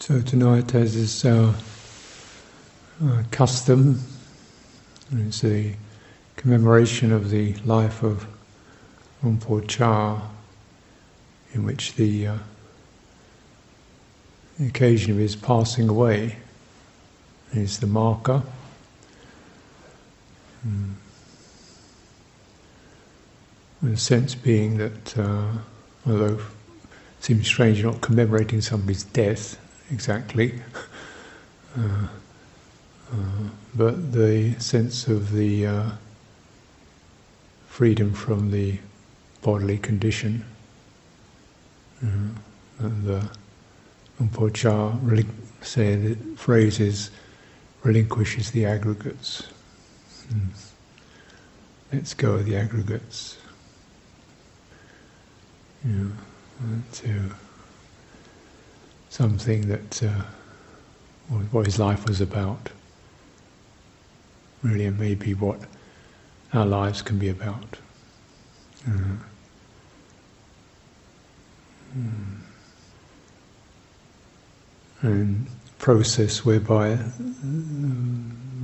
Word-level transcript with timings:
So 0.00 0.20
tonight, 0.20 0.74
as 0.74 0.96
is 0.96 1.24
our 1.24 1.54
uh, 3.02 3.22
custom, 3.30 4.00
it's 5.12 5.42
a 5.44 5.74
commemoration 6.36 7.10
of 7.10 7.30
the 7.30 7.54
life 7.64 8.02
of 8.02 8.26
Luang 9.22 9.38
Por 9.38 9.62
Chah, 9.62 10.20
in 11.54 11.64
which 11.64 11.94
the, 11.94 12.26
uh, 12.26 12.38
the 14.58 14.66
occasion 14.66 15.12
of 15.12 15.18
his 15.18 15.36
passing 15.36 15.88
away 15.88 16.36
is 17.52 17.78
the 17.78 17.86
marker. 17.86 18.42
Mm. 20.66 20.94
The 23.82 23.96
sense 23.96 24.34
being 24.34 24.76
that, 24.78 25.16
uh, 25.16 25.52
although 26.06 26.34
it 26.34 26.40
seems 27.20 27.46
strange 27.46 27.82
not 27.82 28.02
commemorating 28.02 28.60
somebody's 28.60 29.04
death, 29.04 29.58
exactly. 29.90 30.60
Uh, 31.76 32.06
uh, 33.12 33.16
but 33.74 34.12
the 34.12 34.54
sense 34.58 35.08
of 35.08 35.32
the 35.32 35.66
uh, 35.66 35.90
freedom 37.68 38.12
from 38.12 38.50
the 38.50 38.78
bodily 39.42 39.78
condition, 39.78 40.44
uh, 42.02 42.06
and 42.78 43.04
the 43.04 43.28
Luang 44.18 44.30
Por 44.32 44.50
Chah 44.50 44.96
really 45.02 45.26
say 45.62 45.96
the 45.96 46.14
phrase 46.36 47.10
relinquishes 47.82 48.50
the 48.52 48.64
aggregates. 48.64 49.42
Mm. 50.32 50.48
Let's 51.92 52.14
go 52.14 52.34
of 52.34 52.46
the 52.46 52.56
aggregates. 52.56 53.36
Yeah, 55.84 56.06
to 56.94 57.30
something 59.14 59.68
that 59.68 60.02
uh, 60.02 60.22
what 61.52 61.66
his 61.66 61.78
life 61.78 62.04
was 62.08 62.20
about. 62.20 62.70
Really, 64.64 64.86
and 64.86 64.98
maybe 64.98 65.34
what 65.34 65.60
our 66.52 66.66
lives 66.66 67.00
can 67.00 67.18
be 67.18 67.28
about. 67.28 67.78
Mm. 68.88 69.18
And 75.02 75.46
process 75.78 76.44
whereby 76.44 76.94
uh, 76.94 76.98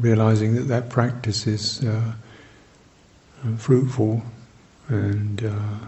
realizing 0.00 0.56
that 0.56 0.66
that 0.66 0.88
practice 0.88 1.46
is 1.46 1.84
uh, 1.84 2.12
fruitful 3.56 4.22
and 4.88 5.44
uh, 5.44 5.78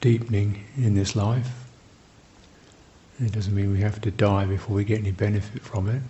deepening 0.00 0.64
in 0.76 0.94
this 0.94 1.14
life. 1.14 1.59
It 3.22 3.32
doesn't 3.32 3.54
mean 3.54 3.70
we 3.70 3.80
have 3.80 4.00
to 4.00 4.10
die 4.10 4.46
before 4.46 4.76
we 4.76 4.84
get 4.84 5.00
any 5.00 5.10
benefit 5.10 5.60
from 5.62 5.88
it. 5.88 6.02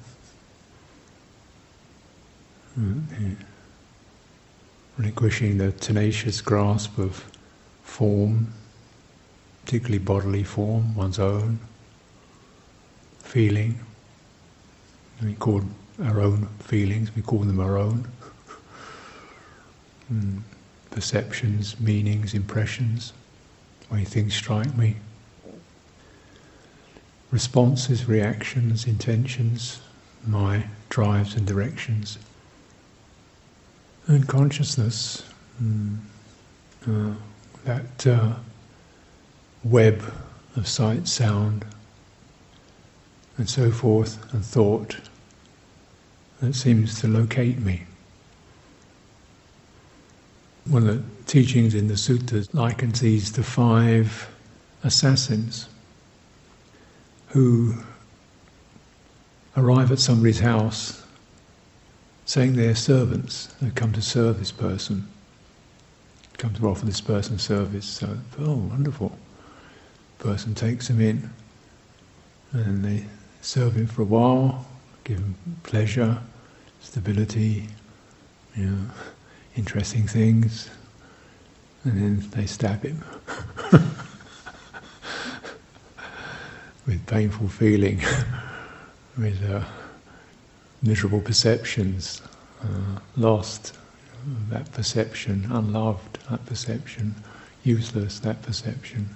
Mm-hmm. 2.79 3.33
Relinquishing 4.97 5.59
the 5.59 5.73
tenacious 5.73 6.41
grasp 6.41 6.99
of 6.99 7.25
form, 7.83 8.53
particularly 9.65 9.99
bodily 9.99 10.45
form, 10.45 10.95
one's 10.95 11.19
own, 11.19 11.59
feeling. 13.19 13.81
We 15.21 15.35
call 15.35 15.63
our 16.05 16.21
own 16.21 16.47
feelings, 16.61 17.15
we 17.17 17.23
call 17.23 17.41
them 17.41 17.59
our 17.59 17.77
own. 17.77 18.07
Mm. 20.13 20.43
Perceptions, 20.91 21.79
meanings, 21.81 22.35
impressions, 22.35 23.13
way 23.91 24.05
things 24.05 24.35
strike 24.35 24.77
me 24.77 24.97
responses, 27.31 28.09
reactions, 28.09 28.87
intentions, 28.87 29.81
my 30.27 30.65
drives 30.89 31.35
and 31.35 31.47
directions. 31.47 32.19
And 34.07 34.27
consciousness, 34.27 35.23
mm, 35.63 35.99
uh, 36.89 37.15
that 37.65 38.07
uh, 38.07 38.35
web 39.63 40.03
of 40.57 40.67
sight, 40.67 41.07
sound, 41.07 41.65
and 43.37 43.49
so 43.49 43.71
forth, 43.71 44.33
and 44.35 44.45
thought 44.45 44.97
that 46.41 46.55
seems 46.55 47.01
to 47.01 47.09
locate 47.09 47.59
me. 47.59 47.85
One 50.67 50.89
of 50.89 50.97
the 50.97 51.25
teachings 51.27 51.75
in 51.75 51.89
the 51.89 51.95
suttas 51.95 52.53
likens 52.55 53.01
these 53.01 53.31
to 53.33 53.43
five 53.43 54.29
assassins 54.83 55.69
who 57.31 57.75
arrive 59.57 59.91
at 59.93 59.99
somebody's 59.99 60.41
house 60.41 61.05
saying 62.25 62.55
they're 62.55 62.75
servants, 62.75 63.47
they 63.61 63.71
come 63.71 63.93
to 63.93 64.03
serve 64.03 64.39
this 64.39 64.53
person, 64.53 65.09
come 66.39 66.55
to 66.55 66.69
offer 66.69 66.87
this 66.87 67.01
person 67.01 67.39
service. 67.39 67.87
So, 67.87 68.17
oh, 68.39 68.55
wonderful. 68.55 69.17
Person 70.19 70.55
takes 70.55 70.89
him 70.89 71.01
in 71.01 71.31
and 72.53 72.85
they 72.85 73.05
serve 73.41 73.75
him 73.75 73.87
for 73.87 74.03
a 74.03 74.05
while, 74.05 74.67
give 75.05 75.19
him 75.19 75.35
pleasure, 75.63 76.19
stability, 76.81 77.69
you 78.57 78.67
know, 78.67 78.91
interesting 79.57 80.07
things, 80.07 80.71
and 81.85 81.97
then 82.01 82.31
they 82.31 82.47
stab 82.47 82.85
him. 82.85 83.03
with 86.87 87.07
painful 87.07 87.49
feeling, 87.49 88.01
with 89.19 89.43
uh, 89.49 89.63
miserable 90.83 91.21
perceptions, 91.21 92.23
uh, 92.63 92.99
lost 93.17 93.75
that 94.49 94.71
perception, 94.73 95.47
unloved 95.51 96.19
that 96.31 96.45
perception, 96.47 97.15
useless 97.65 98.21
that 98.21 98.43
perception. 98.43 99.09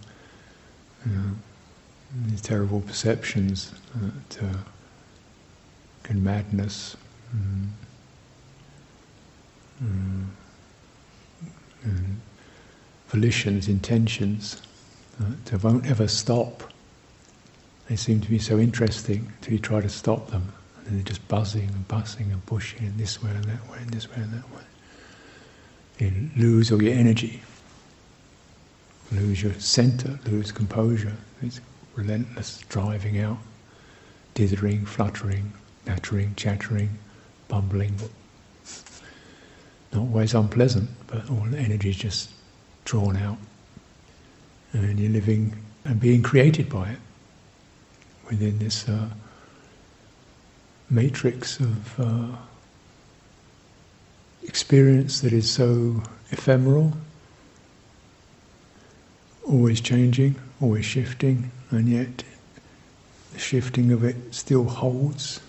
these 2.26 2.40
terrible 2.40 2.80
perceptions 2.80 3.72
that 3.94 4.42
uh, 4.42 4.58
can 6.04 6.22
madness. 6.22 6.96
Mm, 7.34 7.68
mm, 9.82 10.26
and 11.84 12.20
volitions, 13.08 13.68
intentions 13.68 14.62
that 15.44 15.62
won't 15.62 15.86
ever 15.86 16.08
stop. 16.08 16.73
They 17.94 17.98
seem 17.98 18.20
to 18.22 18.28
be 18.28 18.40
so 18.40 18.58
interesting 18.58 19.32
until 19.36 19.52
you 19.52 19.60
try 19.60 19.80
to 19.80 19.88
stop 19.88 20.32
them. 20.32 20.52
And 20.84 20.96
they're 20.96 21.04
just 21.04 21.28
buzzing 21.28 21.68
and 21.68 21.86
buzzing 21.86 22.32
and 22.32 22.44
pushing 22.44 22.84
in 22.84 22.96
this 22.96 23.22
way 23.22 23.30
and 23.30 23.44
that 23.44 23.70
way 23.70 23.78
and 23.78 23.88
this 23.90 24.10
way 24.10 24.16
and 24.16 24.32
that 24.32 24.50
way. 24.50 24.62
You 26.00 26.28
lose 26.36 26.72
all 26.72 26.82
your 26.82 26.92
energy, 26.92 27.40
lose 29.12 29.40
your 29.40 29.52
center, 29.60 30.18
lose 30.26 30.50
composure. 30.50 31.12
It's 31.40 31.60
relentless 31.94 32.64
driving 32.68 33.20
out, 33.20 33.38
dithering, 34.34 34.86
fluttering, 34.86 35.52
nattering, 35.86 36.34
chattering, 36.34 36.98
bumbling. 37.46 37.94
Not 39.92 40.00
always 40.00 40.34
unpleasant, 40.34 40.90
but 41.06 41.30
all 41.30 41.46
the 41.48 41.60
energy 41.60 41.90
is 41.90 41.96
just 41.96 42.30
drawn 42.84 43.16
out. 43.16 43.38
And 44.72 44.98
you're 44.98 45.12
living 45.12 45.56
and 45.84 46.00
being 46.00 46.24
created 46.24 46.68
by 46.68 46.88
it 46.88 46.98
within 48.28 48.58
this 48.58 48.88
uh, 48.88 49.08
matrix 50.90 51.60
of 51.60 52.00
uh, 52.00 52.36
experience 54.42 55.20
that 55.20 55.32
is 55.32 55.50
so 55.50 56.02
ephemeral, 56.30 56.92
always 59.46 59.80
changing, 59.80 60.36
always 60.60 60.84
shifting, 60.84 61.50
and 61.70 61.88
yet 61.88 62.22
the 63.32 63.38
shifting 63.38 63.92
of 63.92 64.04
it 64.04 64.16
still 64.34 64.64
holds 64.64 65.40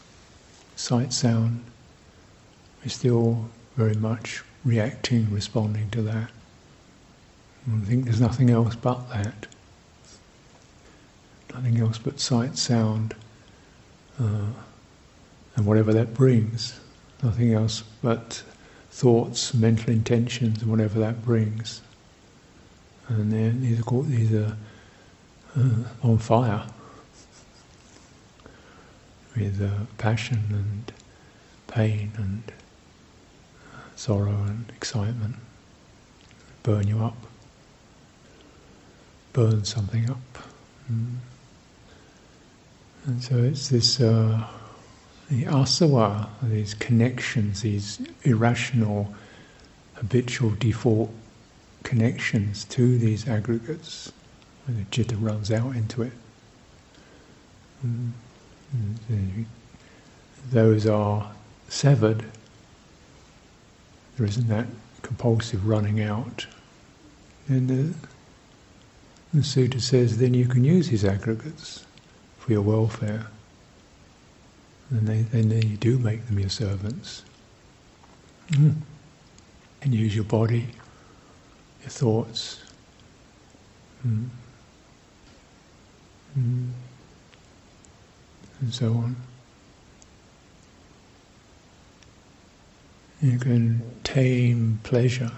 sight, 0.75 1.13
sound. 1.13 1.63
We're 2.83 2.89
still 2.89 3.50
very 3.75 3.95
much 3.95 4.44
reacting, 4.63 5.30
responding 5.31 5.89
to 5.92 6.01
that. 6.04 6.30
I 7.68 7.80
think 7.86 8.06
there's 8.06 8.22
nothing 8.22 8.50
else 8.50 8.75
but 8.75 9.10
that 9.10 9.48
nothing 11.56 11.80
else 11.80 11.98
but 11.98 12.19
sight, 12.19 12.57
sound, 12.57 13.16
uh, 14.19 14.48
and 15.56 15.66
whatever 15.66 15.94
that 15.94 16.13
brings, 16.13 16.80
nothing 17.24 17.54
else 17.54 17.84
but 18.02 18.44
thoughts, 18.92 19.54
mental 19.54 19.92
intentions, 19.92 20.62
and 20.62 20.69
whatever 20.69 21.00
that 21.00 21.24
brings. 21.24 21.81
And 23.07 23.31
then 23.31 23.62
these 23.62 23.80
are 23.80 23.84
called, 23.84 24.07
these 24.07 24.34
are 24.34 24.57
uh, 25.57 25.84
on 26.04 26.18
fire 26.18 26.66
with 29.36 29.62
uh, 29.62 29.86
passion 29.98 30.44
and 30.50 30.94
pain 31.68 32.12
and 32.18 32.44
uh, 33.74 33.78
sorrow 33.96 34.44
and 34.48 34.66
excitement. 34.75 35.36
Burn 36.63 36.88
you 36.88 37.04
up. 37.04 37.18
Burn 39.34 39.63
something 39.66 40.10
up. 40.10 40.18
Mm. 40.92 41.18
And 43.06 43.24
so 43.24 43.38
it's 43.38 43.69
this 43.69 44.02
uh, 44.02 44.48
the 45.30 45.44
asava, 45.46 46.28
these 46.44 46.74
connections, 46.74 47.62
these 47.62 48.00
irrational, 48.24 49.13
habitual 49.94 50.52
default 50.52 51.12
connections 51.84 52.66
to 52.66 52.98
these 52.98 53.28
aggregates, 53.28 54.12
when 54.66 54.78
the 54.78 54.86
citta 54.92 55.16
runs 55.18 55.52
out 55.52 55.75
into 55.75 56.02
it. 56.02 56.12
Mm. 57.86 58.12
Mm. 59.12 59.46
Those 60.51 60.88
are 60.88 61.31
severed. 61.69 62.24
There 64.18 64.25
isn't 64.25 64.48
that 64.48 64.68
compulsive 65.01 65.68
running 65.68 66.01
out. 66.01 66.48
And 67.48 67.69
the, 67.69 67.94
the 69.34 69.42
sutta 69.42 69.80
says 69.80 70.18
then 70.18 70.34
you 70.34 70.48
can 70.48 70.63
use 70.63 70.90
these 70.90 71.06
aggregates 71.06 71.85
for 72.45 72.51
your 72.51 72.62
welfare. 72.62 73.25
And 74.92 75.07
they, 75.07 75.21
then 75.21 75.50
you 75.50 75.77
do 75.77 75.97
make 75.97 76.27
them 76.27 76.38
your 76.38 76.50
servants. 76.50 77.24
Mm. 78.51 78.75
And 79.81 79.94
use 79.94 80.13
your 80.13 80.25
body, 80.25 80.68
your 81.81 81.89
thoughts. 81.89 82.62
Mm. 84.06 84.27
Mm. 86.38 86.71
And 88.62 88.74
so 88.74 88.89
on. 88.89 89.15
You 93.24 93.39
can 93.39 93.81
tame 94.03 94.80
pleasure 94.83 95.31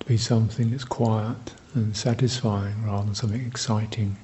to 0.00 0.06
be 0.06 0.16
something 0.16 0.70
that's 0.70 0.84
quiet 0.84 1.52
and 1.74 1.94
satisfying 1.94 2.82
rather 2.86 3.04
than 3.04 3.14
something 3.14 3.44
exciting 3.44 4.16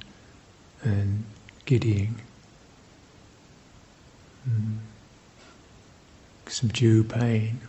and 0.83 1.25
giddying. 1.65 2.21
Mm. 4.49 4.79
Subdue 6.47 7.05
pain. 7.05 7.61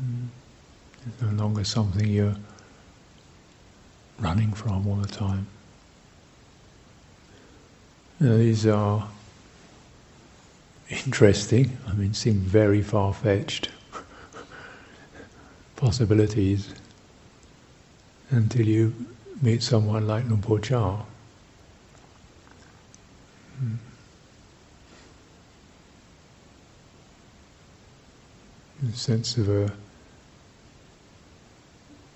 Mm. 0.00 0.28
It's 1.06 1.22
no 1.22 1.42
longer 1.42 1.64
something 1.64 2.06
you're 2.06 2.36
running 4.20 4.52
from 4.52 4.86
all 4.86 4.96
the 4.96 5.08
time. 5.08 5.46
Now, 8.20 8.36
these 8.36 8.66
are 8.66 9.08
interesting, 10.88 11.76
I 11.88 11.94
mean, 11.94 12.14
seem 12.14 12.34
very 12.34 12.82
far 12.82 13.12
fetched 13.12 13.70
possibilities 15.76 16.72
until 18.30 18.66
you 18.66 18.94
meet 19.42 19.60
someone 19.62 20.06
like 20.06 20.24
Luang 20.26 20.40
Por 20.40 20.60
Chah. 20.60 21.02
Hmm. 23.58 23.74
A 28.88 28.92
sense 28.92 29.36
of 29.36 29.48
a 29.48 29.72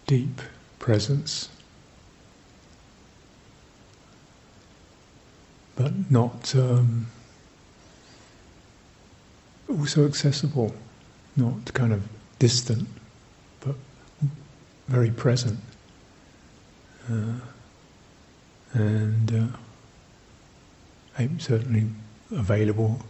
deep 0.07 0.41
presence, 0.79 1.49
but 5.75 5.93
not 6.11 6.55
um, 6.55 7.07
also 9.69 10.07
accessible, 10.07 10.75
not 11.37 11.73
kind 11.75 11.93
of 11.93 12.09
distant, 12.39 12.89
but 13.61 13.75
very 14.89 15.11
present. 15.11 15.59
Uh, 17.09 17.41
and 18.73 19.33
uh, 19.33 19.57
I'm 21.19 21.39
certainly 21.39 21.87
available, 22.33 23.01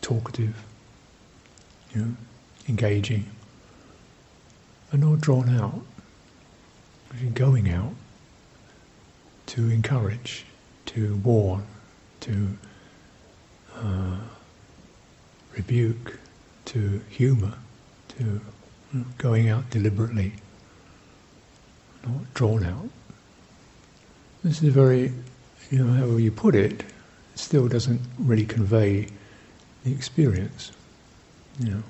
talkative, 0.00 0.64
you 1.94 2.00
know, 2.00 2.16
engaging, 2.68 3.30
and 4.90 5.02
not 5.02 5.20
drawn 5.20 5.48
out, 5.48 5.82
going 7.34 7.70
out 7.70 7.94
to 9.46 9.70
encourage, 9.70 10.44
to 10.86 11.14
warn, 11.16 11.64
to 12.20 12.48
uh, 13.76 14.18
rebuke, 15.54 16.18
to 16.66 17.00
humour, 17.08 17.54
to 18.08 18.40
going 19.18 19.48
out 19.48 19.70
deliberately, 19.70 20.32
not 22.04 22.34
drawn 22.34 22.64
out. 22.64 22.88
This 24.46 24.62
is 24.62 24.72
very, 24.72 25.12
you 25.70 25.84
know, 25.84 25.92
however 25.92 26.20
you 26.20 26.30
put 26.30 26.54
it, 26.54 26.80
it 27.34 27.38
still 27.38 27.68
doesn't 27.68 28.00
really 28.18 28.46
convey 28.46 29.08
the 29.84 29.92
experience. 29.92 30.72
You 31.58 31.70
know, 31.70 31.82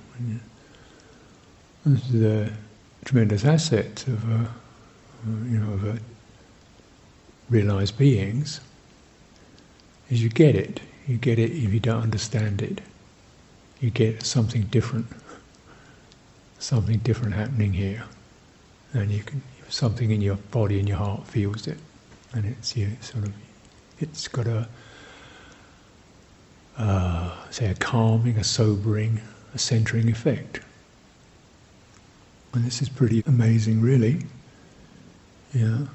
this 1.84 2.08
is 2.10 2.22
a 2.22 2.52
tremendous 3.04 3.44
asset 3.44 4.06
of, 4.08 4.24
a, 4.30 4.48
you 5.50 5.58
know, 5.58 5.72
of 5.74 5.84
a 5.84 5.98
realized 7.50 7.98
beings. 7.98 8.60
Is 10.08 10.22
you 10.22 10.30
get 10.30 10.54
it. 10.54 10.80
You 11.06 11.18
get 11.18 11.38
it 11.38 11.50
if 11.50 11.72
you 11.74 11.80
don't 11.80 12.02
understand 12.02 12.62
it 12.62 12.80
you 13.80 13.90
get 13.90 14.24
something 14.24 14.62
different, 14.62 15.06
something 16.58 16.98
different 16.98 17.34
happening 17.34 17.72
here, 17.72 18.04
and 18.92 19.10
you 19.10 19.22
can 19.22 19.42
something 19.68 20.10
in 20.10 20.20
your 20.20 20.36
body 20.36 20.78
and 20.78 20.88
your 20.88 20.96
heart 20.96 21.26
feels 21.26 21.66
it, 21.66 21.78
and 22.36 22.44
it's 22.44 22.76
you 22.76 22.96
sort 23.00 23.24
of 23.24 23.32
it's 23.98 24.28
got 24.28 24.46
a 24.46 24.68
uh, 26.78 27.34
say 27.50 27.66
a 27.66 27.74
calming, 27.74 28.36
a 28.36 28.44
sobering, 28.44 29.20
a 29.54 29.58
centering 29.58 30.10
effect, 30.10 30.60
and 32.52 32.64
this 32.64 32.82
is 32.82 32.88
pretty 32.88 33.22
amazing, 33.26 33.80
really. 33.80 34.20
Yeah, 35.54 35.86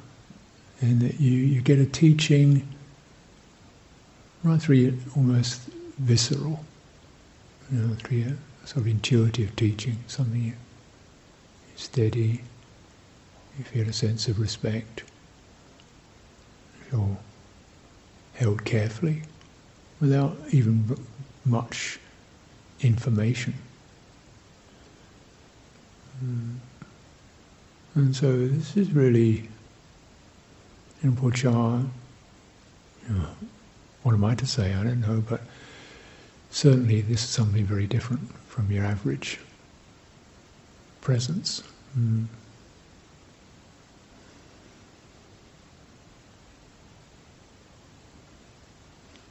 and 0.82 1.00
that 1.02 1.20
you 1.22 1.32
you 1.32 1.62
get 1.62 1.78
a 1.80 1.86
teaching 1.86 2.68
right 4.44 4.60
through 4.60 4.98
almost 5.16 5.62
visceral 6.00 6.66
you 7.72 7.80
know, 7.80 7.96
through 7.96 8.38
sort 8.66 8.78
of 8.78 8.88
intuitive 8.88 9.56
teaching, 9.56 9.98
something 10.08 10.44
you 10.44 10.54
steady, 11.76 12.42
you 13.58 13.64
feel 13.64 13.88
a 13.88 13.94
sense 13.94 14.28
of 14.28 14.40
respect, 14.40 15.04
you're 16.92 17.18
held 18.34 18.66
carefully 18.66 19.24
without 20.00 20.36
even 20.52 20.98
much 21.46 22.00
information. 22.82 23.54
Mm. 26.24 26.58
And 27.96 28.16
so 28.16 28.48
this 28.48 28.78
is 28.78 28.92
really, 28.94 29.50
in 31.04 31.16
Por 31.16 31.32
Chah, 31.32 31.82
what 34.04 34.14
am 34.14 34.24
I 34.24 34.36
to 34.36 34.48
say? 34.48 34.74
I 34.74 34.84
don't 34.84 35.02
know, 35.02 35.24
but 35.28 35.42
certainly 36.50 37.02
this 37.02 37.24
is 37.24 37.30
something 37.30 37.66
very 37.66 37.88
different 37.88 38.34
from 38.48 38.72
your 38.72 38.86
average 38.86 39.40
presence. 41.02 41.64
Mm. 41.98 42.28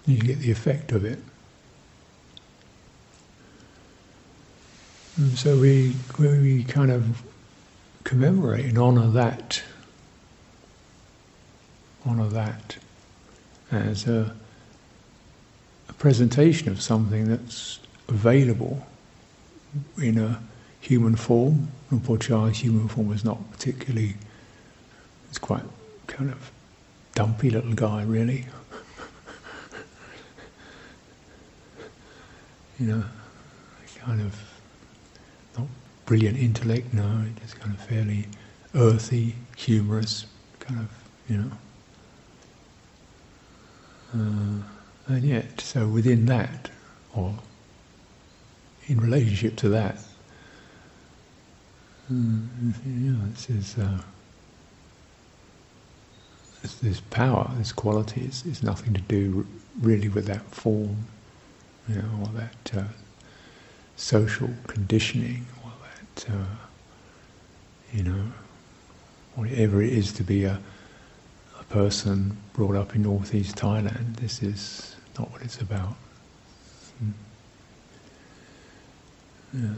You 0.07 0.19
get 0.19 0.39
the 0.39 0.51
effect 0.51 0.93
of 0.93 1.05
it. 1.05 1.19
And 5.17 5.39
so 5.39 5.59
we, 5.59 5.95
we 6.19 6.65
kind 6.65 6.91
of 6.91 7.23
commemorate 8.05 8.65
and 8.65 8.79
honour 8.79 9.09
that, 9.11 9.63
honour 12.07 12.29
that 12.29 12.79
as 13.71 14.07
a 14.07 14.35
presentation 16.01 16.71
of 16.71 16.81
something 16.81 17.29
that's 17.29 17.79
available 18.09 18.87
in 19.99 20.19
a 20.19 20.41
human 20.81 21.15
form. 21.15 21.69
Rinpoche's 21.93 22.59
human 22.59 22.89
form 22.89 23.13
is 23.13 23.23
not 23.23 23.39
particularly, 23.53 24.15
it's 25.29 25.39
quite 25.39 25.63
kind 26.07 26.31
of 26.31 26.51
dumpy 27.15 27.51
little 27.51 27.75
guy, 27.75 28.03
really. 28.03 28.47
You 32.81 32.87
know, 32.87 33.05
kind 33.99 34.23
of 34.23 34.35
not 35.59 35.67
brilliant 36.07 36.39
intellect, 36.39 36.95
no, 36.95 37.25
just 37.43 37.61
kind 37.61 37.75
of 37.75 37.81
fairly 37.85 38.27
earthy, 38.75 39.35
humorous, 39.57 40.27
kind 40.61 40.81
of, 40.81 40.89
you 41.29 41.37
know. 41.39 41.51
Uh, 44.15 45.13
and 45.15 45.25
yet, 45.25 45.61
so 45.61 45.87
within 45.87 46.25
that, 46.27 46.71
or 47.15 47.35
in 48.87 48.99
relationship 48.99 49.57
to 49.57 49.69
that, 49.69 49.99
mm, 52.11 52.47
you 52.87 53.13
know, 53.13 53.27
this 53.29 53.51
is 53.51 53.79
uh, 53.79 54.01
this 56.83 57.01
power, 57.11 57.51
this 57.59 57.73
quality, 57.73 58.23
is, 58.23 58.45
is 58.47 58.63
nothing 58.63 58.95
to 58.95 59.01
do 59.03 59.47
really 59.81 60.09
with 60.09 60.27
that 60.27 60.43
form, 60.51 61.07
you 61.91 61.97
know, 61.97 62.09
or 62.23 62.29
that 62.41 62.79
uh, 62.79 62.85
social 63.97 64.51
conditioning, 64.67 65.47
all 65.65 65.73
that, 65.83 66.31
uh, 66.31 66.57
you 67.93 68.05
know, 68.05 68.33
whatever 69.35 69.83
it 69.83 69.93
is 69.93 70.13
to 70.13 70.23
be 70.23 70.45
a, 70.45 70.61
a 71.59 71.65
person 71.65 72.37
brought 72.53 72.77
up 72.77 72.95
in 72.95 73.03
northeast 73.03 73.57
Thailand. 73.57 74.17
This 74.17 74.43
is 74.43 74.95
not 75.19 75.31
what 75.33 75.43
it's 75.43 75.61
about. 75.61 75.97
Hmm. 76.99 77.11
Yeah. 79.55 79.75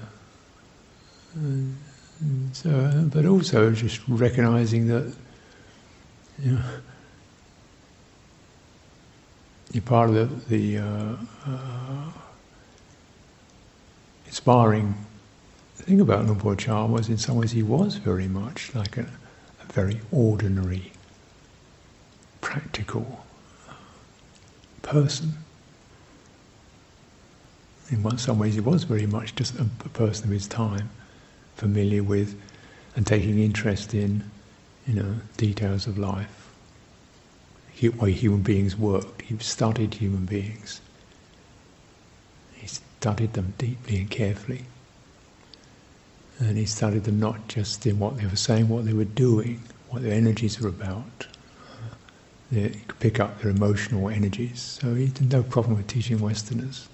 So, 2.52 3.08
but 3.10 3.24
also 3.24 3.72
just 3.72 4.00
recognizing 4.06 4.86
that 4.88 5.14
you 6.38 6.52
know, 6.52 6.62
you're 9.72 9.82
part 9.82 10.10
of 10.10 10.48
the, 10.48 10.56
the 10.56 10.78
uh, 10.78 11.16
uh, 11.46 12.10
inspiring 14.26 14.94
thing 15.76 16.00
about 16.00 16.26
Luang 16.26 16.56
Chah 16.56 16.86
was 16.86 17.08
in 17.08 17.18
some 17.18 17.36
ways 17.36 17.52
he 17.52 17.62
was 17.62 17.96
very 17.96 18.28
much 18.28 18.74
like 18.74 18.96
a, 18.96 19.02
a 19.02 19.72
very 19.72 20.00
ordinary, 20.12 20.92
practical 22.40 23.24
person. 24.82 25.32
In 27.90 28.16
some 28.16 28.38
ways, 28.38 28.54
he 28.54 28.60
was 28.60 28.84
very 28.84 29.06
much 29.06 29.34
just 29.34 29.54
a, 29.58 29.66
a 29.84 29.88
person 29.90 30.24
of 30.24 30.30
his 30.30 30.46
time 30.48 30.88
familiar 31.56 32.02
with 32.02 32.40
and 32.96 33.06
taking 33.06 33.38
interest 33.38 33.92
in, 33.92 34.30
you 34.86 34.94
know, 34.94 35.16
details 35.36 35.86
of 35.86 35.98
life, 35.98 36.41
way 37.90 38.12
human 38.12 38.42
beings 38.42 38.76
worked. 38.76 39.22
He 39.22 39.36
studied 39.38 39.94
human 39.94 40.24
beings. 40.24 40.80
He 42.54 42.66
studied 42.66 43.32
them 43.32 43.54
deeply 43.58 43.98
and 43.98 44.10
carefully. 44.10 44.64
And 46.38 46.56
he 46.56 46.66
studied 46.66 47.04
them 47.04 47.20
not 47.20 47.48
just 47.48 47.86
in 47.86 47.98
what 47.98 48.16
they 48.16 48.26
were 48.26 48.36
saying, 48.36 48.68
what 48.68 48.84
they 48.84 48.92
were 48.92 49.04
doing, 49.04 49.62
what 49.88 50.02
their 50.02 50.12
energies 50.12 50.60
were 50.60 50.68
about. 50.68 51.26
They 52.50 52.68
could 52.70 53.00
pick 53.00 53.20
up 53.20 53.40
their 53.40 53.50
emotional 53.50 54.08
energies. 54.08 54.60
So 54.60 54.94
he 54.94 55.06
had 55.06 55.32
no 55.32 55.42
problem 55.42 55.76
with 55.76 55.86
teaching 55.86 56.20
Westerners 56.20 56.88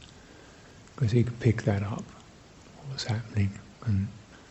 because 0.95 1.13
he 1.13 1.25
could 1.25 1.39
pick 1.41 1.63
that 1.63 1.83
up, 1.83 2.05
what 2.77 2.93
was 2.93 3.05
happening, 3.05 3.51
and 3.85 4.09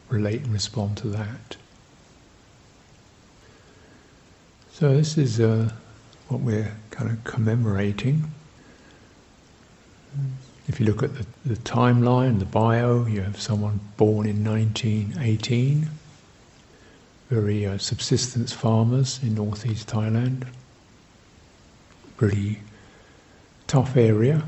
relate 0.09 0.41
and 0.41 0.53
respond 0.53 0.97
to 0.97 1.07
that. 1.09 1.57
So 4.71 4.95
this 4.95 5.17
is 5.17 5.39
uh, 5.39 5.71
what 6.29 6.41
we're 6.41 6.71
kind 6.91 7.09
of 7.09 7.23
commemorating. 7.23 8.31
If 10.67 10.79
you 10.79 10.85
look 10.85 11.03
at 11.03 11.15
the, 11.15 11.25
the 11.45 11.55
timeline, 11.55 12.39
the 12.39 12.45
bio, 12.45 13.05
you 13.05 13.21
have 13.21 13.39
someone 13.39 13.79
born 13.95 14.27
in 14.27 14.43
1918, 14.43 15.89
very 17.29 17.65
uh, 17.65 17.77
subsistence 17.77 18.51
farmers 18.51 19.19
in 19.23 19.35
northeast 19.35 19.87
Thailand, 19.87 20.45
pretty 22.17 22.59
tough 23.67 23.95
area, 23.95 24.43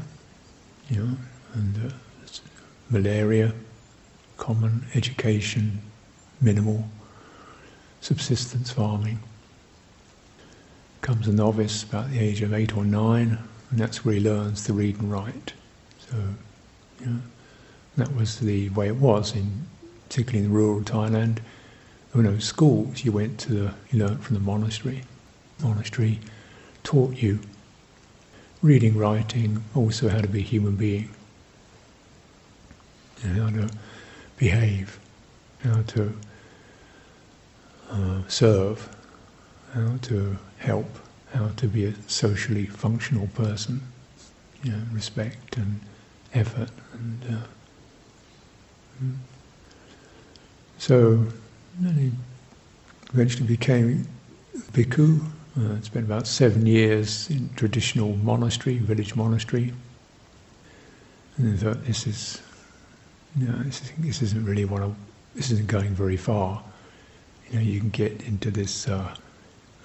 you 0.90 1.04
know, 1.04 1.18
and 1.54 1.92
uh, 1.92 1.94
malaria 2.90 3.54
common 4.38 4.86
education, 4.96 5.82
minimal 6.42 6.86
subsistence 8.02 8.72
farming. 8.72 9.20
Comes 11.01 11.27
a 11.27 11.34
novice 11.34 11.84
about 11.84 12.12
the 12.12 12.20
age 12.20 12.41
of 12.41 12.53
eight 12.53 12.75
or 12.75 12.84
nine, 12.84 13.39
and 13.72 13.79
that's 13.79 14.03
where 14.03 14.15
he 14.15 14.22
learns 14.22 14.65
to 14.65 14.74
read 14.74 15.00
and 15.00 15.12
write. 15.12 15.53
So, 16.00 16.18
that 17.98 18.15
was 18.15 18.39
the 18.39 18.70
way 18.70 18.88
it 18.88 18.96
was 18.96 19.36
in, 19.36 19.65
particularly 20.08 20.46
in 20.46 20.53
rural 20.53 20.82
Thailand. 20.82 21.36
There 21.36 22.22
were 22.22 22.24
no 22.24 22.39
schools. 22.39 23.03
You 23.06 23.12
went 23.12 23.39
to 23.41 23.53
the, 23.53 23.74
you 23.91 24.00
learned 24.00 24.24
from 24.24 24.36
the 24.36 24.41
monastery. 24.41 25.03
Monastery 25.62 26.20
taught 26.84 27.15
you 27.15 27.39
reading, 28.62 28.98
writing, 28.98 29.63
also 29.75 30.10
how 30.10 30.20
to 30.20 30.27
be 30.27 30.39
a 30.39 30.44
human 30.44 30.75
being. 30.75 31.10
Know, 33.24 33.44
how 33.44 33.50
to 33.50 33.70
behave, 34.38 35.00
how 35.63 35.82
to 35.82 36.13
uh, 37.89 38.22
serve, 38.27 38.89
how 39.74 39.98
to 40.03 40.38
help, 40.60 40.88
how 41.34 41.50
to 41.58 41.68
be 41.68 41.86
a 41.86 41.94
socially 42.08 42.66
functional 42.66 43.28
person, 43.28 43.82
you 44.63 44.72
know, 44.72 44.82
respect 44.92 45.58
and 45.58 45.80
effort. 46.34 46.70
And 46.94 47.24
uh, 47.30 47.48
hmm. 49.00 49.13
so 50.78 51.25
he 51.96 52.12
eventually 53.13 53.48
became 53.48 54.08
bhikkhu. 54.74 55.20
Uh, 55.60 55.82
spent 55.82 56.06
about 56.06 56.28
seven 56.28 56.66
years 56.66 57.30
in 57.30 57.50
traditional 57.56 58.16
monastery, 58.18 58.78
village 58.78 59.16
monastery. 59.16 59.74
And 61.38 61.54
I 61.54 61.58
thought, 61.58 61.84
this 61.86 62.08
is 62.08 62.42
you 63.38 63.48
know, 63.48 63.58
this, 63.63 63.82
is, 63.82 63.92
this 63.98 64.22
isn't 64.22 64.46
really 64.46 64.66
what 64.66 64.82
I, 64.82 64.89
this 65.36 65.51
isn't 65.51 65.68
going 65.68 65.94
very 65.94 66.18
far. 66.18 66.63
You 67.50 67.58
know, 67.58 67.66
you 67.66 67.80
can 67.80 67.89
get 67.89 68.22
into 68.24 68.51
this 68.51 68.88
uh, 68.88 69.16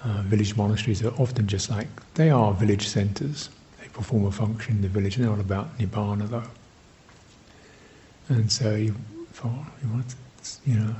uh, 0.04 0.22
village 0.22 0.56
monasteries 0.56 1.02
are 1.02 1.14
often 1.18 1.46
just 1.46 1.70
like 1.70 1.88
they 2.14 2.30
are 2.30 2.52
village 2.52 2.86
centres. 2.86 3.48
They 3.80 3.88
perform 3.88 4.26
a 4.26 4.30
function 4.30 4.76
in 4.76 4.82
the 4.82 4.88
village. 4.88 5.16
They're 5.16 5.28
not 5.28 5.40
about 5.40 5.78
nibbana 5.78 6.28
though. 6.28 6.44
And 8.28 8.50
so 8.50 8.74
you 8.74 8.94
you 10.64 10.74
know, 10.74 10.94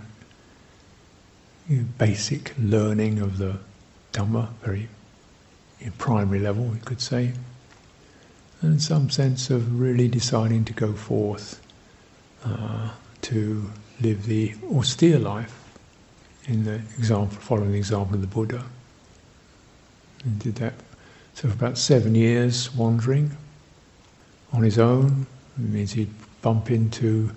you 1.69 1.77
know, 1.77 1.85
basic 1.99 2.53
learning 2.59 3.21
of 3.21 3.39
the 3.39 3.59
Dhamma, 4.13 4.49
very 4.63 4.89
you 5.81 5.87
know, 5.87 5.93
primary 5.99 6.41
level, 6.41 6.65
we 6.65 6.79
could 6.79 7.01
say, 7.01 7.33
and 8.61 8.83
some 8.83 9.11
sense 9.11 9.51
of 9.51 9.81
really 9.81 10.09
deciding 10.09 10.65
to 10.65 10.73
go 10.73 10.93
forth 10.93 11.61
uh, 12.45 12.91
to 13.23 13.71
live 14.01 14.27
the 14.27 14.55
austere 14.73 15.19
life 15.19 15.61
in 16.47 16.65
the 16.65 16.75
example, 16.99 17.37
following 17.39 17.73
the 17.73 17.79
example 17.79 18.15
of 18.15 18.21
the 18.21 18.27
Buddha. 18.27 18.65
And 20.25 20.39
did 20.39 20.57
that 20.57 20.75
so 21.35 21.49
for 21.49 21.55
about 21.55 21.77
seven 21.77 22.15
years 22.15 22.73
wandering 22.75 23.37
on 24.53 24.63
his 24.63 24.79
own. 24.79 25.27
It 25.59 25.69
means 25.69 25.93
he'd 25.93 26.15
bump 26.43 26.71
into 26.71 27.31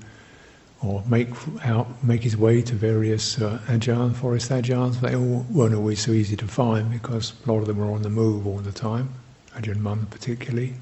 or 0.84 1.04
make 1.08 1.30
out, 1.64 2.04
make 2.04 2.22
his 2.22 2.38
way 2.38 2.62
to 2.62 2.76
various 2.76 3.42
uh, 3.42 3.60
ajahn, 3.68 4.16
forest 4.16 4.52
ajahns. 4.52 5.02
They 5.02 5.16
all 5.16 5.46
weren't 5.50 5.74
always 5.74 6.00
so 6.00 6.12
easy 6.12 6.36
to 6.36 6.48
find 6.48 6.92
because 6.92 7.34
a 7.46 7.52
lot 7.52 7.60
of 7.60 7.68
them 7.68 7.80
were 7.80 7.92
on 7.92 8.04
the 8.04 8.10
move 8.10 8.46
all 8.46 8.60
the 8.60 8.72
time, 8.72 9.10
Ajahn 9.56 9.78
Mun 9.80 10.06
particularly. 10.12 10.76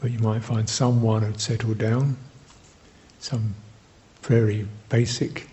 But 0.00 0.10
you 0.10 0.18
might 0.18 0.42
find 0.42 0.68
someone 0.68 1.22
who'd 1.22 1.40
settled 1.40 1.78
down 1.78 2.18
some 3.20 3.54
very 4.22 4.66
basic 4.90 5.48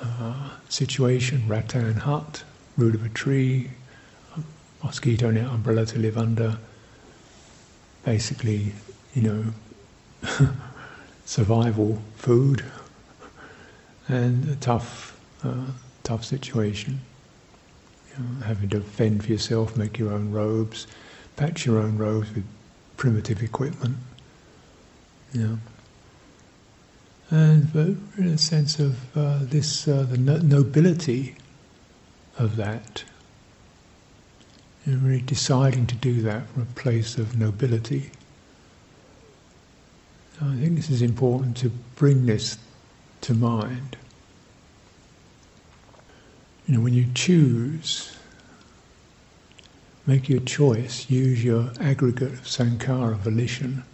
uh, 0.00 0.50
situation, 0.68 1.42
rattan 1.48 1.94
hut, 1.94 2.44
root 2.76 2.94
of 2.94 3.04
a 3.04 3.08
tree, 3.08 3.70
mosquito 4.82 5.30
net 5.30 5.46
umbrella 5.46 5.86
to 5.86 5.98
live 5.98 6.16
under, 6.16 6.58
basically, 8.04 8.72
you 9.14 9.22
know, 9.22 9.44
survival 11.24 12.02
food, 12.16 12.64
and 14.08 14.48
a 14.48 14.56
tough, 14.56 15.18
uh, 15.44 15.66
tough 16.02 16.24
situation. 16.24 17.00
You 18.10 18.24
know, 18.24 18.44
having 18.44 18.68
to 18.70 18.80
fend 18.80 19.24
for 19.24 19.30
yourself, 19.30 19.76
make 19.76 19.98
your 19.98 20.12
own 20.12 20.32
robes, 20.32 20.86
patch 21.36 21.66
your 21.66 21.78
own 21.78 21.96
robes 21.96 22.34
with 22.34 22.44
primitive 22.96 23.42
equipment. 23.42 23.96
You 25.32 25.40
know 25.46 25.58
and 27.30 27.72
but 27.72 27.88
in 28.18 28.26
a 28.26 28.38
sense 28.38 28.78
of 28.78 29.16
uh, 29.16 29.38
this 29.42 29.86
uh, 29.86 30.02
the 30.02 30.18
no- 30.18 30.38
nobility 30.38 31.36
of 32.38 32.56
that, 32.56 33.04
really 34.86 35.22
deciding 35.22 35.86
to 35.86 35.94
do 35.96 36.22
that 36.22 36.48
from 36.48 36.62
a 36.62 36.66
place 36.66 37.18
of 37.18 37.38
nobility. 37.38 38.10
I 40.42 40.56
think 40.56 40.76
this 40.76 40.90
is 40.90 41.02
important 41.02 41.56
to 41.58 41.70
bring 41.96 42.26
this 42.26 42.56
to 43.22 43.34
mind. 43.34 43.96
You 46.66 46.76
know, 46.76 46.80
when 46.80 46.94
you 46.94 47.06
choose, 47.14 48.16
make 50.06 50.28
your 50.28 50.40
choice, 50.40 51.10
use 51.10 51.44
your 51.44 51.70
aggregate 51.80 52.32
of 52.32 52.42
sankhara 52.42 53.16
volition, 53.16 53.84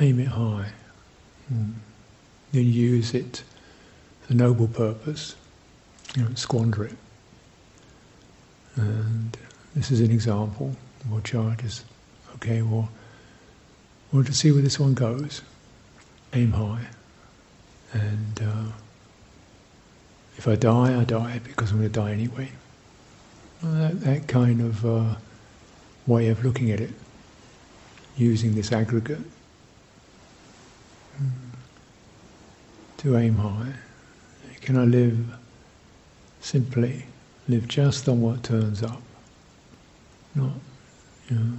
aim 0.00 0.20
it 0.20 0.28
high. 0.28 0.72
Mm 1.52 1.74
then 2.52 2.66
use 2.66 3.14
it 3.14 3.42
for 4.22 4.34
noble 4.34 4.68
purpose, 4.68 5.34
you 6.14 6.22
know, 6.22 6.28
squander 6.34 6.84
it. 6.84 6.96
And 8.76 9.36
this 9.74 9.90
is 9.90 10.00
an 10.00 10.10
example. 10.10 10.76
We'll 11.08 11.20
charge 11.20 11.64
is 11.64 11.84
okay, 12.36 12.62
well, 12.62 12.88
we'll 14.10 14.22
just 14.22 14.40
see 14.40 14.52
where 14.52 14.62
this 14.62 14.78
one 14.78 14.94
goes. 14.94 15.42
Aim 16.32 16.52
high. 16.52 16.86
And 17.92 18.40
uh, 18.42 18.72
if 20.36 20.48
I 20.48 20.56
die, 20.56 21.00
I 21.00 21.04
die 21.04 21.40
because 21.44 21.70
I'm 21.70 21.78
going 21.78 21.92
to 21.92 22.00
die 22.00 22.12
anyway. 22.12 22.50
That, 23.62 24.00
that 24.00 24.28
kind 24.28 24.60
of 24.60 24.84
uh, 24.84 25.14
way 26.06 26.28
of 26.28 26.44
looking 26.44 26.70
at 26.70 26.80
it, 26.80 26.90
using 28.16 28.54
this 28.54 28.72
aggregate 28.72 29.20
hmm, 31.16 31.28
to 32.98 33.16
aim 33.16 33.36
high. 33.36 33.74
Can 34.62 34.78
I 34.78 34.84
live 34.84 35.18
simply, 36.40 37.06
live 37.48 37.68
just 37.68 38.08
on 38.08 38.20
what 38.20 38.42
turns 38.42 38.82
up? 38.82 39.02
Not, 40.34 40.52
you 41.28 41.36
know. 41.36 41.58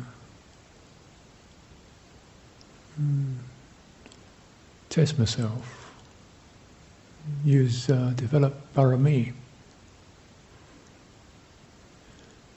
Mm. 2.99 3.35
Test 4.89 5.17
myself. 5.17 5.91
Use, 7.43 7.89
uh, 7.89 8.13
develop 8.15 8.53
parami. 8.75 9.33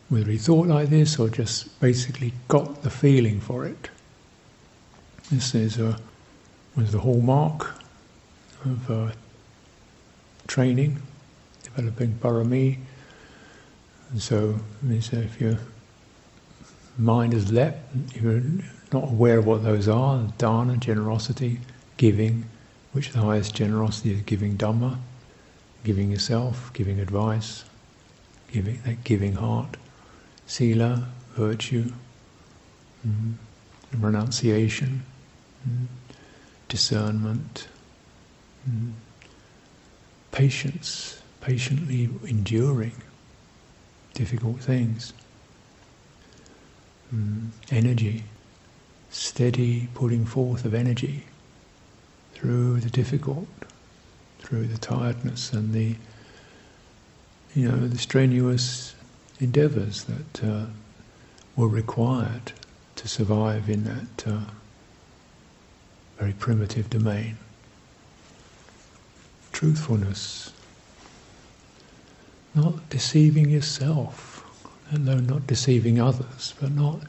Whether 0.09 0.31
he 0.31 0.39
thought 0.39 0.67
like 0.67 0.89
this 0.89 1.19
or 1.19 1.29
just 1.29 1.81
basically 1.81 2.33
got 2.49 2.83
the 2.83 2.91
feeling 2.91 3.41
for 3.41 3.67
it. 3.67 3.91
This 5.31 5.55
is 5.55 5.79
a, 5.79 5.99
was 6.77 6.93
the 6.93 6.99
hallmark 6.99 7.75
of 8.65 8.91
uh, 8.91 9.13
training, 10.47 11.03
developing 11.63 12.19
parami. 12.23 12.79
And 14.11 14.23
so, 14.23 14.61
let 14.83 14.83
me 14.83 15.01
say 15.01 15.19
if 15.19 15.41
your 15.41 15.59
mind 16.99 17.35
is 17.35 17.53
leapt, 17.53 17.79
you're 18.15 18.43
not 18.93 19.05
aware 19.05 19.39
of 19.39 19.47
what 19.47 19.63
those 19.63 19.89
are, 19.89 20.33
dana, 20.39 20.77
generosity, 20.77 21.61
giving, 21.97 22.45
which 22.93 23.13
the 23.13 23.19
highest 23.19 23.55
generosity 23.55 24.13
is 24.13 24.23
giving 24.23 24.57
Dhamma, 24.57 24.99
giving 25.85 26.11
yourself, 26.11 26.73
giving 26.73 26.99
advice, 26.99 27.65
giving 28.51 28.81
that 28.85 29.05
giving 29.05 29.35
heart, 29.35 29.77
sila, 30.47 31.09
virtue, 31.35 31.93
mm, 33.07 33.35
renunciation, 33.99 35.05
mm, 35.69 35.87
discernment, 36.69 37.69
mm, 38.69 38.93
patience, 40.33 41.21
patiently 41.41 42.09
enduring 42.27 42.93
difficult 44.15 44.61
things, 44.61 45.13
mm, 47.17 47.49
energy, 47.71 48.25
steady 49.11 49.89
putting 49.95 50.25
forth 50.27 50.65
of 50.65 50.75
energy 50.75 51.25
through 52.35 52.81
the 52.81 52.91
difficult, 52.91 53.49
through 54.41 54.67
the 54.67 54.79
tiredness 54.79 55.53
and 55.53 55.73
the, 55.73 55.97
you 57.55 57.69
know, 57.69 57.89
the 57.89 57.99
strenuous 57.99 58.95
endeavours 59.41 60.05
that 60.05 60.45
uh, 60.45 60.67
were 61.57 61.69
required 61.69 62.53
to 62.97 63.09
survive 63.09 63.69
in 63.69 63.85
that 63.85 64.27
uh, 64.27 64.41
very 66.19 66.33
primitive 66.33 66.89
domain. 66.91 67.37
Truthfulness, 69.53 70.53
not 72.55 72.89
deceiving 72.91 73.49
yourself, 73.51 74.36
although 74.93 75.19
not 75.19 75.47
deceiving 75.47 76.01
others, 76.01 76.55
but 76.61 76.73
not 76.73 77.01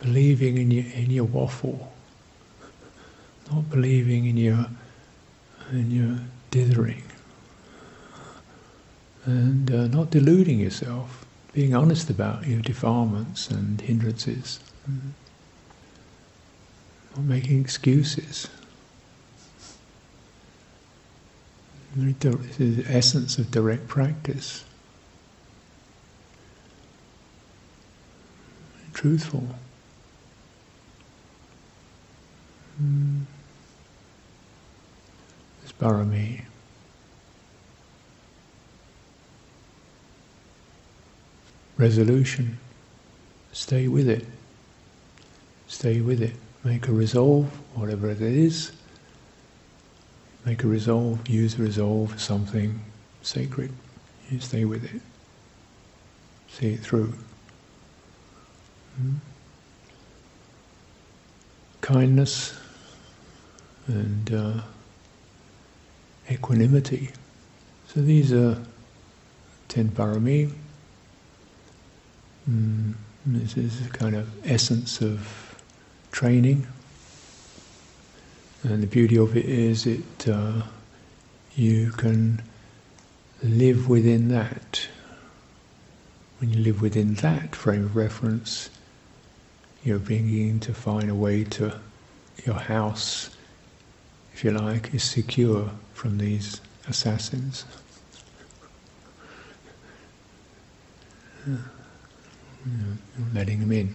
believing 0.00 0.58
in 0.58 0.70
your, 0.70 0.84
in 0.92 1.10
your 1.10 1.24
waffle, 1.24 1.92
not 3.50 3.68
believing 3.70 4.26
in 4.26 4.36
your, 4.36 4.66
in 5.72 5.90
your 5.90 6.18
dithering, 6.50 7.02
and 9.24 9.70
uh, 9.70 9.86
not 9.88 10.10
deluding 10.10 10.60
yourself, 10.60 11.26
being 11.52 11.74
honest 11.74 12.08
about 12.08 12.46
your 12.46 12.60
defilements 12.60 13.50
and 13.50 13.80
hindrances, 13.80 14.60
not 17.16 17.24
making 17.24 17.60
excuses. 17.60 18.48
This 21.96 22.60
is 22.60 22.76
the 22.76 22.84
essence 22.94 23.38
of 23.38 23.50
direct 23.50 23.88
practice. 23.88 24.64
Truthful. 28.98 29.46
Mm. 32.82 33.22
It's 35.62 35.70
parami. 35.70 36.40
Resolution. 41.76 42.58
Stay 43.52 43.86
with 43.86 44.08
it. 44.08 44.26
Stay 45.68 46.00
with 46.00 46.20
it. 46.20 46.34
Make 46.64 46.88
a 46.88 46.92
resolve, 46.92 47.46
whatever 47.76 48.10
it 48.10 48.20
is 48.20 48.72
Make 50.44 50.64
a 50.64 50.66
resolve, 50.66 51.28
use 51.28 51.56
resolve 51.56 52.10
for 52.10 52.18
something 52.18 52.80
sacred. 53.22 53.70
You 54.28 54.40
stay 54.40 54.64
with 54.64 54.82
it. 54.92 55.02
See 56.48 56.72
it 56.72 56.80
through. 56.80 57.12
Hmm? 58.98 59.14
Kindness 61.80 62.58
and 63.86 64.34
uh, 64.34 64.60
equanimity. 66.30 67.10
So 67.86 68.00
these 68.00 68.32
are 68.32 68.58
ten 69.68 69.88
parami. 69.88 70.52
Mm, 72.50 72.94
this 73.24 73.56
is 73.56 73.86
a 73.86 73.90
kind 73.90 74.16
of 74.16 74.28
essence 74.46 75.00
of 75.00 75.54
training 76.12 76.66
and 78.62 78.82
the 78.82 78.86
beauty 78.86 79.16
of 79.16 79.36
it 79.36 79.44
is 79.44 79.86
it 79.86 80.28
uh, 80.28 80.62
you 81.54 81.90
can 81.92 82.42
live 83.42 83.88
within 83.88 84.28
that. 84.28 84.86
When 86.38 86.50
you 86.50 86.60
live 86.60 86.80
within 86.80 87.14
that 87.14 87.54
frame 87.54 87.84
of 87.84 87.96
reference, 87.96 88.70
you're 89.84 89.98
beginning 89.98 90.60
to 90.60 90.74
find 90.74 91.10
a 91.10 91.14
way 91.14 91.44
to 91.44 91.78
your 92.44 92.56
house, 92.56 93.30
if 94.34 94.44
you 94.44 94.50
like, 94.50 94.94
is 94.94 95.04
secure 95.04 95.70
from 95.94 96.18
these 96.18 96.60
assassins. 96.88 97.64
letting 103.34 103.60
them 103.60 103.72
in 103.72 103.94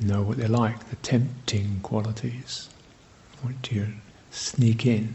know 0.00 0.22
what 0.22 0.36
they're 0.36 0.48
like, 0.48 0.88
the 0.90 0.96
tempting 0.96 1.80
qualities. 1.82 2.68
Want 3.42 3.70
you 3.72 3.88
sneak 4.30 4.86
in, 4.86 5.14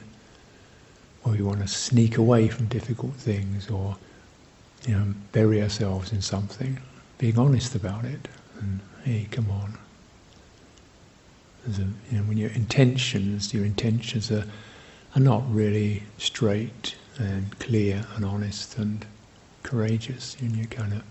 or 1.23 1.35
you 1.35 1.45
want 1.45 1.61
to 1.61 1.67
sneak 1.67 2.17
away 2.17 2.47
from 2.47 2.65
difficult 2.67 3.13
things, 3.13 3.69
or 3.69 3.95
you 4.85 4.95
know, 4.95 5.13
bury 5.31 5.61
ourselves 5.61 6.11
in 6.11 6.21
something. 6.21 6.79
Being 7.23 7.39
honest 7.39 7.73
about 7.73 8.03
it, 8.03 8.27
and 8.59 8.81
hey, 9.05 9.29
come 9.31 9.49
on. 9.49 9.77
A, 11.65 11.69
you 11.71 12.17
know, 12.17 12.23
when 12.23 12.35
your 12.35 12.49
intentions, 12.49 13.53
your 13.53 13.63
intentions 13.63 14.29
are, 14.29 14.43
are 15.15 15.21
not 15.21 15.41
really 15.49 16.03
straight 16.17 16.95
and 17.17 17.57
clear 17.59 18.05
and 18.17 18.25
honest 18.25 18.77
and 18.77 19.05
courageous, 19.63 20.35
and 20.41 20.53
you're 20.53 20.65
kind 20.65 20.91
of 20.91 21.03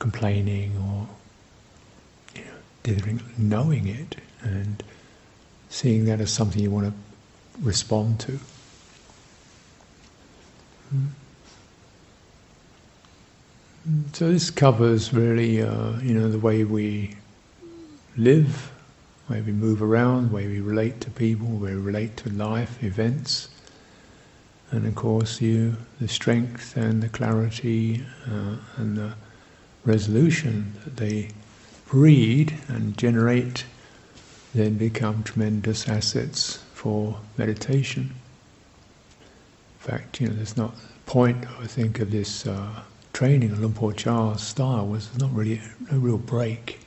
complaining 0.00 0.76
or 0.76 1.06
you 2.34 2.44
know, 2.44 2.56
dithering, 2.82 3.22
knowing 3.38 3.86
it 3.86 4.16
and 4.40 4.82
seeing 5.68 6.06
that 6.06 6.20
as 6.20 6.32
something 6.32 6.60
you 6.60 6.72
want 6.72 6.88
to 6.88 6.94
respond 7.60 8.18
to. 8.18 8.40
Hmm. 10.90 11.06
So 14.12 14.30
this 14.30 14.50
covers 14.50 15.12
really, 15.12 15.60
uh, 15.60 15.98
you 16.00 16.14
know, 16.14 16.28
the 16.28 16.38
way 16.38 16.62
we 16.62 17.16
live, 18.16 18.70
the 19.26 19.34
way 19.34 19.40
we 19.40 19.50
move 19.52 19.82
around, 19.82 20.30
the 20.30 20.34
way 20.34 20.46
we 20.46 20.60
relate 20.60 21.00
to 21.00 21.10
people, 21.10 21.48
the 21.48 21.64
way 21.64 21.74
we 21.74 21.80
relate 21.80 22.16
to 22.18 22.30
life, 22.30 22.82
events, 22.84 23.48
and 24.70 24.86
of 24.86 24.94
course, 24.94 25.40
you, 25.40 25.76
the 26.00 26.08
strength 26.08 26.76
and 26.76 27.02
the 27.02 27.08
clarity 27.08 28.04
uh, 28.26 28.56
and 28.76 28.96
the 28.96 29.14
resolution 29.84 30.72
that 30.84 30.96
they 30.96 31.28
breed 31.86 32.56
and 32.68 32.96
generate 32.96 33.64
then 34.54 34.78
become 34.78 35.22
tremendous 35.24 35.88
assets 35.88 36.58
for 36.72 37.18
meditation. 37.36 38.14
In 39.12 39.90
fact, 39.90 40.20
you 40.20 40.28
know, 40.28 40.34
there's 40.34 40.56
not 40.56 40.74
point, 41.04 41.44
I 41.60 41.66
think, 41.66 41.98
of 41.98 42.10
this 42.10 42.46
uh, 42.46 42.82
training 43.12 43.52
of 43.52 43.60
Luang 43.60 43.74
Por 43.74 43.92
Chah's 43.92 44.42
style 44.42 44.86
was 44.86 45.16
not 45.18 45.32
really 45.34 45.60
no 45.90 45.98
real 45.98 46.18
break. 46.18 46.80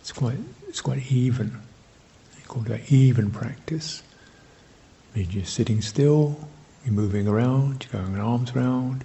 It's 0.00 0.12
quite 0.12 0.38
it's 0.68 0.80
quite 0.80 1.10
even. 1.10 1.60
They 2.34 2.42
call 2.46 2.62
that 2.62 2.90
even 2.90 3.30
practice. 3.30 4.02
I 5.14 5.18
mean, 5.18 5.28
you're 5.30 5.44
sitting 5.44 5.82
still, 5.82 6.48
you're 6.84 6.94
moving 6.94 7.28
around, 7.28 7.86
you're 7.92 8.02
going 8.02 8.18
arms 8.18 8.52
around, 8.52 9.04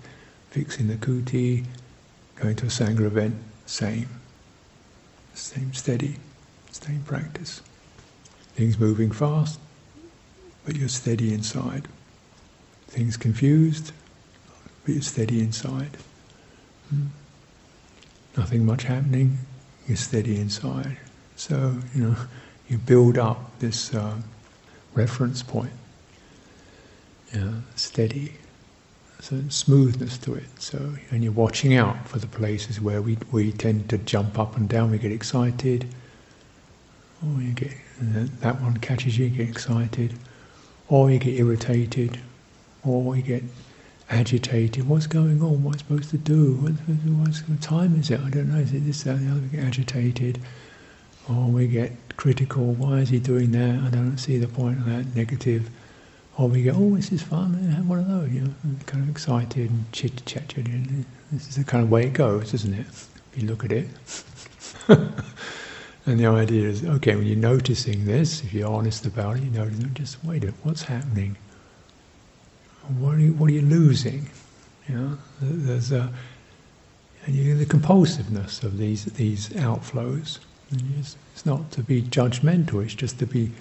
fixing 0.50 0.88
the 0.88 0.96
kuti, 0.96 1.66
going 2.38 2.56
to 2.56 2.66
a 2.66 2.70
sangha 2.70 3.02
event, 3.02 3.36
same. 3.66 4.08
Same 5.34 5.74
steady, 5.74 6.16
same 6.72 7.04
practice. 7.04 7.62
Things 8.56 8.80
moving 8.80 9.12
fast, 9.12 9.60
but 10.66 10.76
you're 10.76 10.88
steady 10.88 11.34
inside. 11.34 11.88
Things 12.88 13.18
confused, 13.18 13.92
but 14.84 14.94
you're 14.94 15.04
steady 15.04 15.42
inside. 15.42 15.98
Nothing 18.36 18.66
much 18.66 18.84
happening, 18.84 19.38
you're 19.88 19.98
steady 19.98 20.40
inside. 20.40 20.98
So, 21.36 21.78
you 21.96 22.04
know, 22.04 22.16
you 22.70 22.78
build 22.78 23.18
up 23.18 23.60
this 23.60 23.94
uh, 23.94 24.16
reference 24.94 25.42
point. 25.44 25.72
Yeah, 27.34 27.52
steady. 27.76 28.34
So 29.20 29.42
smoothness 29.50 30.18
to 30.20 30.36
it. 30.36 30.46
So 30.60 30.94
and 31.10 31.24
you're 31.24 31.34
watching 31.34 31.76
out 31.76 32.08
for 32.08 32.20
the 32.20 32.28
places 32.28 32.80
where 32.80 33.02
we 33.02 33.18
we 33.32 33.52
tend 33.52 33.90
to 33.90 33.98
jump 33.98 34.38
up 34.38 34.56
and 34.56 34.70
down. 34.70 34.92
We 34.92 34.98
get 35.00 35.12
excited. 35.12 35.88
Or 37.24 37.42
you 37.42 37.52
get 37.54 37.74
that 38.42 38.62
one 38.62 38.78
catches 38.78 39.18
you, 39.18 39.26
you 39.26 39.38
get 39.38 39.50
excited, 39.50 40.14
or 40.88 41.10
you 41.10 41.18
get 41.18 41.34
irritated, 41.34 42.20
or 42.84 43.16
you 43.16 43.24
get 43.24 43.44
agitated. 44.10 44.88
What's 44.88 45.08
going 45.08 45.42
on? 45.42 45.64
What 45.64 45.72
am 45.72 45.76
I 45.76 45.78
supposed 45.78 46.10
to 46.12 46.18
do? 46.18 46.54
What, 46.56 46.74
what 46.74 47.62
time 47.62 48.00
is 48.00 48.10
it? 48.10 48.20
I 48.20 48.30
don't 48.30 48.52
know. 48.54 48.60
Is 48.60 48.74
it 48.74 48.86
this, 48.86 49.04
that, 49.04 49.20
the 49.20 49.30
other? 49.30 49.42
We 49.42 49.48
get 49.50 49.66
agitated, 49.66 50.40
or 51.30 51.46
we 51.48 51.68
get 51.68 51.92
critical. 52.18 52.74
Why 52.74 53.00
is 53.00 53.10
he 53.10 53.20
doing 53.20 53.52
that? 53.52 53.84
I 53.84 53.90
don't 53.90 54.18
see 54.18 54.38
the 54.38 54.48
point 54.48 54.80
of 54.80 54.86
that. 54.86 55.16
Negative. 55.16 55.70
Or 56.38 56.48
we 56.48 56.64
go, 56.64 56.74
oh, 56.76 56.96
this 56.96 57.12
is 57.12 57.24
fun. 57.24 57.54
Have 57.56 57.88
one 57.88 58.00
of 58.00 58.08
those. 58.08 58.32
You 58.32 58.42
know, 58.42 58.54
kind 58.86 59.04
of 59.04 59.10
excited 59.10 59.70
and 59.70 59.92
chit 59.92 60.26
chat. 60.26 60.54
This 61.32 61.50
is 61.50 61.56
the 61.56 61.64
kind 61.64 61.84
of 61.84 61.90
way 61.90 62.06
it 62.06 62.14
goes, 62.14 62.54
isn't 62.54 62.74
it? 62.74 62.86
If 62.88 63.42
you 63.42 63.48
look 63.48 63.66
at 63.66 63.72
it. 63.72 63.88
and 64.88 66.20
the 66.20 66.28
idea 66.28 66.70
is, 66.70 66.86
okay, 66.86 67.16
when 67.16 67.26
you're 67.26 67.36
noticing 67.36 68.06
this, 68.06 68.44
if 68.44 68.54
you're 68.54 68.72
honest 68.72 69.06
about 69.06 69.38
it, 69.38 69.44
you 69.44 69.50
notice, 69.50 69.80
just 69.94 70.24
wait 70.24 70.44
a 70.44 70.52
what's 70.64 70.84
happening? 70.84 71.36
What 73.00 73.16
are 73.16 73.20
you, 73.20 73.34
what 73.34 73.50
are 73.50 73.54
you 73.54 73.62
losing? 73.62 74.30
You 74.88 74.96
know, 74.96 75.18
there's 75.42 75.92
a, 75.92 76.12
and 77.26 77.36
you, 77.36 77.56
the 77.56 77.66
compulsiveness 77.66 78.64
of 78.64 78.78
these 78.78 79.06
these 79.06 79.50
outflows. 79.50 80.40
It's, 80.72 81.18
it's 81.34 81.46
not 81.46 81.72
to 81.72 81.82
be 81.82 82.02
judgmental. 82.02 82.84
It's 82.84 82.94
just 82.94 83.20
to 83.20 83.26
be 83.26 83.52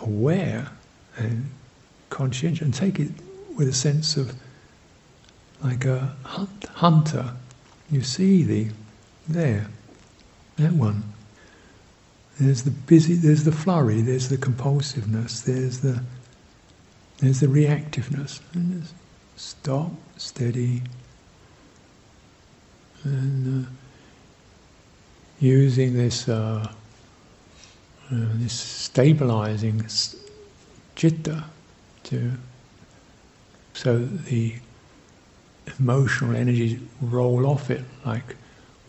aware 0.00 0.68
and 1.16 1.50
conscientious 2.10 2.62
and 2.62 2.74
take 2.74 3.00
it 3.00 3.10
with 3.56 3.68
a 3.68 3.72
sense 3.72 4.16
of 4.16 4.34
like 5.62 5.84
a 5.84 6.14
hunt, 6.24 6.64
hunter. 6.74 7.32
You 7.90 8.02
see 8.02 8.42
the 8.42 8.68
there, 9.28 9.66
that 10.56 10.72
one. 10.72 11.02
There's 12.40 12.62
the 12.62 12.70
busy. 12.70 13.14
There's 13.14 13.44
the 13.44 13.52
flurry. 13.52 14.00
There's 14.00 14.28
the 14.28 14.38
compulsiveness. 14.38 15.42
There's 15.42 15.80
the 15.80 16.02
there's 17.22 17.38
the 17.38 17.46
reactiveness. 17.46 18.40
Stop, 19.36 19.92
steady, 20.16 20.82
and 23.04 23.64
uh, 23.64 23.68
using 25.38 25.94
this 25.94 26.28
uh, 26.28 26.66
uh, 26.66 26.70
this 28.10 28.52
stabilizing 28.52 29.86
citta 30.96 31.44
to 32.02 32.32
so 33.72 33.98
the 33.98 34.56
emotional 35.78 36.34
energies 36.34 36.80
roll 37.00 37.46
off 37.46 37.70
it 37.70 37.84
like 38.04 38.36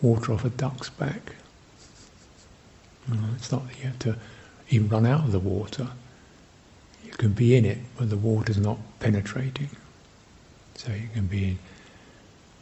water 0.01 0.33
off 0.33 0.43
a 0.43 0.49
duck's 0.49 0.89
back. 0.89 1.33
it's 3.35 3.51
not 3.51 3.67
that 3.67 3.77
you 3.77 3.85
have 3.85 3.99
to 3.99 4.17
even 4.69 4.89
run 4.89 5.05
out 5.05 5.23
of 5.25 5.31
the 5.31 5.39
water. 5.39 5.87
You 7.13 7.17
can 7.17 7.33
be 7.33 7.55
in 7.55 7.63
it, 7.63 7.77
but 7.95 8.09
the 8.09 8.17
water's 8.17 8.57
not 8.57 8.79
penetrating. 8.99 9.69
So 10.73 10.91
you 10.91 11.07
can 11.13 11.27
be 11.27 11.43
in 11.43 11.59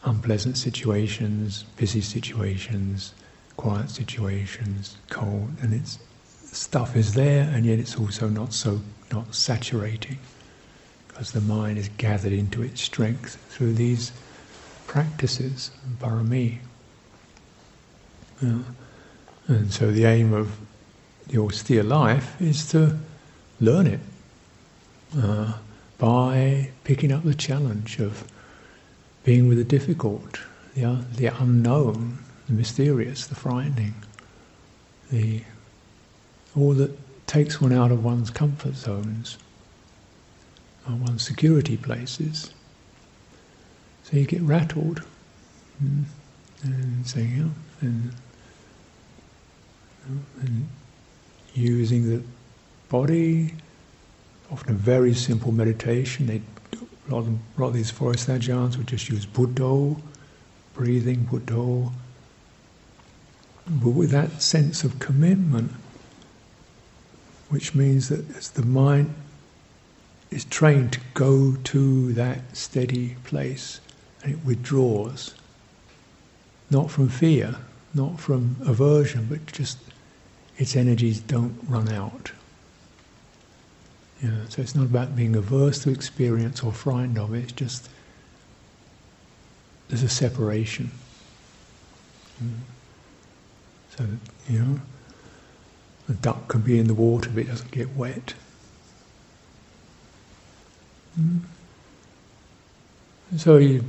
unpleasant 0.04 0.58
situations, 0.58 1.64
busy 1.78 2.02
situations, 2.02 3.14
quiet 3.56 3.90
situations, 3.90 4.98
cold, 5.10 5.52
and 5.62 5.74
it's 5.74 6.00
stuff 6.52 6.98
is 6.98 7.14
there, 7.14 7.50
and 7.54 7.66
yet 7.66 7.80
it's 7.80 7.96
also 7.98 8.28
not 8.28 8.54
so 8.54 8.82
not 9.10 9.34
saturating, 9.34 10.20
because 11.08 11.32
the 11.32 11.40
mind 11.40 11.78
is 11.78 11.90
gathered 11.98 12.34
into 12.34 12.62
its 12.62 12.82
strength 12.82 13.38
through 13.50 13.74
these 13.74 14.12
practices, 14.86 15.72
parami. 16.00 16.58
Yeah. 18.42 18.60
And 19.48 19.72
so 19.72 19.92
the 19.92 20.04
aim 20.04 20.34
of 20.34 20.58
the 21.28 21.40
austere 21.40 21.84
life 21.84 22.42
is 22.42 22.70
to 22.72 22.98
learn 23.62 23.88
it 23.88 24.02
uh, 25.18 25.54
by 25.98 26.70
picking 26.84 27.12
up 27.12 27.24
the 27.24 27.36
challenge 27.36 28.00
of 28.00 28.28
being 29.24 29.48
with 29.48 29.58
the 29.58 29.64
difficult, 29.64 30.40
the, 30.76 31.06
the 31.16 31.28
unknown, 31.28 32.18
the 32.48 32.54
mysterious, 32.54 33.28
the 33.28 33.36
frightening, 33.36 33.94
the 35.12 35.42
all 36.56 36.74
that 36.74 36.98
takes 37.28 37.62
one 37.62 37.72
out 37.72 37.92
of 37.92 38.04
one's 38.04 38.30
comfort 38.30 38.76
zones, 38.76 39.38
or 40.88 40.96
one's 40.96 41.26
security 41.26 41.78
places. 41.78 42.52
So 44.04 44.18
you 44.18 44.26
get 44.26 44.42
rattled, 44.42 45.02
mm, 45.82 46.04
and 46.64 47.08
saying, 47.08 47.32
you 47.32 47.44
know, 47.44 47.52
and, 47.82 48.12
and 50.42 50.68
using 51.54 52.10
the 52.10 52.22
body, 52.90 53.54
often 54.52 54.72
a 54.72 54.78
very 54.78 55.14
simple 55.14 55.52
meditation. 55.52 56.28
They, 56.28 56.42
a, 56.78 57.12
lot 57.12 57.20
of, 57.20 57.28
a 57.30 57.62
lot 57.62 57.68
of 57.70 57.74
these 57.74 57.92
forest 57.92 58.28
ajahns 58.28 58.78
would 58.78 58.88
just 58.88 59.10
use 59.10 59.26
Buddho, 59.26 60.02
breathing 60.74 61.26
Buddho, 61.32 61.92
but 63.68 63.90
with 63.90 64.12
that 64.12 64.42
sense 64.42 64.84
of 64.84 65.00
commitment 65.00 65.72
which 67.52 67.76
means 67.76 68.08
that 68.08 68.38
as 68.38 68.52
the 68.52 68.66
mind 68.66 69.14
is 70.32 70.46
trained 70.46 70.94
to 70.94 71.02
go 71.14 71.58
to 71.66 72.14
that 72.14 72.56
steady 72.56 73.16
place 73.26 73.82
and 74.24 74.34
it 74.34 74.46
withdraws, 74.46 75.36
not 76.70 76.90
from 76.90 77.10
fear, 77.10 77.58
not 77.94 78.22
from 78.22 78.56
aversion, 78.62 79.28
but 79.30 79.46
just 79.48 79.78
its 80.58 80.78
energies 80.78 81.20
don't 81.20 81.60
run 81.68 81.90
out. 81.90 82.32
So 84.22 84.62
it's 84.62 84.76
not 84.76 84.86
about 84.86 85.16
being 85.16 85.36
averse 85.36 85.80
to 85.84 85.90
experience 85.90 86.62
or 86.62 86.72
frightened 86.72 87.18
of 87.18 87.34
it, 87.34 87.44
it's 87.44 87.52
just 87.54 87.90
there's 89.88 90.04
a 90.04 90.10
separation. 90.10 90.92
Mm. 92.44 92.52
So, 93.98 94.06
you 94.48 94.60
know, 94.60 94.80
the 96.08 96.14
duck 96.14 96.48
can 96.50 96.62
be 96.62 96.80
in 96.80 96.88
the 96.88 96.94
water 96.94 97.30
but 97.30 97.42
it 97.42 97.48
doesn't 97.48 97.72
get 97.72 97.96
wet. 97.96 98.36
Mm. 101.20 101.42
So 103.38 103.80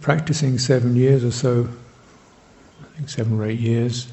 practicing 0.00 0.58
seven 0.58 0.96
years 0.96 1.24
or 1.24 1.32
so, 1.32 1.68
I 2.80 2.96
think 2.96 3.08
seven 3.08 3.38
or 3.38 3.44
eight 3.44 3.58
years, 3.58 4.12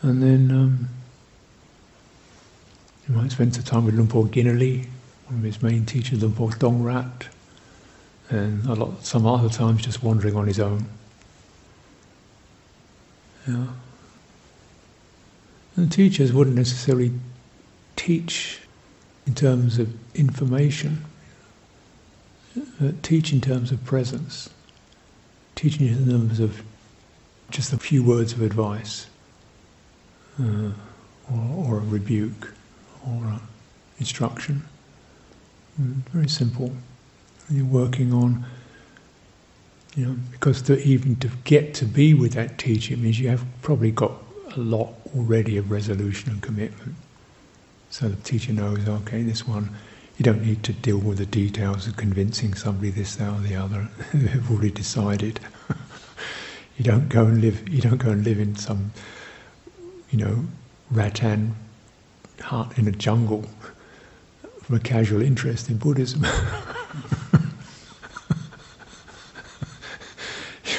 and 0.00 0.22
then 0.22 0.50
um, 0.50 0.88
you 3.08 3.14
might 3.14 3.32
spend 3.32 3.54
some 3.54 3.64
time 3.64 3.84
with 3.84 3.94
Luang 3.94 4.08
Por 4.08 4.26
Kinaree, 4.26 4.86
one 5.26 5.38
of 5.38 5.42
his 5.42 5.62
main 5.62 5.84
teachers, 5.84 6.22
Luang 6.22 6.34
Por 6.34 6.50
Tongrat, 6.50 7.26
and 8.30 8.64
a 8.66 8.74
lot, 8.74 9.04
some 9.04 9.26
other 9.26 9.48
times 9.48 9.82
just 9.82 10.02
wandering 10.02 10.36
on 10.36 10.46
his 10.46 10.60
own. 10.60 10.86
Yeah. 13.46 13.66
And 15.76 15.90
teachers 15.90 16.32
wouldn't 16.32 16.56
necessarily 16.56 17.12
teach 17.96 18.60
in 19.26 19.34
terms 19.34 19.78
of 19.78 19.92
information, 20.14 21.04
uh, 22.80 22.92
teach 23.02 23.32
in 23.32 23.40
terms 23.40 23.72
of 23.72 23.84
presence, 23.84 24.50
teaching 25.54 25.86
in 25.86 26.08
terms 26.08 26.40
of 26.40 26.62
just 27.50 27.72
a 27.72 27.78
few 27.78 28.02
words 28.02 28.32
of 28.32 28.42
advice, 28.42 29.06
uh, 30.40 30.70
or, 31.32 31.40
or, 31.56 31.76
a 31.78 31.80
rebuke, 31.80 32.54
or 33.06 33.24
an 33.26 33.40
instruction. 33.98 34.64
Mm, 35.80 36.02
very 36.12 36.28
simple. 36.28 36.72
you're 37.50 37.64
working 37.64 38.12
on, 38.12 38.44
you 39.94 40.06
know, 40.06 40.16
because 40.30 40.62
to 40.62 40.80
even 40.82 41.16
to 41.16 41.28
get 41.44 41.74
to 41.74 41.84
be 41.84 42.14
with 42.14 42.32
that 42.32 42.58
teacher 42.58 42.96
means 42.96 43.18
you 43.18 43.28
have 43.28 43.44
probably 43.62 43.90
got 43.90 44.12
a 44.56 44.60
lot 44.60 44.94
already 45.16 45.56
of 45.56 45.70
resolution 45.70 46.30
and 46.30 46.42
commitment. 46.42 46.94
So 47.90 48.08
the 48.08 48.16
teacher 48.22 48.52
knows, 48.52 48.88
okay, 48.88 49.22
this 49.22 49.46
one, 49.46 49.70
you 50.16 50.22
don't 50.22 50.44
need 50.44 50.62
to 50.64 50.72
deal 50.72 50.98
with 50.98 51.18
the 51.18 51.26
details 51.26 51.86
of 51.86 51.96
convincing 51.96 52.54
somebody 52.54 52.90
this, 52.90 53.16
that, 53.16 53.32
or 53.32 53.40
the 53.40 53.56
other. 53.56 53.88
They've 54.14 54.50
already 54.50 54.70
decided. 54.70 55.40
you 56.76 56.84
don't 56.84 57.08
go 57.08 57.26
and 57.26 57.40
live. 57.40 57.68
You 57.68 57.80
don't 57.82 57.98
go 57.98 58.10
and 58.10 58.24
live 58.24 58.38
in 58.38 58.56
some, 58.56 58.92
you 60.10 60.18
know, 60.18 60.44
rattan 60.90 61.54
hut 62.42 62.76
in 62.76 62.88
a 62.88 62.92
jungle 62.92 63.44
from 64.62 64.76
a 64.76 64.80
casual 64.80 65.22
interest 65.22 65.68
in 65.68 65.78
Buddhism. 65.78 66.24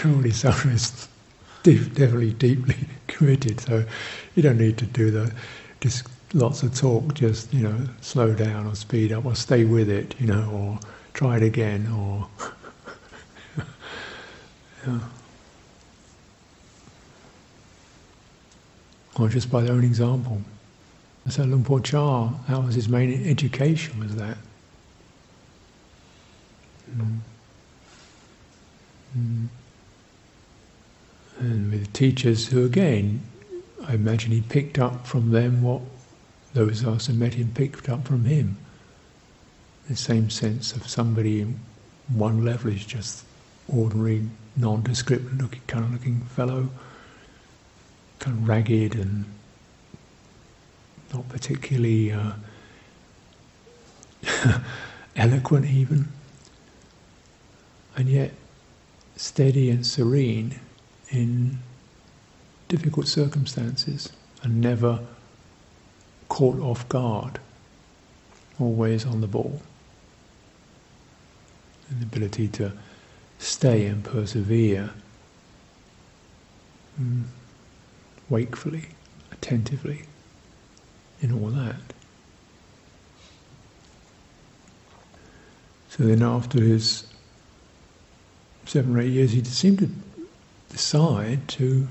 Already 0.06 0.32
someone 0.32 0.60
who's 0.64 1.08
deep, 1.64 1.94
definitely 1.94 2.34
deeply 2.34 2.76
committed, 3.08 3.62
so 3.62 3.86
you 4.36 4.44
don't 4.44 4.58
need 4.58 4.78
to 4.78 4.86
do 4.86 5.12
the 5.12 5.34
just 5.80 6.08
lots 6.34 6.62
of 6.62 6.76
talk. 6.76 7.14
Just 7.14 7.54
you 7.54 7.62
know, 7.62 7.78
slow 8.02 8.34
down 8.34 8.68
or 8.68 8.76
speed 8.76 9.14
up 9.14 9.26
or 9.26 9.34
stay 9.36 9.64
with 9.64 9.90
it, 9.90 10.14
you 10.20 10.28
know, 10.28 10.50
or 10.52 10.80
try 11.14 11.38
it 11.38 11.44
again, 11.44 11.88
or 11.88 12.28
yeah. 14.86 15.00
or 19.18 19.30
just 19.30 19.50
by 19.50 19.62
their 19.62 19.74
own 19.74 19.86
example. 19.86 20.42
So 21.30 21.44
Luang 21.44 21.64
Por 21.64 21.80
Chah, 21.80 22.32
that 22.50 22.64
was 22.64 22.76
his 22.76 22.90
main 22.90 23.28
education, 23.28 24.00
was 24.00 24.16
that. 24.18 24.38
Mm. 26.96 27.20
Mm. 29.18 29.48
And 31.40 31.72
with 31.72 31.94
teachers 31.94 32.48
who, 32.48 32.66
again, 32.66 33.22
I 33.88 33.94
imagine 33.94 34.32
he 34.32 34.42
picked 34.42 34.80
up 34.80 35.08
from 35.08 35.32
them 35.32 35.62
what 35.62 35.82
those 36.54 36.82
of 36.82 36.90
us 36.90 37.08
who 37.08 37.14
met 37.14 37.34
him 37.34 37.52
picked 37.54 37.90
up 37.90 38.06
from 38.06 38.26
him. 38.26 38.58
The 39.90 39.96
same 39.96 40.30
sense 40.30 40.74
of 40.74 40.88
somebody 40.88 41.42
in 41.42 41.60
one 42.10 42.44
level 42.46 42.72
is 42.72 42.86
just 42.86 43.26
ordinary, 43.68 44.30
nondescript 44.56 45.42
looking, 45.42 45.62
kind 45.68 45.86
of 45.86 45.92
looking 45.92 46.22
fellow, 46.22 46.70
kind 48.20 48.38
of 48.38 48.48
ragged 48.48 48.96
and 48.96 49.26
not 51.14 51.30
particularly 51.30 52.12
uh, 52.12 52.32
eloquent 55.16 55.66
even, 55.66 56.08
and 57.96 58.10
yet 58.10 58.32
steady 59.16 59.70
and 59.70 59.86
serene 59.86 60.60
in 61.10 61.60
difficult 62.68 63.08
circumstances 63.08 64.12
and 64.42 64.60
never 64.60 65.00
caught 66.30 66.60
off 66.60 66.90
guard, 66.90 67.40
always 68.60 69.06
on 69.06 69.22
the 69.22 69.28
ball. 69.28 69.62
The 71.92 72.04
ability 72.06 72.48
to 72.50 72.72
stay 73.38 73.86
and 73.86 74.04
persevere 74.04 74.90
mm, 77.00 77.24
wakefully, 78.30 78.86
attentively 79.32 80.06
in 81.24 81.32
all 81.32 81.50
that. 81.50 81.76
So 85.90 86.04
then, 86.04 86.22
after 86.22 86.60
his 86.60 87.06
seven 88.66 88.96
or 88.96 89.02
eight 89.02 89.12
years, 89.12 89.32
he 89.32 89.44
seemed 89.44 89.80
to 89.80 89.90
decide 90.70 91.48
to 91.50 91.88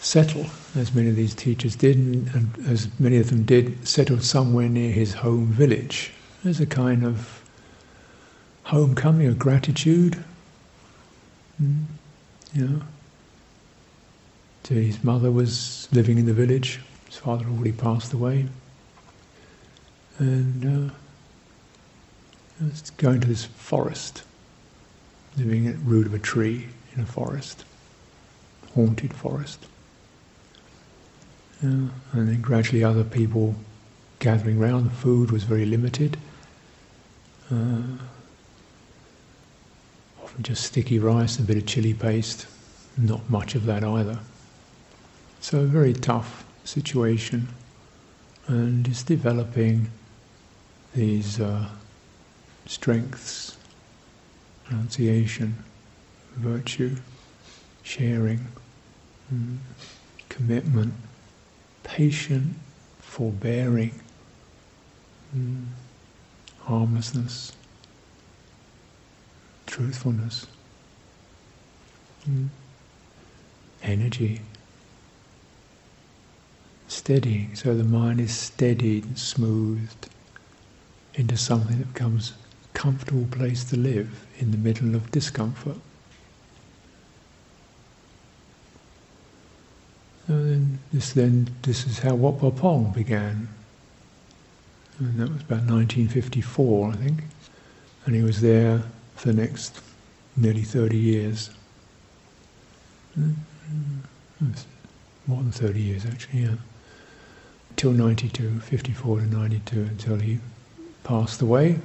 settle, 0.00 0.46
as 0.76 0.94
many 0.94 1.08
of 1.08 1.16
these 1.16 1.34
teachers 1.34 1.74
did, 1.74 1.96
and 1.96 2.50
as 2.68 2.88
many 3.00 3.16
of 3.16 3.30
them 3.30 3.44
did, 3.44 3.88
settle 3.88 4.20
somewhere 4.20 4.68
near 4.68 4.92
his 4.92 5.14
home 5.14 5.46
village 5.46 6.12
as 6.44 6.60
a 6.60 6.66
kind 6.66 7.04
of 7.04 7.42
homecoming, 8.64 9.26
of 9.26 9.38
gratitude. 9.38 10.22
Mm, 11.62 11.84
you 12.52 12.68
know, 12.68 12.82
so 14.64 14.74
his 14.74 15.02
mother 15.02 15.30
was 15.30 15.88
living 15.92 16.18
in 16.18 16.26
the 16.26 16.34
village. 16.34 16.80
His 17.14 17.22
father 17.22 17.46
already 17.46 17.70
passed 17.70 18.12
away. 18.12 18.48
And 20.18 20.90
uh, 20.90 22.68
going 22.96 23.20
to 23.20 23.28
this 23.28 23.44
forest, 23.44 24.24
living 25.36 25.68
at 25.68 25.74
the 25.74 25.84
root 25.84 26.06
of 26.06 26.14
a 26.14 26.18
tree 26.18 26.66
in 26.96 27.02
a 27.02 27.06
forest, 27.06 27.64
haunted 28.74 29.14
forest. 29.14 29.64
and 31.60 31.92
then 32.12 32.40
gradually 32.40 32.82
other 32.82 33.04
people 33.04 33.54
gathering 34.18 34.58
round. 34.58 34.86
The 34.86 34.94
food 34.96 35.30
was 35.30 35.44
very 35.44 35.66
limited. 35.66 36.16
Uh, 37.48 37.96
often 40.20 40.42
just 40.42 40.64
sticky 40.64 40.98
rice, 40.98 41.38
a 41.38 41.42
bit 41.42 41.58
of 41.58 41.64
chili 41.64 41.94
paste, 41.94 42.48
not 42.98 43.30
much 43.30 43.54
of 43.54 43.66
that 43.66 43.84
either. 43.84 44.18
So 45.40 45.64
very 45.64 45.92
tough 45.92 46.43
situation 46.64 47.48
and 48.46 48.86
is 48.88 49.02
developing 49.02 49.90
these 50.94 51.40
uh, 51.40 51.68
strengths, 52.66 53.56
renunciation, 54.70 55.62
virtue, 56.36 56.96
sharing, 57.82 58.46
mm, 59.32 59.56
commitment, 60.28 60.94
patient, 61.82 62.54
forbearing, 62.98 64.00
mm, 65.36 65.66
harmlessness, 66.60 67.52
truthfulness, 69.66 70.46
mm, 72.28 72.48
energy 73.82 74.40
steadying, 77.04 77.54
so 77.54 77.74
the 77.74 77.84
mind 77.84 78.18
is 78.18 78.34
steadied 78.34 79.04
and 79.04 79.18
smoothed 79.18 80.08
into 81.12 81.36
something 81.36 81.76
that 81.76 81.92
becomes 81.92 82.32
a 82.32 82.78
comfortable 82.78 83.26
place 83.30 83.62
to 83.62 83.76
live 83.76 84.24
in 84.38 84.52
the 84.52 84.56
middle 84.56 84.94
of 84.94 85.10
discomfort. 85.10 85.76
And 90.28 90.50
then 90.50 90.78
this 90.94 91.12
then 91.12 91.50
this 91.60 91.86
is 91.86 91.98
how 91.98 92.14
Wat 92.14 92.38
Pah 92.38 92.48
Pong 92.48 92.90
began. 92.94 93.48
And 94.98 95.20
that 95.20 95.28
was 95.30 95.42
about 95.42 95.68
1954, 95.68 96.88
I 96.88 96.96
think. 96.96 97.24
And 98.06 98.14
he 98.14 98.22
was 98.22 98.40
there 98.40 98.82
for 99.14 99.30
the 99.30 99.42
next 99.42 99.78
nearly 100.38 100.62
30 100.62 100.96
years. 100.96 101.50
Mm-hmm. 103.18 104.52
More 105.26 105.42
than 105.42 105.52
30 105.52 105.80
years, 105.82 106.06
actually, 106.06 106.44
yeah 106.44 106.54
till 107.76 107.92
92, 107.92 108.60
54 108.60 109.20
to 109.20 109.26
92, 109.26 109.80
until 109.82 110.16
he 110.16 110.38
passed 111.02 111.42
away. 111.42 111.78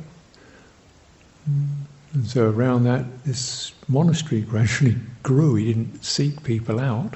And 1.46 2.26
so 2.26 2.50
around 2.50 2.84
that, 2.86 3.06
this 3.26 3.74
monastery 3.88 4.42
gradually 4.42 4.96
grew. 5.24 5.56
He 5.56 5.66
didn't 5.66 6.04
seek 6.04 6.44
people 6.44 6.80
out. 6.80 7.16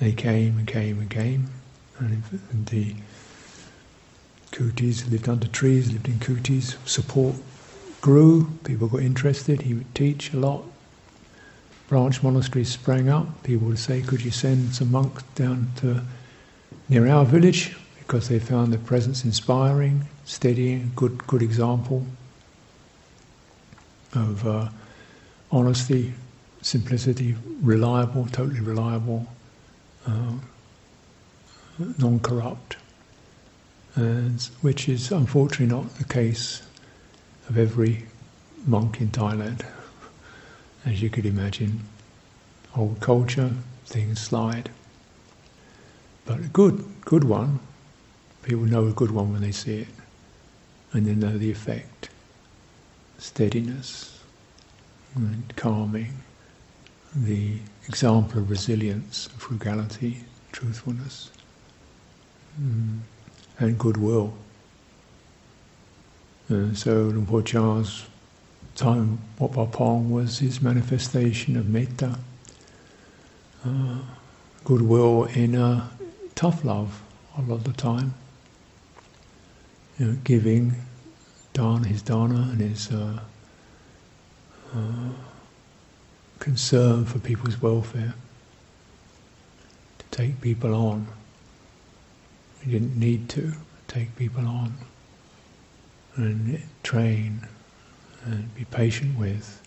They 0.00 0.12
came 0.12 0.58
and 0.58 0.66
came 0.66 0.98
and 0.98 1.10
came. 1.10 1.48
And, 1.98 2.22
the 2.66 2.94
kutis 4.50 5.08
lived 5.10 5.28
under 5.28 5.46
trees, 5.46 5.92
lived 5.92 6.08
in 6.08 6.18
kutis. 6.18 6.76
Support 6.86 7.36
grew. 8.00 8.50
People 8.64 8.88
got 8.88 9.02
interested. 9.02 9.62
He 9.62 9.74
would 9.74 9.94
teach 9.94 10.32
a 10.32 10.36
lot. 10.36 10.64
Branch 11.88 12.22
monasteries 12.22 12.70
sprang 12.70 13.08
up. 13.08 13.42
People 13.44 13.68
would 13.68 13.78
say, 13.78 14.02
could 14.02 14.22
you 14.22 14.30
send 14.30 14.74
some 14.74 14.90
monks 14.90 15.22
down 15.34 15.70
to 15.76 16.02
near 16.92 17.08
our 17.08 17.24
village 17.24 17.74
because 18.00 18.28
they 18.28 18.38
found 18.38 18.70
the 18.70 18.76
presence 18.76 19.24
inspiring, 19.24 20.06
steadying, 20.26 20.92
good, 20.94 21.26
good 21.26 21.40
example 21.40 22.04
of 24.14 24.46
uh, 24.46 24.68
honesty, 25.50 26.12
simplicity, 26.60 27.34
reliable, 27.62 28.26
totally 28.26 28.60
reliable, 28.60 29.26
uh, 30.06 30.34
non-corrupt, 31.96 32.76
and 33.94 34.42
which 34.60 34.86
is 34.86 35.10
unfortunately 35.10 35.74
not 35.74 35.94
the 35.94 36.04
case 36.04 36.60
of 37.48 37.56
every 37.56 38.04
monk 38.66 39.00
in 39.00 39.08
Thailand, 39.08 39.64
as 40.84 41.00
you 41.00 41.08
could 41.08 41.24
imagine. 41.24 41.80
Old 42.76 43.00
culture, 43.00 43.52
things 43.86 44.20
slide. 44.20 44.68
But 46.24 46.38
a 46.38 46.48
good, 46.48 46.84
good 47.04 47.24
one, 47.24 47.60
people 48.42 48.64
know 48.64 48.86
a 48.86 48.92
good 48.92 49.10
one 49.10 49.32
when 49.32 49.42
they 49.42 49.52
see 49.52 49.80
it, 49.80 49.88
and 50.92 51.06
they 51.06 51.14
know 51.14 51.36
the 51.36 51.50
effect. 51.50 52.08
steadiness, 53.18 54.20
and 55.14 55.54
calming, 55.56 56.12
the 57.14 57.58
example 57.86 58.40
of 58.40 58.50
resilience, 58.50 59.28
frugality, 59.36 60.24
truthfulness, 60.50 61.30
mm, 62.60 62.98
and 63.58 63.78
goodwill. 63.78 64.32
Uh, 66.50 66.72
so 66.74 67.04
Luang 67.04 67.26
Por 67.26 67.42
Chah's 67.42 68.06
time, 68.74 69.18
Wat 69.38 69.72
Pong 69.72 70.10
was 70.10 70.38
his 70.40 70.60
manifestation 70.60 71.56
of 71.56 71.68
metta, 71.68 72.18
uh, 73.64 73.98
goodwill 74.64 75.24
in 75.24 75.54
a 75.54 75.90
tough 76.34 76.64
love 76.64 77.02
a 77.36 77.42
lot 77.42 77.56
of 77.56 77.64
the 77.64 77.72
time. 77.72 78.14
You 79.98 80.06
know, 80.06 80.18
giving 80.24 80.74
dana, 81.52 81.86
his 81.86 82.02
dana, 82.02 82.48
and 82.50 82.60
his 82.60 82.90
uh, 82.90 83.20
uh, 84.74 85.10
concern 86.38 87.04
for 87.04 87.18
people's 87.18 87.60
welfare. 87.60 88.14
To 89.98 90.04
take 90.10 90.40
people 90.40 90.74
on. 90.74 91.06
He 92.62 92.70
didn't 92.70 92.96
need 92.96 93.28
to 93.30 93.52
take 93.88 94.14
people 94.16 94.46
on 94.46 94.74
and 96.16 96.62
train 96.82 97.46
and 98.24 98.54
be 98.54 98.64
patient 98.66 99.18
with 99.18 99.60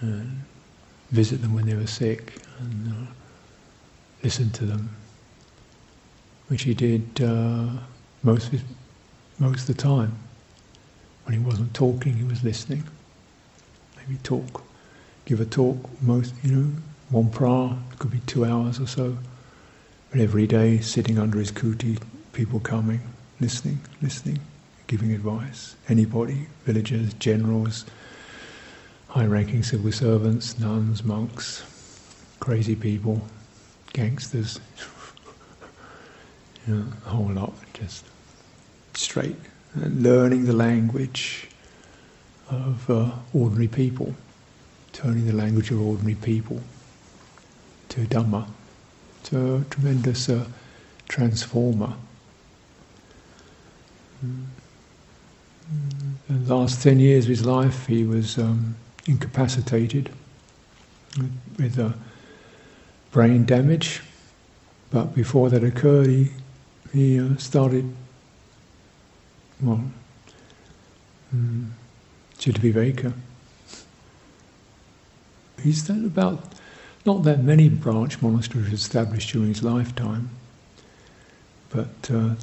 and 0.00 0.42
visit 1.10 1.40
them 1.40 1.54
when 1.54 1.66
they 1.66 1.74
were 1.74 1.86
sick 1.86 2.34
and 2.58 2.92
uh, 2.92 3.10
listen 4.22 4.50
to 4.50 4.66
them 4.66 4.90
which 6.48 6.62
he 6.62 6.74
did 6.74 7.20
uh, 7.22 7.68
most, 8.22 8.52
of 8.52 8.62
most 9.38 9.68
of 9.68 9.76
the 9.76 9.82
time. 9.82 10.16
When 11.24 11.38
he 11.38 11.44
wasn't 11.44 11.72
talking, 11.72 12.14
he 12.14 12.24
was 12.24 12.44
listening. 12.44 12.84
Maybe 13.96 14.18
talk, 14.22 14.62
give 15.24 15.40
a 15.40 15.46
talk, 15.46 15.78
most, 16.02 16.34
you 16.42 16.54
know, 16.54 16.70
one 17.08 17.30
pra, 17.30 17.76
could 17.98 18.10
be 18.10 18.20
two 18.20 18.44
hours 18.44 18.78
or 18.78 18.86
so. 18.86 19.16
But 20.10 20.20
every 20.20 20.46
day, 20.46 20.80
sitting 20.80 21.18
under 21.18 21.38
his 21.38 21.50
kuti, 21.50 22.00
people 22.32 22.60
coming, 22.60 23.00
listening, 23.40 23.80
listening, 24.02 24.40
giving 24.86 25.12
advice. 25.12 25.76
Anybody, 25.88 26.46
villagers, 26.64 27.14
generals, 27.14 27.86
high-ranking 29.08 29.62
civil 29.62 29.92
servants, 29.92 30.58
nuns, 30.58 31.04
monks, 31.04 31.64
crazy 32.40 32.76
people, 32.76 33.22
gangsters, 33.92 34.60
you 36.66 36.74
know, 36.74 36.86
a 37.06 37.08
whole 37.08 37.30
lot, 37.30 37.52
just 37.74 38.04
straight. 38.94 39.36
Learning 39.76 40.44
the 40.44 40.52
language 40.52 41.48
of 42.50 42.88
uh, 42.90 43.10
ordinary 43.32 43.68
people, 43.68 44.14
turning 44.92 45.26
the 45.26 45.32
language 45.32 45.70
of 45.70 45.80
ordinary 45.80 46.14
people 46.14 46.60
to 47.90 48.02
Dhamma, 48.02 48.46
to 49.24 49.56
a 49.56 49.64
tremendous 49.70 50.28
uh, 50.28 50.46
transformer. 51.08 51.94
Mm. 54.24 54.44
The 56.28 56.54
last 56.54 56.82
10 56.82 57.00
years 57.00 57.24
of 57.24 57.30
his 57.30 57.44
life, 57.44 57.86
he 57.86 58.04
was 58.04 58.38
um, 58.38 58.76
incapacitated 59.06 60.10
with 61.58 61.78
uh, 61.78 61.90
brain 63.10 63.44
damage. 63.44 64.02
But 64.90 65.14
before 65.14 65.50
that 65.50 65.64
occurred, 65.64 66.06
he 66.06 66.30
he 66.94 67.18
uh, 67.18 67.36
started, 67.38 67.92
well, 69.60 69.84
um, 71.32 71.74
Cittaviveka. 72.38 73.12
He's 75.60 75.82
done 75.82 76.04
about 76.04 76.54
not 77.04 77.24
that 77.24 77.42
many 77.42 77.68
branch 77.68 78.22
monasteries 78.22 78.72
established 78.72 79.32
during 79.32 79.48
his 79.48 79.62
lifetime, 79.62 80.30
but 81.70 82.10
uh, 82.12 82.34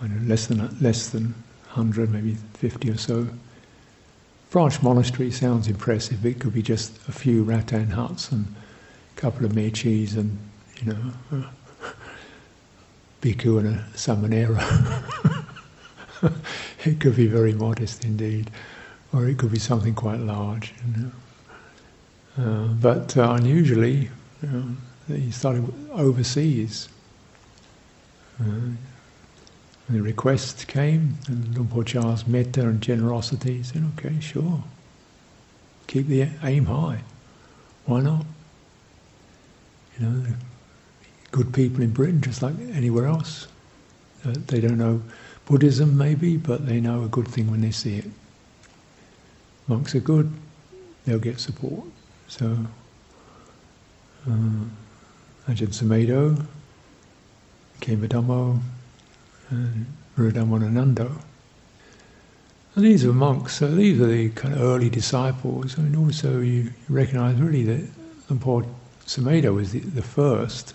know 0.00 0.28
less 0.28 0.46
than 0.46 0.76
less 0.80 1.10
than 1.10 1.34
hundred, 1.68 2.10
maybe 2.10 2.36
fifty 2.54 2.90
or 2.90 2.96
so. 2.96 3.28
Branch 4.50 4.82
monastery 4.82 5.30
sounds 5.30 5.68
impressive. 5.68 6.24
It 6.24 6.40
could 6.40 6.54
be 6.54 6.62
just 6.62 6.96
a 7.08 7.12
few 7.12 7.42
rattan 7.42 7.90
huts 7.90 8.30
and 8.32 8.54
a 9.16 9.20
couple 9.20 9.44
of 9.44 9.52
maechis 9.52 10.16
and 10.16 10.38
you 10.80 10.92
know. 10.92 11.12
Uh, 11.30 11.42
bhikkhu 13.24 13.58
and 13.58 13.68
a 13.68 13.84
samanera. 13.94 14.60
it 16.84 17.00
could 17.00 17.16
be 17.16 17.26
very 17.26 17.54
modest 17.54 18.04
indeed, 18.04 18.50
or 19.12 19.26
it 19.26 19.38
could 19.38 19.50
be 19.50 19.58
something 19.58 19.94
quite 19.94 20.20
large. 20.20 20.74
You 20.86 21.02
know. 21.02 21.10
uh, 22.44 22.66
but 22.74 23.16
uh, 23.16 23.32
unusually, 23.32 24.10
you 24.42 24.76
he 25.08 25.30
started 25.30 25.72
overseas. 25.92 26.88
Uh, 28.40 28.72
the 29.88 30.00
request 30.00 30.66
came, 30.66 31.18
and 31.28 31.54
Luang 31.54 31.68
Por 31.68 31.84
Chah's 31.84 32.26
metta 32.26 32.62
and 32.62 32.80
generosity 32.80 33.62
said, 33.62 33.84
okay, 33.98 34.18
sure. 34.18 34.64
Keep 35.86 36.06
the 36.06 36.28
aim 36.42 36.64
high. 36.64 37.00
Why 37.84 38.00
not? 38.00 38.24
You 39.98 40.06
know, 40.06 40.26
good 41.34 41.52
people 41.52 41.82
in 41.82 41.90
Britain, 41.90 42.20
just 42.20 42.42
like 42.42 42.54
anywhere 42.74 43.06
else. 43.06 43.48
Uh, 44.24 44.34
they 44.46 44.60
don't 44.60 44.78
know 44.78 45.02
Buddhism, 45.46 45.98
maybe, 45.98 46.36
but 46.36 46.64
they 46.64 46.80
know 46.80 47.02
a 47.02 47.08
good 47.08 47.26
thing 47.26 47.50
when 47.50 47.60
they 47.60 47.72
see 47.72 47.96
it. 47.96 48.08
Monks 49.66 49.96
are 49.96 50.00
good, 50.00 50.32
they'll 51.04 51.18
get 51.18 51.40
support. 51.40 51.82
So, 52.28 52.56
uh, 54.28 54.64
Ajahn 55.48 55.74
Sumedho, 55.74 56.46
Khemadhammo, 57.80 58.60
and 59.50 59.86
Rudamananando. 60.16 61.20
And 62.76 62.84
these 62.84 63.04
are 63.04 63.12
monks, 63.12 63.56
so 63.56 63.74
these 63.74 64.00
are 64.00 64.06
the 64.06 64.30
kind 64.30 64.54
of 64.54 64.60
early 64.60 64.88
disciples. 64.88 65.76
and 65.78 65.96
also 65.96 66.40
you, 66.40 66.72
recognize 66.88 67.40
really 67.40 67.64
that 67.64 67.84
Luang 68.30 68.38
Por 68.40 68.66
Sumedho 69.04 69.52
was 69.52 69.72
the, 69.72 69.80
the 69.80 70.02
first 70.02 70.74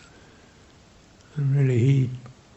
and 1.35 1.55
really, 1.55 1.79
he 1.79 2.09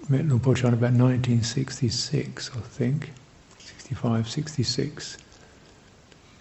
met 0.08 0.26
Luang 0.26 0.40
Por 0.40 0.54
Chah 0.54 0.68
about 0.68 0.92
1966, 0.92 2.50
I 2.54 2.60
think, 2.60 3.10
65, 3.58 4.28
66. 4.28 5.18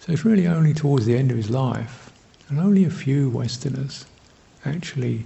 So 0.00 0.12
it's 0.12 0.24
really 0.24 0.46
only 0.46 0.74
towards 0.74 1.06
the 1.06 1.16
end 1.16 1.30
of 1.30 1.36
his 1.36 1.50
life, 1.50 2.12
and 2.48 2.58
only 2.58 2.84
a 2.84 2.90
few 2.90 3.30
Westerners 3.30 4.04
actually 4.64 5.24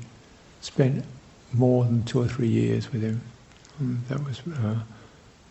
spent 0.60 1.04
more 1.52 1.84
than 1.84 2.04
two 2.04 2.20
or 2.20 2.28
three 2.28 2.48
years 2.48 2.92
with 2.92 3.02
him. 3.02 3.20
And 3.78 4.06
that 4.08 4.22
was 4.24 4.40
uh, 4.40 4.80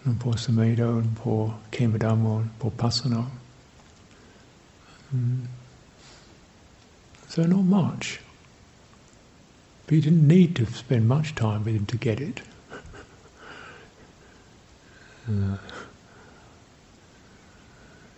Sumedho 0.06 1.00
and 1.00 1.16
poor 1.16 1.56
Khemadhammo 1.72 2.42
and 2.42 2.60
poor 2.60 2.72
Pasanno. 2.72 3.28
Um, 5.14 5.48
so 7.28 7.44
not 7.44 7.64
much. 7.64 8.20
But 9.86 9.96
you 9.96 10.02
didn't 10.02 10.28
need 10.28 10.56
to 10.56 10.66
spend 10.66 11.08
much 11.08 11.36
time 11.36 11.64
with 11.64 11.76
him 11.76 11.86
to 11.86 11.98
get 11.98 12.20
it. 12.20 12.42
uh, 15.30 15.58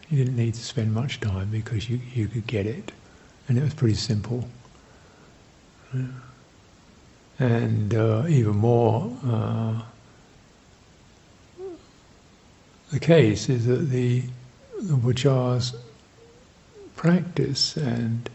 you 0.10 0.18
didn't 0.24 0.38
need 0.38 0.54
to 0.54 0.64
spend 0.64 0.94
much 0.94 1.20
time 1.20 1.50
because 1.52 1.90
you, 1.90 2.00
you 2.14 2.28
could 2.28 2.48
get 2.48 2.66
it. 2.66 2.94
And 3.48 3.58
it 3.58 3.64
was 3.64 3.74
pretty 3.74 3.96
simple. 3.96 4.48
Yeah. 5.94 6.06
And 7.40 7.94
uh, 7.94 8.26
even 8.28 8.56
more, 8.56 9.16
uh, 9.26 9.82
the 12.92 13.00
case 13.00 13.50
is 13.50 13.66
that 13.66 13.90
the, 13.90 14.24
the 14.82 14.96
Buddha's 14.96 15.76
practice 16.96 17.78
and 17.78 18.30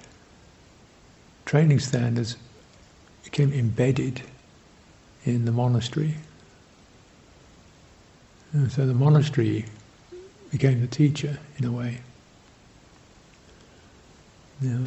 training 1.46 1.80
standards 1.80 2.36
became 3.24 3.52
embedded 3.52 4.22
in 5.24 5.44
the 5.44 5.52
monastery. 5.52 6.14
And 8.52 8.70
so 8.70 8.86
the 8.86 8.94
monastery 8.94 9.64
became 10.50 10.80
the 10.80 10.86
teacher 10.86 11.38
in 11.58 11.64
a 11.64 11.72
way. 11.72 12.00
Yeah. 14.60 14.78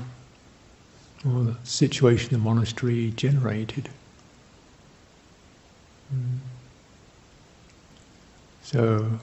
Or 1.25 1.43
the 1.43 1.55
situation 1.63 2.29
the 2.31 2.37
monastery 2.37 3.11
generated. 3.15 3.89
Mm. 6.13 6.37
So 8.61 9.19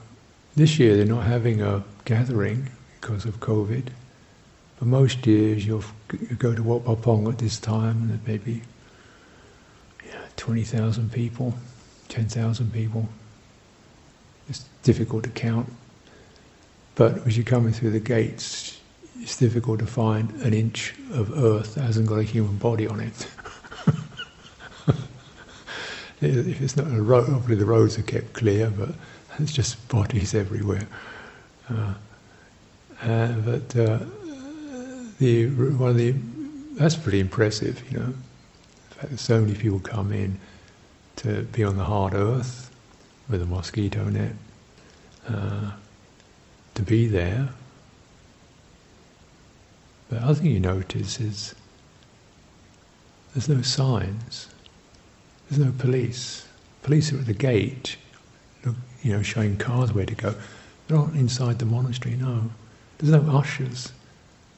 this 0.55 0.77
year 0.77 0.97
they're 0.97 1.05
not 1.05 1.23
having 1.23 1.61
a 1.61 1.83
gathering 2.05 2.69
because 2.99 3.25
of 3.25 3.39
COVID. 3.39 3.87
But 4.79 4.87
most 4.87 5.25
years 5.25 5.65
you'll 5.65 5.85
go 6.37 6.53
to 6.53 6.61
Wat 6.61 6.83
Pah 6.83 6.95
Pong 6.95 7.27
at 7.29 7.37
this 7.37 7.59
time 7.59 8.09
and 8.09 8.27
maybe 8.27 8.61
20,000 10.37 11.11
people, 11.11 11.53
10,000 12.09 12.71
people. 12.73 13.07
It's 14.49 14.65
difficult 14.83 15.23
to 15.23 15.29
count. 15.29 15.71
But 16.95 17.25
as 17.25 17.37
you're 17.37 17.45
coming 17.45 17.73
through 17.73 17.91
the 17.91 17.99
gates, 17.99 18.79
it's 19.19 19.37
difficult 19.37 19.79
to 19.79 19.85
find 19.85 20.31
an 20.41 20.53
inch 20.53 20.93
of 21.13 21.31
earth 21.37 21.75
that 21.75 21.81
hasn't 21.83 22.07
got 22.07 22.19
a 22.19 22.23
human 22.23 22.57
body 22.57 22.87
on 22.87 22.99
it. 22.99 23.27
if 26.21 26.61
it's 26.61 26.75
not 26.75 26.87
a 26.87 27.01
road, 27.01 27.29
hopefully 27.29 27.55
the 27.55 27.65
roads 27.65 27.97
are 27.97 28.03
kept 28.03 28.33
clear, 28.33 28.69
but 28.69 28.89
it's 29.39 29.53
just 29.53 29.87
bodies 29.87 30.35
everywhere. 30.35 30.87
Uh, 31.69 31.93
uh, 33.01 33.31
but 33.39 33.75
uh, 33.75 33.99
the 35.19 35.47
one 35.49 35.89
of 35.89 35.97
the 35.97 36.13
that's 36.73 36.95
pretty 36.95 37.19
impressive, 37.19 37.83
you 37.91 37.99
know. 37.99 38.13
So 39.15 39.41
many 39.41 39.55
people 39.55 39.79
come 39.79 40.11
in 40.11 40.39
to 41.17 41.43
be 41.43 41.63
on 41.63 41.77
the 41.77 41.83
hard 41.83 42.13
earth 42.13 42.71
with 43.29 43.41
a 43.41 43.45
mosquito 43.45 44.05
net, 44.05 44.33
uh, 45.27 45.71
to 46.75 46.81
be 46.81 47.07
there. 47.07 47.49
But 50.09 50.19
the 50.19 50.25
other 50.25 50.35
thing 50.35 50.51
you 50.51 50.59
notice 50.59 51.19
is 51.19 51.55
there's 53.33 53.49
no 53.49 53.61
signs, 53.61 54.47
there's 55.49 55.63
no 55.63 55.73
police. 55.77 56.47
Police 56.83 57.13
are 57.13 57.19
at 57.19 57.25
the 57.25 57.33
gate, 57.33 57.97
look, 58.65 58.75
you 59.01 59.13
know, 59.13 59.21
showing 59.21 59.57
cars 59.57 59.93
where 59.93 60.05
to 60.05 60.15
go. 60.15 60.35
They're 60.87 60.97
not 60.97 61.13
inside 61.13 61.59
the 61.59 61.65
monastery, 61.65 62.15
no. 62.15 62.51
There's 62.97 63.11
no 63.11 63.37
ushers. 63.37 63.91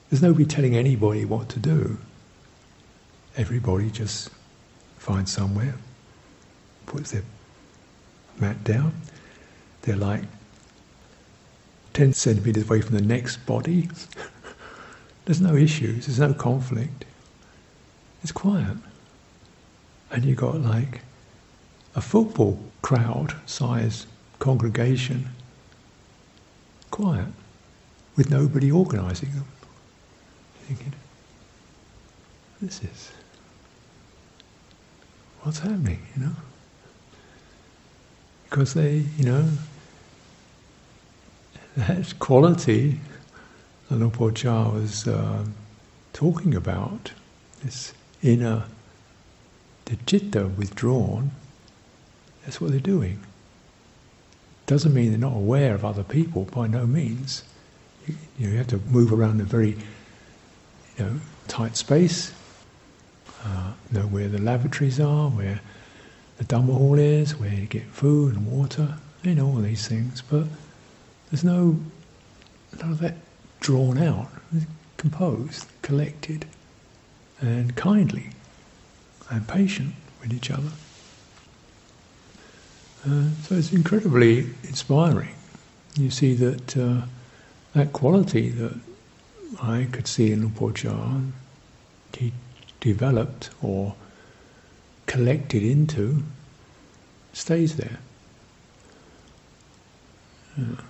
There's 0.10 0.22
nobody 0.22 0.46
telling 0.46 0.76
anybody 0.76 1.26
what 1.26 1.50
to 1.50 1.60
do. 1.60 1.98
Everybody 3.38 3.92
just 3.92 4.30
finds 5.06 5.32
somewhere, 5.32 5.76
puts 6.88 7.12
their 7.12 7.22
mat 8.40 8.64
down. 8.64 8.92
They're 9.84 9.96
like 9.96 10.24
10 11.94 12.12
centimeters 12.14 12.64
away 12.64 12.82
from 12.82 12.96
the 12.96 13.04
next 13.04 13.38
body. 13.46 13.88
there's 15.26 15.40
no 15.40 15.56
issues, 15.56 16.08
there's 16.08 16.20
no 16.20 16.34
conflict. 16.34 17.06
It's 18.24 18.32
quiet. 18.32 18.78
And 20.10 20.26
you've 20.26 20.38
got 20.38 20.60
like 20.62 21.02
a 21.96 22.02
football 22.02 22.60
crowd 22.82 23.36
size 23.46 24.08
congregation, 24.40 25.28
quiet, 26.90 27.28
with 28.18 28.32
nobody 28.32 28.72
organising 28.72 29.30
them. 29.34 29.46
Thinking, 30.68 30.94
this 32.60 32.84
is 32.84 33.12
what's 35.46 35.60
happening, 35.60 36.00
you 36.16 36.24
know? 36.24 36.32
Because 38.46 38.74
they, 38.74 39.06
you 39.16 39.26
know, 39.26 39.50
that 41.78 42.18
quality 42.18 43.00
that 43.90 43.98
Luang 43.98 44.34
Chah 44.34 44.70
was 44.70 45.08
uh, 45.08 45.46
talking 46.14 46.56
about, 46.56 47.12
this 47.64 47.94
inner, 48.24 48.64
the 49.86 49.98
citta 50.08 50.48
withdrawn, 50.48 51.30
that's 52.44 52.60
what 52.60 52.72
they're 52.72 52.80
doing. 52.80 53.20
Doesn't 54.66 54.96
mean 54.96 55.12
they're 55.12 55.20
not 55.20 55.36
aware 55.36 55.76
of 55.76 55.86
other 55.86 56.04
people, 56.04 56.46
by 56.46 56.66
no 56.66 56.88
means. 56.88 57.44
You, 58.08 58.16
you 58.40 58.58
have 58.58 58.68
to 58.68 58.80
move 58.90 59.14
around 59.14 59.40
a 59.42 59.44
very 59.44 59.78
you 60.98 61.06
know, 61.06 61.20
tight 61.48 61.78
space, 61.78 62.34
uh, 63.46 63.72
know 63.92 64.08
where 64.08 64.28
the 64.28 64.42
lavatories 64.42 65.00
are, 65.00 65.30
where 65.30 65.62
the 66.38 66.44
Dhamma 66.44 66.74
hall 66.76 66.98
is, 67.00 67.38
where 67.38 67.54
you 67.54 67.66
get 67.66 67.86
food 67.86 68.36
and 68.36 68.52
water, 68.52 68.98
you 69.24 69.36
know 69.36 69.48
all 69.48 69.56
these 69.56 69.88
things, 69.88 70.22
but 70.22 70.46
there's 71.30 71.44
no 71.44 71.80
none 72.80 72.92
of 72.92 73.00
that 73.00 73.16
drawn 73.60 73.98
out. 73.98 74.30
It's 74.54 74.66
composed, 74.98 75.68
collected, 75.82 76.46
and 77.42 77.76
kindly 77.76 78.32
and 79.30 79.48
patient 79.48 79.94
with 80.22 80.34
each 80.34 80.52
other. 80.52 80.72
Uh, 83.08 83.30
so 83.44 83.56
it's 83.56 83.72
incredibly 83.72 84.50
inspiring. 84.64 85.36
You 85.96 86.10
see 86.10 86.34
that 86.36 86.78
uh, 86.78 87.02
that 87.74 87.94
quality 87.94 88.50
that 88.50 88.78
I 89.62 89.88
could 89.92 90.08
see 90.08 90.32
in 90.32 90.42
Luang 90.42 90.54
Por 90.54 90.74
he 92.18 92.32
developed 92.86 93.50
or 93.64 93.96
collected 95.08 95.64
into, 95.64 96.22
stays 97.34 97.78
there. 97.78 97.98
Uh, 100.56 100.82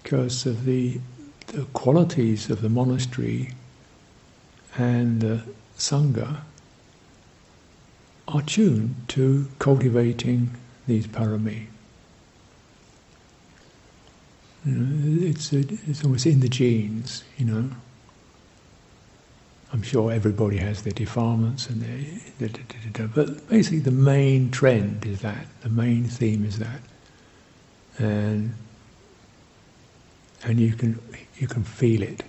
because 0.00 0.46
of 0.46 0.64
the, 0.64 1.00
the 1.48 1.64
qualities 1.72 2.48
of 2.48 2.62
the 2.62 2.68
monastery 2.68 3.52
and 4.76 5.20
the 5.20 5.42
Sangha 5.76 6.42
are 8.28 8.42
tuned 8.42 8.94
to 9.08 9.48
cultivating 9.58 10.50
these 10.86 11.08
parami. 11.08 11.66
You 14.64 14.72
know, 14.72 15.26
it's, 15.28 15.52
it's 15.52 16.04
almost 16.04 16.24
in 16.24 16.38
the 16.38 16.48
genes, 16.48 17.24
you 17.36 17.46
know. 17.46 17.70
I'm 19.72 19.82
sure 19.82 20.12
everybody 20.12 20.58
has 20.58 20.82
their 20.82 20.92
defilements 20.92 21.68
and 21.68 21.80
their, 21.80 22.48
da, 22.48 22.54
da, 22.54 22.90
da, 22.92 23.06
but 23.06 23.48
basically 23.48 23.78
the 23.78 23.90
main 23.90 24.50
trend 24.50 25.06
is 25.06 25.20
that, 25.22 25.46
the 25.62 25.70
main 25.70 26.04
theme 26.04 26.44
is 26.44 26.58
that. 26.58 26.80
And 27.98 28.54
and 30.44 30.58
you 30.58 30.74
can 30.74 30.98
you 31.38 31.46
can 31.46 31.64
feel 31.64 32.02
it. 32.02 32.22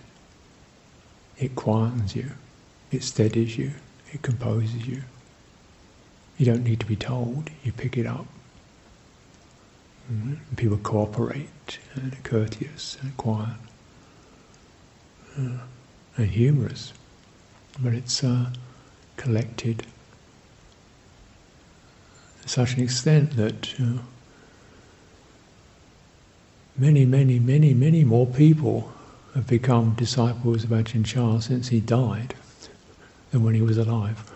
It 1.38 1.56
quietens 1.56 2.16
you, 2.16 2.32
it 2.92 3.04
steadies 3.04 3.58
you, 3.58 3.72
it 4.12 4.22
composes 4.22 4.88
you. 4.88 5.02
You 6.38 6.46
don't 6.46 6.64
need 6.64 6.80
to 6.80 6.86
be 6.86 6.96
told, 6.96 7.50
you 7.64 7.72
pick 7.72 7.98
it 7.98 8.06
up. 8.06 8.26
Mm-hmm. 10.12 10.56
People 10.56 10.78
cooperate 10.78 11.80
and 11.96 12.14
are 12.14 12.22
courteous 12.24 12.98
and 13.02 13.16
quiet 13.18 13.58
uh, 15.38 15.60
and 16.18 16.28
humorous, 16.28 16.94
but 17.82 17.94
it's 17.94 18.24
uh, 18.24 18.50
collected 19.18 19.86
to 22.42 22.50
such 22.50 22.76
an 22.76 22.84
extent 22.84 23.36
that 23.38 23.74
uh, 23.80 24.00
many, 26.78 27.06
many, 27.06 27.40
many, 27.40 27.74
many 27.74 28.04
more 28.04 28.28
people 28.28 28.92
have 29.34 29.48
become 29.48 29.96
disciples 29.96 30.64
of 30.64 30.70
Ajahn 30.70 31.06
Chah 31.06 31.40
since 31.40 31.70
he 31.70 31.80
died 31.80 32.36
than 33.32 33.44
when 33.44 33.56
he 33.56 33.62
was 33.62 33.78
alive. 33.78 34.32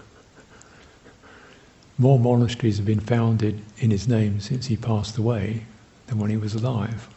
More 1.97 2.19
monasteries 2.19 2.77
have 2.77 2.85
been 2.85 2.99
founded 2.99 3.61
in 3.79 3.91
his 3.91 4.07
name 4.07 4.39
since 4.39 4.67
he 4.67 4.77
passed 4.77 5.17
away 5.17 5.65
than 6.07 6.17
when 6.19 6.29
he 6.29 6.37
was 6.37 6.55
alive. 6.55 7.09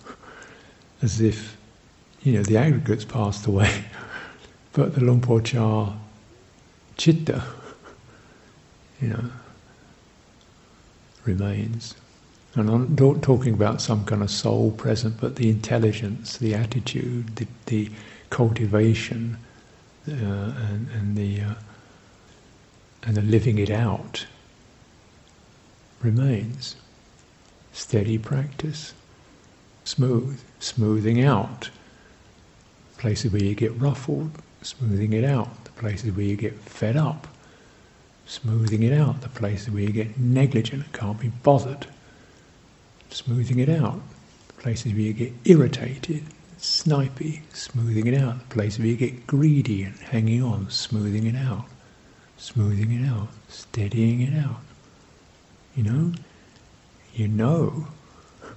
As 1.03 1.21
if, 1.21 1.57
you 2.23 2.33
know, 2.33 2.43
the 2.43 2.57
aggregates 2.57 3.05
passed 3.05 3.47
away, 3.47 3.85
but 4.73 4.95
the 4.95 5.01
Luang 5.01 5.21
Por 5.21 5.41
Chah 5.41 5.93
chitta, 7.01 7.43
you 9.01 9.09
know, 9.09 9.25
remains. 11.25 11.95
And 12.55 12.69
I'm 12.69 12.95
not 12.95 13.23
talking 13.23 13.55
about 13.55 13.81
some 13.81 14.05
kind 14.05 14.23
of 14.23 14.31
soul 14.31 14.73
present, 14.73 15.19
but 15.19 15.37
the 15.37 15.49
intelligence, 15.49 16.37
the 16.37 16.55
attitude, 16.55 17.37
the, 17.37 17.47
the 17.67 17.91
cultivation, 18.29 19.39
uh, 20.07 20.13
and, 20.13 20.89
and, 20.91 21.17
the 21.17 21.41
uh, 21.41 21.55
and 23.05 23.17
the 23.17 23.23
living 23.23 23.59
it 23.59 23.71
out 23.71 24.27
remains. 26.03 26.77
Steady 27.73 28.19
practice, 28.19 28.93
smooth, 29.85 30.39
smoothing 30.59 31.25
out. 31.25 31.71
Places 32.99 33.33
where 33.33 33.43
you 33.43 33.55
get 33.55 33.75
ruffled, 33.81 34.33
smoothing 34.61 35.15
it 35.15 35.25
out. 35.25 35.60
The 35.81 35.87
places 35.87 36.13
where 36.13 36.27
you 36.27 36.37
get 36.37 36.59
fed 36.61 36.99
up, 36.99 37.27
smoothing 38.27 38.83
it 38.83 38.93
out. 38.93 39.23
The 39.23 39.31
places 39.31 39.71
where 39.71 39.83
you 39.83 39.93
get 39.93 40.19
negligent, 40.19 40.85
and 40.85 40.93
can't 40.93 41.19
be 41.19 41.29
bothered 41.43 41.87
smoothing 43.09 43.59
it 43.61 43.71
out. 43.71 43.99
Places 44.59 44.93
where 44.93 45.01
you 45.01 45.15
get 45.15 45.33
irritated, 45.47 46.23
snipey, 46.59 47.41
smoothing 47.55 48.07
it 48.07 48.21
out. 48.21 48.39
The 48.41 48.55
places 48.55 48.79
where 48.81 48.89
you 48.89 48.97
get 48.97 49.27
greedy 49.27 49.85
and 49.85 49.97
hanging 49.97 50.43
on, 50.43 50.69
smoothing 50.69 51.27
it 51.27 51.35
out. 51.35 51.65
Smoothing 52.37 52.93
it 52.93 53.09
out, 53.09 53.29
steadying 53.49 54.21
it 54.21 54.39
out. 54.39 54.61
You 55.75 55.85
know? 55.85 56.13
You 57.15 57.29
know. 57.29 57.87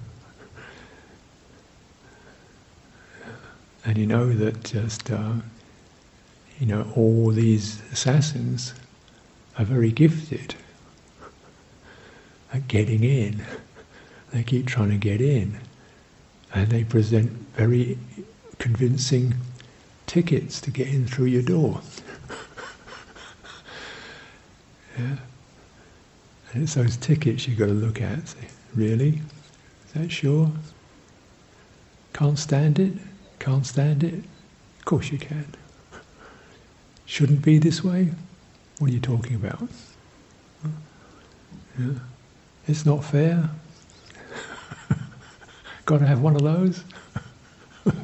And 3.86 3.98
you 3.98 4.06
know 4.06 4.32
that 4.32 4.64
just, 4.64 5.10
uh, 5.10 5.34
you 6.60 6.66
know, 6.66 6.90
all 6.96 7.30
these 7.30 7.76
asavas 7.92 8.72
are 9.58 9.64
very 9.64 9.90
gifted 9.90 10.54
at 12.52 12.68
getting 12.68 13.04
in. 13.04 13.44
They 14.32 14.42
keep 14.42 14.66
trying 14.66 14.90
to 14.90 14.96
get 14.96 15.20
in. 15.20 15.58
and 16.54 16.68
they 16.70 16.84
present 16.84 17.30
very 17.56 17.98
convincing 18.58 19.34
tickets 20.06 20.60
to 20.60 20.70
get 20.70 20.86
in 20.88 21.06
through 21.06 21.26
your 21.26 21.42
door. 21.42 21.80
yeah. 24.98 25.16
And 26.52 26.62
it's 26.62 26.74
those 26.74 26.96
tickets 26.96 27.48
you've 27.48 27.58
got 27.58 27.66
to 27.66 27.72
look 27.72 28.00
at. 28.00 28.28
Say, 28.28 28.38
really? 28.74 29.20
Is 29.86 29.92
that 29.94 30.10
sure? 30.12 30.50
Can't 32.12 32.38
stand 32.38 32.78
it? 32.78 32.92
Can't 33.40 33.66
stand 33.66 34.04
it? 34.04 34.22
Of 34.78 34.84
course 34.84 35.10
you 35.10 35.18
can. 35.18 35.46
Shouldn't 37.06 37.42
be 37.42 37.58
this 37.58 37.84
way? 37.84 38.10
What 38.78 38.90
are 38.90 38.94
you 38.94 39.00
talking 39.00 39.36
about? 39.36 39.68
Yeah. 41.78 41.90
It's 42.66 42.86
not 42.86 43.04
fair. 43.04 43.50
Got 45.84 45.98
to 45.98 46.06
have 46.06 46.20
one 46.20 46.34
of 46.34 46.42
those. 46.42 46.82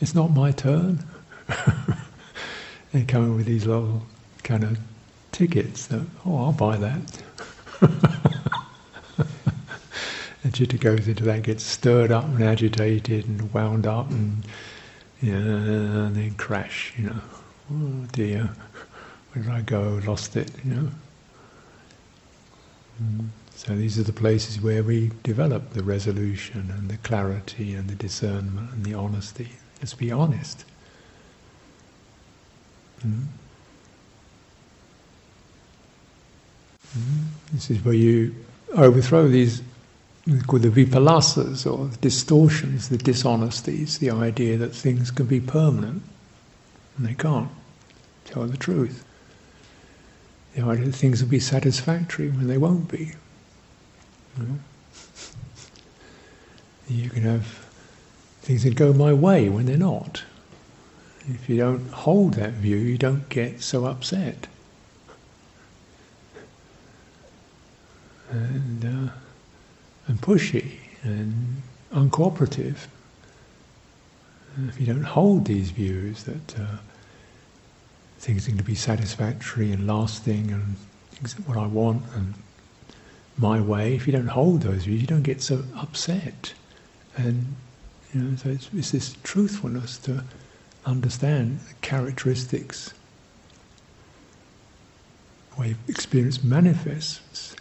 it's 0.00 0.14
not 0.14 0.32
my 0.32 0.50
turn. 0.50 1.02
they 2.92 3.04
come 3.04 3.36
with 3.36 3.46
these 3.46 3.66
little 3.66 4.02
kind 4.42 4.64
of 4.64 4.78
tickets 5.32 5.86
that, 5.86 6.04
oh, 6.26 6.44
I'll 6.44 6.52
buy 6.52 6.76
that. 6.76 7.22
and 10.44 10.54
Chitta 10.54 10.76
goes 10.76 11.08
into 11.08 11.24
that, 11.24 11.42
gets 11.42 11.62
stirred 11.62 12.12
up 12.12 12.24
and 12.24 12.42
agitated 12.42 13.26
and 13.26 13.52
wound 13.54 13.86
up 13.86 14.10
and, 14.10 14.44
know, 15.22 16.04
and 16.06 16.16
then 16.16 16.34
crash, 16.34 16.92
you 16.98 17.06
know. 17.06 17.20
Oh 17.72 18.06
dear, 18.12 18.50
where 19.32 19.44
did 19.44 19.52
I 19.52 19.60
go? 19.62 20.00
Lost 20.04 20.36
it, 20.36 20.50
you 20.64 20.74
know. 20.74 20.88
Mm. 23.02 23.28
So 23.54 23.76
these 23.76 23.98
are 23.98 24.02
the 24.02 24.12
places 24.12 24.60
where 24.60 24.82
we 24.82 25.10
develop 25.22 25.74
the 25.74 25.82
resolution 25.82 26.72
and 26.76 26.88
the 26.88 26.96
clarity 26.98 27.74
and 27.74 27.88
the 27.88 27.94
discernment 27.94 28.72
and 28.72 28.84
the 28.84 28.94
honesty. 28.94 29.50
Let's 29.80 29.94
be 29.94 30.10
honest. 30.10 30.64
Mm. 33.06 33.26
Mm. 36.98 37.24
This 37.52 37.70
is 37.70 37.84
where 37.84 37.94
you 37.94 38.34
overthrow 38.74 39.28
these 39.28 39.62
called 40.46 40.62
the 40.62 40.70
vipallasas 40.70 41.70
or 41.70 41.86
the 41.86 41.96
distortions, 41.98 42.88
the 42.88 42.98
dishonesties, 42.98 43.98
the 43.98 44.10
idea 44.10 44.56
that 44.56 44.74
things 44.74 45.10
can 45.10 45.26
be 45.26 45.40
permanent 45.40 46.02
and 46.96 47.06
they 47.06 47.14
can't. 47.14 47.50
Tell 48.24 48.46
the 48.46 48.56
truth. 48.56 49.04
Idea 50.58 50.86
that 50.86 50.92
things 50.92 51.22
will 51.22 51.30
be 51.30 51.40
satisfactory 51.40 52.28
when 52.28 52.46
they 52.46 52.58
won't 52.58 52.88
be. 52.88 53.12
You 56.88 57.08
can 57.08 57.22
have 57.22 57.46
things 58.42 58.64
that 58.64 58.74
go 58.74 58.92
my 58.92 59.12
way 59.12 59.48
when 59.48 59.66
they're 59.66 59.76
not. 59.76 60.24
If 61.28 61.48
you 61.48 61.56
don't 61.56 61.88
hold 61.90 62.34
that 62.34 62.52
view, 62.54 62.76
you 62.76 62.98
don't 62.98 63.28
get 63.28 63.62
so 63.62 63.86
upset. 63.86 64.48
And, 68.30 68.84
uh, 68.84 69.12
and 70.08 70.20
pushy 70.20 70.72
and 71.02 71.62
uncooperative. 71.92 72.86
If 74.68 74.80
you 74.80 74.86
don't 74.86 75.04
hold 75.04 75.44
these 75.44 75.70
views 75.70 76.24
that 76.24 76.58
uh, 76.58 76.76
things 78.20 78.46
are 78.46 78.50
going 78.50 78.58
to 78.58 78.64
be 78.64 78.74
satisfactory 78.74 79.72
and 79.72 79.86
lasting 79.86 80.52
and 80.52 80.76
what 81.46 81.56
I 81.56 81.66
want 81.66 82.02
and 82.14 82.34
my 83.38 83.60
way, 83.60 83.94
if 83.94 84.06
you 84.06 84.12
don't 84.12 84.28
hold 84.28 84.60
those 84.60 84.84
views, 84.84 85.00
you 85.00 85.06
don't 85.06 85.22
get 85.22 85.40
so 85.40 85.64
upset. 85.74 86.52
And 87.16 87.56
you 88.12 88.20
know, 88.20 88.36
so 88.36 88.50
it's, 88.50 88.68
it's 88.74 88.90
this 88.90 89.16
truthfulness 89.22 89.96
to 89.98 90.22
understand 90.84 91.60
the 91.60 91.74
characteristics, 91.80 92.92
way 95.58 95.74
experience 95.88 96.44
manifests. 96.44 97.56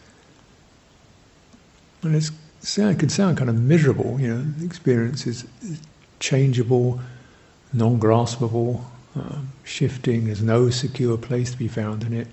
And 2.01 2.15
it's, 2.15 2.31
it 2.77 2.99
can 2.99 3.09
sound 3.09 3.37
kind 3.37 3.49
of 3.49 3.57
miserable, 3.57 4.19
you 4.19 4.35
know, 4.35 4.65
experience 4.65 5.25
is 5.25 5.45
changeable, 6.19 6.99
non-graspable, 7.71 8.83
um, 9.15 9.51
shifting, 9.63 10.25
there's 10.25 10.41
no 10.41 10.69
secure 10.69 11.17
place 11.17 11.51
to 11.51 11.57
be 11.57 11.67
found 11.67 12.03
in 12.03 12.13
it 12.13 12.27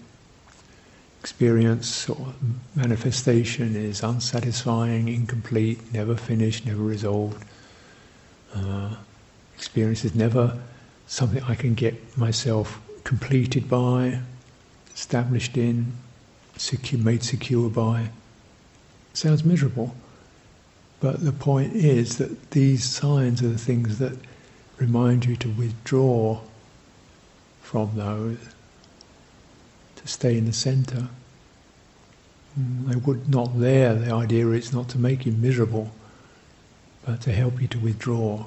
experience 1.26 2.08
or 2.08 2.34
manifestation 2.76 3.74
is 3.74 4.04
unsatisfying, 4.04 5.08
incomplete, 5.08 5.92
never 5.92 6.14
finished, 6.14 6.64
never 6.64 6.84
resolved. 6.84 7.44
Uh, 8.54 8.94
experience 9.56 10.04
is 10.04 10.14
never 10.14 10.56
something 11.08 11.42
I 11.42 11.56
can 11.56 11.74
get 11.74 12.16
myself 12.16 12.80
completed 13.02 13.68
by, 13.68 14.20
established 14.94 15.56
in, 15.56 15.94
secure, 16.56 17.00
made 17.00 17.24
secure 17.24 17.70
by. 17.70 18.10
Sounds 19.12 19.42
miserable, 19.42 19.96
but 21.00 21.24
the 21.24 21.32
point 21.32 21.74
is 21.74 22.18
that 22.18 22.52
these 22.52 22.84
signs 22.84 23.42
are 23.42 23.48
the 23.48 23.58
things 23.58 23.98
that 23.98 24.16
remind 24.78 25.24
you 25.24 25.34
to 25.34 25.48
withdraw 25.48 26.40
from 27.66 27.90
those 27.96 28.38
to 29.96 30.06
stay 30.06 30.38
in 30.38 30.44
the 30.44 30.52
center. 30.52 31.08
Mm, 32.58 32.88
they 32.88 32.94
would 32.94 33.28
not 33.28 33.58
there. 33.58 33.92
The 33.92 34.14
idea 34.14 34.48
is 34.50 34.72
not 34.72 34.88
to 34.90 34.98
make 34.98 35.26
you 35.26 35.32
miserable, 35.32 35.90
but 37.04 37.20
to 37.22 37.32
help 37.32 37.60
you 37.60 37.66
to 37.66 37.78
withdraw 37.80 38.46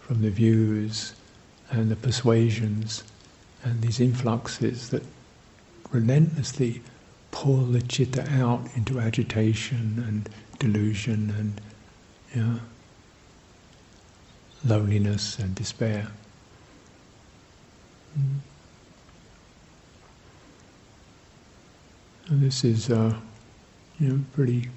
from 0.00 0.20
the 0.20 0.28
views 0.28 1.14
and 1.70 1.90
the 1.90 1.96
persuasions 1.96 3.04
and 3.64 3.80
these 3.80 4.00
influxes 4.00 4.90
that 4.90 5.02
relentlessly 5.92 6.82
pull 7.30 7.64
the 7.64 7.80
chitta 7.80 8.28
out 8.32 8.68
into 8.76 9.00
agitation 9.00 10.04
and 10.06 10.28
delusion 10.58 11.34
and 11.38 11.60
you 12.34 12.42
know, 12.42 12.60
loneliness 14.62 15.38
and 15.38 15.54
despair. 15.54 16.08
And 22.32 22.40
this 22.40 22.64
is 22.64 22.88
a 22.88 23.14
you 24.00 24.08
know, 24.08 24.24
pretty 24.32 24.70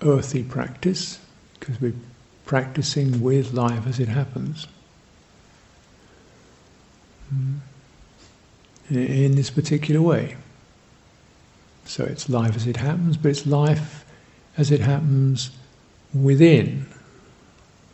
earthy 0.00 0.42
practice 0.42 1.18
because 1.58 1.78
we're 1.82 1.92
practicing 2.46 3.20
with 3.20 3.52
life 3.52 3.86
as 3.86 4.00
it 4.00 4.08
happens. 4.08 4.66
Hmm. 7.28 7.56
In 8.88 9.34
this 9.34 9.50
particular 9.50 10.00
way. 10.00 10.36
So 11.84 12.04
it's 12.04 12.30
life 12.30 12.56
as 12.56 12.66
it 12.66 12.78
happens, 12.78 13.18
but 13.18 13.28
it's 13.28 13.44
life 13.44 14.06
as 14.56 14.70
it 14.70 14.80
happens 14.80 15.50
within 16.14 16.86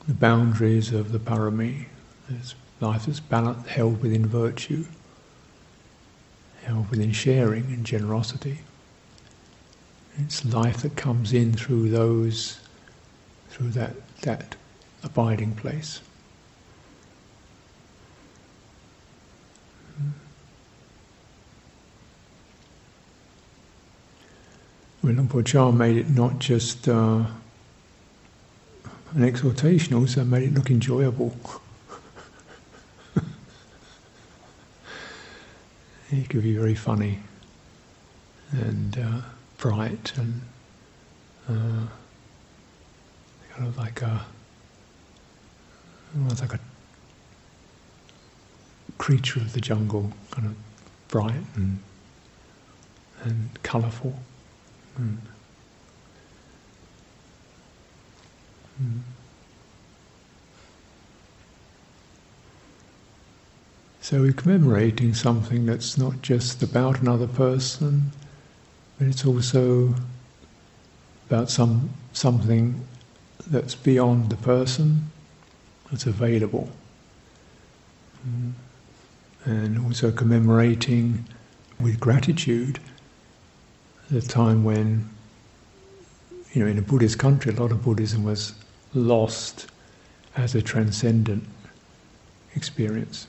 the 0.07 0.15
boundaries 0.15 0.93
of 0.93 1.11
the 1.11 1.19
parami. 1.19 1.87
It's 2.29 2.55
life 2.81 3.07
that's 3.07 3.19
balanced, 3.19 3.69
held 3.71 4.01
within 4.03 4.25
virtue 4.25 4.85
within 6.75 7.13
sharing 7.13 7.65
and 7.67 7.85
generosity. 7.85 8.59
It's 10.19 10.45
life 10.45 10.79
that 10.79 10.97
comes 10.97 11.33
in 11.33 11.53
through 11.53 11.91
those, 11.91 12.59
through 13.51 13.71
that, 13.71 13.95
that 14.23 14.57
abiding 15.03 15.55
place. 15.55 16.01
When 25.03 25.17
Luang 25.17 25.29
Por 25.29 25.43
Chah 25.43 25.71
made 25.71 25.97
it 25.97 26.11
not 26.11 26.41
just 26.41 26.89
uh, 26.89 27.25
an 29.15 29.23
exhortation, 29.23 29.95
also 29.95 30.25
made 30.25 30.43
it 30.43 30.55
look 30.55 30.71
enjoyable. 30.71 31.37
It 36.11 36.29
could 36.29 36.43
be 36.43 36.55
very 36.55 36.75
funny 36.75 37.21
and 38.53 38.97
uh, 38.99 39.21
bright 39.59 40.13
and 40.17 40.41
uh, 41.49 41.87
kind 43.51 43.67
of 43.69 43.77
like 43.77 44.03
a 44.03 44.25
almost 46.15 46.41
like 46.41 46.55
a 46.55 46.61
creature 48.99 49.41
of 49.41 49.53
the 49.53 49.61
jungle, 49.61 50.13
kind 50.31 50.47
of 50.47 50.55
bright 51.09 51.45
and 51.55 51.81
and 53.25 53.63
colourful. 53.63 54.15
And, 54.97 55.21
mm. 58.81 59.01
So 64.07 64.21
we're 64.21 64.33
commemorating 64.33 65.15
something 65.15 65.67
that's 65.67 65.99
not 65.99 66.23
just 66.23 66.63
about 66.63 67.01
another 67.01 67.27
person, 67.27 68.13
but 68.97 69.09
it's 69.09 69.27
also 69.27 69.97
about 71.29 71.51
some 71.51 71.91
something 72.13 72.87
that's 73.49 73.75
beyond 73.75 74.31
the 74.31 74.37
person, 74.37 75.11
that's 75.91 76.07
available. 76.07 76.71
Mm. 78.25 78.53
And 79.45 79.85
also 79.85 80.13
commemorating 80.13 81.25
with 81.81 81.99
gratitude 81.99 82.79
the 84.09 84.23
time 84.23 84.63
when, 84.63 85.11
you 86.53 86.63
know, 86.63 86.71
in 86.71 86.79
a 86.79 86.83
Buddhist 86.83 87.19
country, 87.19 87.53
a 87.53 87.61
lot 87.61 87.73
of 87.73 87.83
Buddhism 87.83 88.23
was 88.23 88.55
lost 88.95 89.67
as 90.37 90.55
a 90.55 90.63
transcendent 90.63 91.43
experience. 92.55 93.27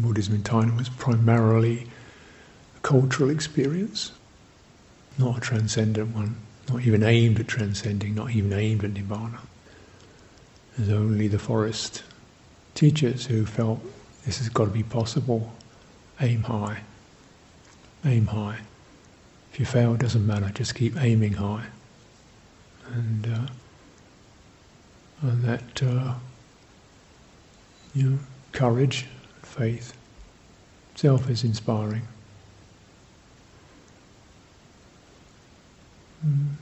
Buddhism 0.00 0.34
in 0.34 0.44
China 0.44 0.74
was 0.74 0.88
primarily 0.88 1.86
a 2.76 2.80
cultural 2.80 3.30
experience, 3.30 4.12
not 5.18 5.38
a 5.38 5.40
transcendent 5.40 6.14
one, 6.14 6.36
not 6.68 6.82
even 6.82 7.02
aimed 7.02 7.40
at 7.40 7.48
transcending, 7.48 8.14
not 8.14 8.30
even 8.30 8.52
aimed 8.52 8.84
at 8.84 8.92
nirvana. 8.92 9.40
There's 10.76 10.90
only 10.90 11.28
the 11.28 11.38
forest 11.38 12.02
teachers 12.74 13.26
who 13.26 13.44
felt 13.44 13.80
this 14.24 14.38
has 14.38 14.48
got 14.48 14.66
to 14.66 14.70
be 14.70 14.82
possible. 14.82 15.52
Aim 16.20 16.42
high. 16.42 16.80
Aim 18.04 18.26
high. 18.26 18.60
If 19.52 19.60
you 19.60 19.66
fail, 19.66 19.94
it 19.94 20.00
doesn't 20.00 20.26
matter, 20.26 20.50
just 20.50 20.74
keep 20.74 20.96
aiming 21.00 21.34
high. 21.34 21.66
And, 22.92 23.26
uh, 23.26 23.46
and 25.22 25.42
that, 25.44 25.82
uh, 25.82 26.14
you 27.94 28.10
know, 28.10 28.18
courage, 28.52 29.06
faith, 29.60 29.92
self 30.94 31.28
is 31.28 31.44
inspiring. 31.44 32.00
Mm. 36.26 36.54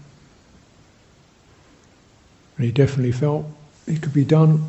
And 2.56 2.66
he 2.66 2.72
definitely 2.72 3.12
felt 3.12 3.46
it 3.86 4.02
could 4.02 4.12
be 4.12 4.24
done 4.24 4.68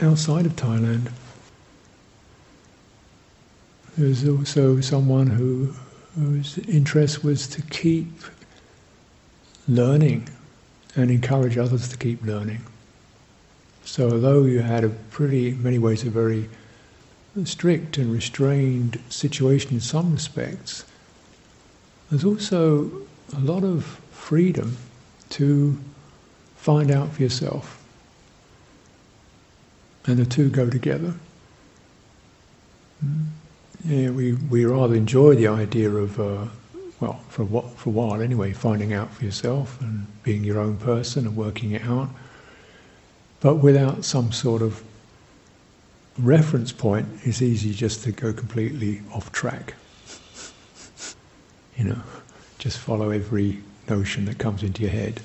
outside 0.00 0.46
of 0.46 0.56
Thailand. 0.56 1.12
There 3.96 4.08
was 4.08 4.28
also 4.28 4.80
someone 4.80 5.28
who, 5.28 5.72
whose 6.16 6.58
interest 6.58 7.22
was 7.22 7.46
to 7.46 7.62
keep 7.62 8.08
learning 9.68 10.28
and 10.96 11.08
encourage 11.08 11.56
others 11.56 11.86
to 11.90 11.96
keep 11.96 12.20
learning. 12.24 12.62
So 13.84 14.10
although 14.10 14.42
you 14.42 14.58
had 14.58 14.82
a 14.82 14.88
pretty, 14.88 15.52
many 15.52 15.78
ways, 15.78 16.02
a 16.02 16.10
very 16.10 16.48
strict 17.44 17.98
and 17.98 18.12
restrained 18.12 19.00
situation 19.08 19.72
in 19.74 19.80
some 19.80 20.12
respects, 20.12 20.84
there's 22.10 22.24
also 22.24 22.90
a 23.36 23.40
lot 23.40 23.64
of 23.64 23.84
freedom 24.12 24.76
to 25.30 25.78
find 26.56 26.90
out 26.90 27.12
for 27.12 27.22
yourself. 27.22 27.82
And 30.06 30.18
the 30.18 30.26
two 30.26 30.48
go 30.48 30.70
together. 30.70 31.14
Mm. 33.04 33.26
Yeah, 33.84 34.10
we, 34.10 34.32
we 34.32 34.64
rather 34.64 34.94
enjoy 34.94 35.34
the 35.34 35.48
idea 35.48 35.90
of, 35.90 36.18
uh, 36.18 36.46
well, 37.00 37.20
for, 37.28 37.44
what, 37.44 37.70
for 37.76 37.90
a 37.90 37.92
while 37.92 38.22
anyway, 38.22 38.52
finding 38.52 38.94
out 38.94 39.12
for 39.12 39.24
yourself 39.24 39.78
and 39.82 40.06
being 40.22 40.44
your 40.44 40.58
own 40.58 40.76
person 40.78 41.26
and 41.26 41.36
working 41.36 41.72
it 41.72 41.82
out, 41.82 42.08
but 43.40 43.56
without 43.56 44.04
some 44.04 44.32
sort 44.32 44.62
of 44.62 44.82
reference 46.18 46.72
point, 46.72 47.08
it's 47.22 47.42
easy 47.42 47.72
just 47.72 48.04
to 48.04 48.12
go 48.12 48.32
completely 48.32 49.02
off 49.12 49.32
track. 49.32 49.74
you 51.76 51.84
know, 51.84 52.00
just 52.58 52.78
follow 52.78 53.10
every 53.10 53.62
notion 53.88 54.24
that 54.26 54.38
comes 54.38 54.62
into 54.62 54.82
your 54.82 54.90
head. 54.90 55.20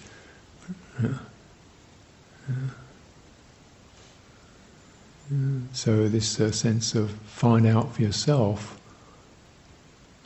So 5.74 6.10
this 6.10 6.40
uh, 6.40 6.52
sense 6.52 6.96
of 6.96 7.12
find 7.12 7.68
out 7.68 7.94
for 7.94 8.02
yourself 8.02 8.80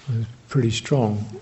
is 0.10 0.26
pretty 0.48 0.72
strong 0.72 1.40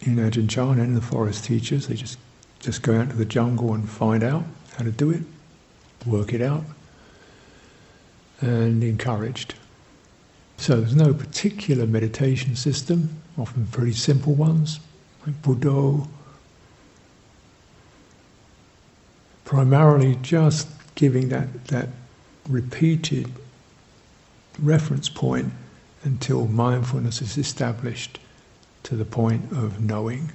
in 0.00 0.16
Ajahn 0.16 0.48
Chah 0.48 0.70
and 0.70 0.96
the 0.96 1.02
forest 1.02 1.44
teachers. 1.44 1.86
They 1.86 1.94
just 1.94 2.18
just 2.60 2.82
go 2.82 2.98
out 2.98 3.10
to 3.10 3.16
the 3.16 3.24
jungle 3.24 3.74
and 3.74 3.88
find 3.88 4.24
out 4.24 4.44
how 4.76 4.84
to 4.84 4.90
do 4.90 5.10
it, 5.10 5.22
work 6.06 6.32
it 6.32 6.40
out, 6.40 6.64
and 8.42 8.82
encouraged. 8.82 9.54
So 10.58 10.80
there's 10.80 10.94
no 10.94 11.14
particular 11.14 11.86
meditation 11.86 12.54
system, 12.56 13.20
often 13.38 13.66
pretty 13.66 13.92
simple 13.92 14.34
ones, 14.34 14.80
like 15.26 15.40
Buddho. 15.42 16.06
Primarily 19.44 20.16
just 20.22 20.68
giving 20.94 21.28
that, 21.30 21.66
that 21.66 21.88
repeated 22.48 23.30
reference 24.58 25.08
point 25.08 25.52
until 26.04 26.46
mindfulness 26.46 27.22
is 27.22 27.38
established 27.38 28.18
to 28.84 28.96
the 28.96 29.04
point 29.04 29.52
of 29.52 29.80
knowing, 29.80 30.32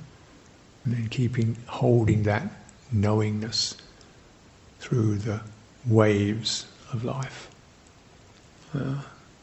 and 0.83 0.93
then 0.93 1.07
keeping 1.09 1.57
holding 1.67 2.23
that 2.23 2.43
knowingness 2.91 3.75
through 4.79 5.17
the 5.17 5.41
waves 5.85 6.65
of 6.93 7.03
life. 7.03 7.49
And 8.73 9.35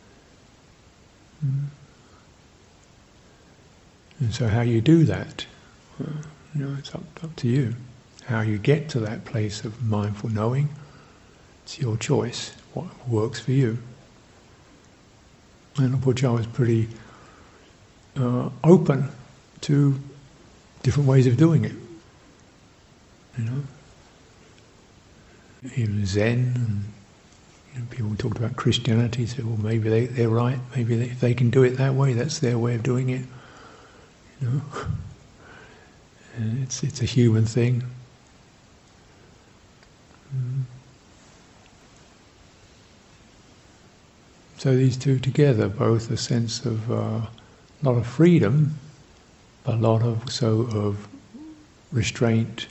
so, 4.31 4.49
how 4.49 4.61
you 4.63 4.81
do 4.81 5.05
that, 5.05 5.47
you 5.99 6.65
know, 6.65 6.77
it's 6.79 6.95
up, 6.95 7.03
up 7.23 7.35
to 7.37 7.49
you. 7.49 7.75
How 8.27 8.41
you 8.41 8.59
get 8.59 8.89
to 8.91 9.01
that 9.01 9.25
place 9.25 9.65
of 9.65 9.83
mindful 9.85 10.31
knowing 10.31 10.71
it's 11.65 11.79
your 11.79 11.97
choice, 11.97 12.55
what 12.75 12.87
works 13.09 13.41
for 13.41 13.53
you. 13.53 13.79
And 15.77 15.91
Luang 16.05 16.15
Por 16.15 16.33
was 16.33 16.47
pretty 16.47 16.89
uh, 18.17 18.51
open 18.63 19.09
to 19.63 19.99
different 20.83 21.09
ways 21.09 21.27
of 21.27 21.37
doing 21.37 21.65
it. 21.65 21.75
You 23.39 23.45
know, 23.45 23.63
even 25.75 26.07
Zen, 26.07 26.53
and 26.55 26.85
you 27.75 27.81
know, 27.81 27.87
people 27.91 28.15
talked 28.17 28.39
about 28.39 28.57
Christianity. 28.57 29.27
Said, 29.27 29.45
well, 29.45 29.57
maybe 29.57 29.89
they, 29.89 30.07
they're 30.07 30.29
right. 30.29 30.59
Maybe 30.77 30.97
they, 30.97 31.07
if 31.07 31.21
they 31.21 31.35
can 31.35 31.51
do 31.51 31.63
it 31.65 31.71
that 31.77 31.95
way, 31.95 32.13
that's 32.13 32.39
their 32.39 32.59
way 32.59 32.75
of 32.75 32.83
doing 32.83 33.11
it. 33.11 33.25
You 34.41 34.49
know, 34.49 34.61
and 36.37 36.63
it's 36.63 36.83
it's 36.83 37.03
a 37.03 37.05
human 37.05 37.45
thing. 37.45 37.83
Mm. 40.35 40.63
So 44.59 44.75
these 44.77 44.97
two 44.97 45.19
together, 45.19 45.69
both 45.69 46.11
a 46.11 46.17
sense 46.17 46.65
of 46.65 46.91
uh, 46.91 46.95
a 46.95 47.29
lot 47.83 47.97
of 47.97 48.07
freedom, 48.07 48.79
but 49.65 49.75
a 49.75 49.79
lot 49.79 50.03
of 50.03 50.33
so 50.33 50.69
of 50.73 51.07
restraint, 51.93 52.69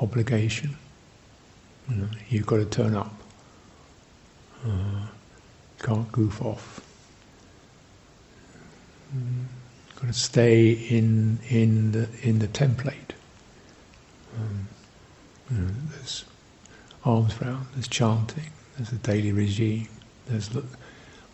obligation. 0.00 0.76
You 1.88 1.96
know, 1.96 2.08
you've 2.28 2.46
got 2.46 2.58
to 2.58 2.66
turn 2.66 2.94
up. 2.94 3.19
Uh, 4.66 5.06
can't 5.78 6.10
goof 6.12 6.42
off. 6.42 6.80
Mm, 9.16 9.46
got 9.96 10.06
to 10.06 10.12
stay 10.12 10.70
in 10.70 11.38
in 11.48 11.92
the 11.92 12.08
in 12.22 12.38
the 12.38 12.48
template. 12.48 13.12
Um, 14.36 14.68
you 15.50 15.58
know, 15.58 15.70
there's 15.90 16.24
alms 17.04 17.40
round, 17.40 17.66
there's 17.74 17.88
chanting, 17.88 18.50
there's 18.76 18.92
a 18.92 18.96
daily 18.96 19.32
regime, 19.32 19.88
there's 20.26 20.50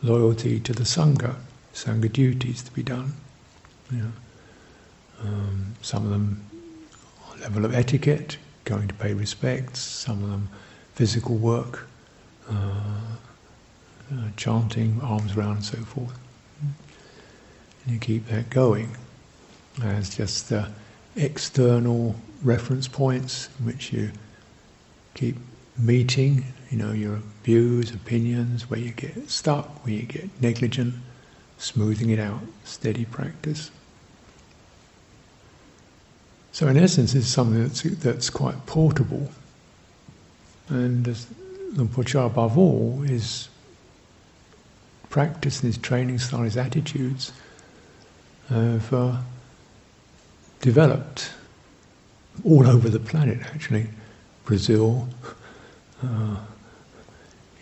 loyalty 0.03 0.61
to 0.61 0.73
the 0.73 0.85
sangha, 0.85 1.35
sangha 1.75 2.11
duties 2.11 2.63
to 2.63 2.73
be 2.73 2.83
done. 2.83 3.13
You 3.91 3.99
know, 3.99 4.13
um, 5.23 5.75
some 5.83 6.05
of 6.05 6.11
them 6.11 6.47
level 7.41 7.65
of 7.65 7.75
etiquette, 7.75 8.39
going 8.65 8.89
to 8.89 8.95
pay 8.95 9.15
respects. 9.15 9.81
Some 9.81 10.23
of 10.23 10.31
them 10.31 10.49
physical 10.95 11.37
work, 11.37 11.87
uh, 12.49 12.55
uh, 14.13 14.29
chanting, 14.37 15.01
alms 15.03 15.37
round, 15.37 15.57
and 15.57 15.65
so 15.65 15.79
forth. 15.79 16.19
And 16.61 17.95
you 17.95 17.99
keep 17.99 18.27
that 18.29 18.51
going 18.51 18.97
as 19.83 20.17
just 20.17 20.49
the 20.49 20.69
external 21.17 22.15
reference 22.43 22.89
points 22.89 23.49
which 23.63 23.93
you 23.93 24.11
keep 25.15 25.37
meeting, 25.79 26.45
you 26.71 26.79
know, 26.79 26.93
your 26.93 27.21
views, 27.43 27.91
opinions, 27.91 28.69
where 28.71 28.81
you 28.81 28.91
get 28.91 29.29
stuck, 29.31 29.85
where 29.85 29.95
you 29.95 30.03
get 30.03 30.29
negligent, 30.41 30.95
smoothing 31.59 32.11
it 32.11 32.19
out, 32.19 32.41
steady 32.65 33.05
practice. 33.05 33.71
So, 36.53 36.69
in 36.69 36.77
essence, 36.77 37.15
it's 37.15 37.27
something 37.27 37.63
that's, 37.63 37.83
that's 37.83 38.31
quite 38.31 38.65
portable. 38.67 39.31
And 40.69 41.15
Luang 41.77 41.89
Por 41.89 42.05
above 42.23 42.57
all, 42.57 43.03
is 43.05 43.49
practice 45.11 45.61
his 45.61 45.77
training 45.77 46.19
style, 46.19 46.43
his 46.43 46.57
attitudes 46.57 47.33
have 48.49 48.93
uh, 48.93 49.17
developed 50.61 51.31
all 52.45 52.67
over 52.67 52.89
the 52.89 52.99
planet 52.99 53.41
actually. 53.55 53.87
Brazil, 54.45 55.09
uh, 56.03 56.37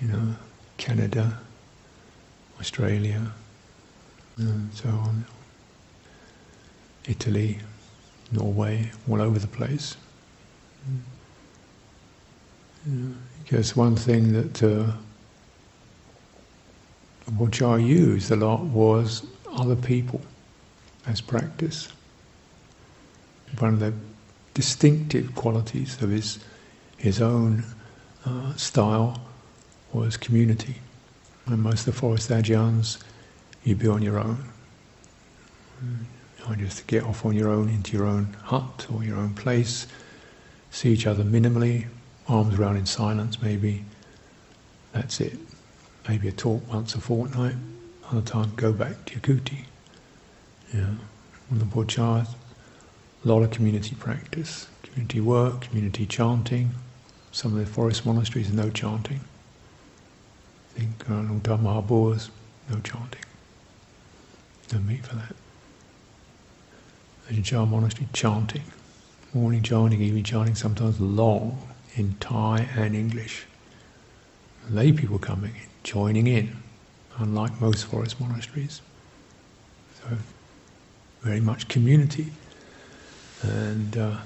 you 0.01 0.09
know, 0.09 0.35
Canada, 0.77 1.39
Australia, 2.61 3.33
and 4.37 4.73
so 4.75 4.89
on. 4.89 5.25
Italy, 7.07 7.59
Norway, 8.33 8.91
all 9.09 9.21
over 9.21 9.39
the 9.39 9.47
place. 9.47 9.97
Because 13.45 13.77
one 13.77 13.95
thing 13.95 14.33
that 14.33 14.63
uh, 14.63 14.93
I 17.67 17.77
used 17.77 18.31
a 18.31 18.37
lot 18.37 18.63
was 18.65 19.27
other 19.53 19.77
people 19.77 20.23
as 21.07 21.21
practice. 21.21 21.89
One 23.59 23.75
of 23.75 23.81
the 23.81 23.93
distinctive 24.55 25.35
qualities 25.35 26.01
of 26.03 26.11
his 26.11 26.39
his 26.97 27.21
own 27.21 27.65
uh, 28.25 28.55
style 28.55 29.21
was 29.93 30.17
community. 30.17 30.77
And 31.47 31.63
most 31.63 31.87
of 31.87 31.95
the 31.95 32.01
forest 32.01 32.31
ajahns, 32.31 33.03
you'd 33.63 33.79
be 33.79 33.89
on 33.89 34.01
your 34.01 34.19
own. 34.19 34.39
You 36.49 36.57
just 36.57 36.87
get 36.87 37.05
off 37.05 37.27
on 37.27 37.35
your 37.35 37.51
own 37.51 37.69
into 37.69 37.97
your 37.97 38.07
own 38.07 38.35
hut 38.43 38.87
or 38.93 39.05
your 39.05 39.17
own 39.17 39.35
place, 39.35 39.87
see 40.71 40.93
each 40.93 41.07
other 41.07 41.25
minimally, 41.25 41.87
alms 42.29 42.59
around 42.59 42.77
in 42.77 42.87
silence 42.87 43.41
maybe. 43.41 43.85
That's 44.93 45.21
it. 45.21 45.39
Maybe 46.09 46.29
a 46.29 46.33
talk 46.33 46.63
once 46.73 46.95
a 46.95 47.01
fortnight. 47.01 47.57
Other 48.11 48.21
time, 48.21 48.53
go 48.57 48.73
back 48.73 49.05
to 49.07 49.13
your 49.15 49.21
kuti. 49.23 49.65
Yeah. 50.73 50.95
On 51.51 51.59
the 51.59 51.65
Bojars, 51.65 52.29
a 53.25 53.29
lot 53.29 53.43
of 53.43 53.51
community 53.51 53.95
practice, 53.97 54.69
community 54.83 55.21
work, 55.21 55.63
community 55.63 56.07
chanting. 56.07 56.71
Some 57.33 57.55
of 57.55 57.59
the 57.59 57.67
forest 57.67 58.07
monasteries, 58.07 58.53
no 58.53 58.71
chanting. 58.71 59.21
I 60.77 60.79
think 60.81 61.11
uh, 61.11 61.15
Long 61.15 61.41
Mahabodh's, 61.43 62.31
no 62.71 62.79
chanting. 62.81 63.23
No 64.73 64.79
meat 64.81 65.05
for 65.05 65.17
that. 65.17 65.35
Ajahn 67.31 67.69
Monastery, 67.69 68.07
chanting. 68.13 68.63
Morning 69.33 69.63
chanting, 69.63 70.01
evening 70.01 70.25
chanting, 70.25 70.55
sometimes 70.55 71.01
long 71.01 71.74
in 71.95 72.17
Thai 72.21 72.69
and 72.77 72.95
English. 72.95 73.47
Lay 74.71 74.93
people 74.93 75.19
coming 75.19 75.55
in, 75.55 75.69
joining 75.83 76.27
in, 76.27 76.57
unlike 77.19 77.61
most 77.61 77.87
forest 77.87 78.21
monasteries. 78.21 78.81
So, 80.01 80.17
very 81.23 81.41
much 81.41 81.69
community. 81.69 82.33
And 83.43 83.97
uh, 83.97 84.17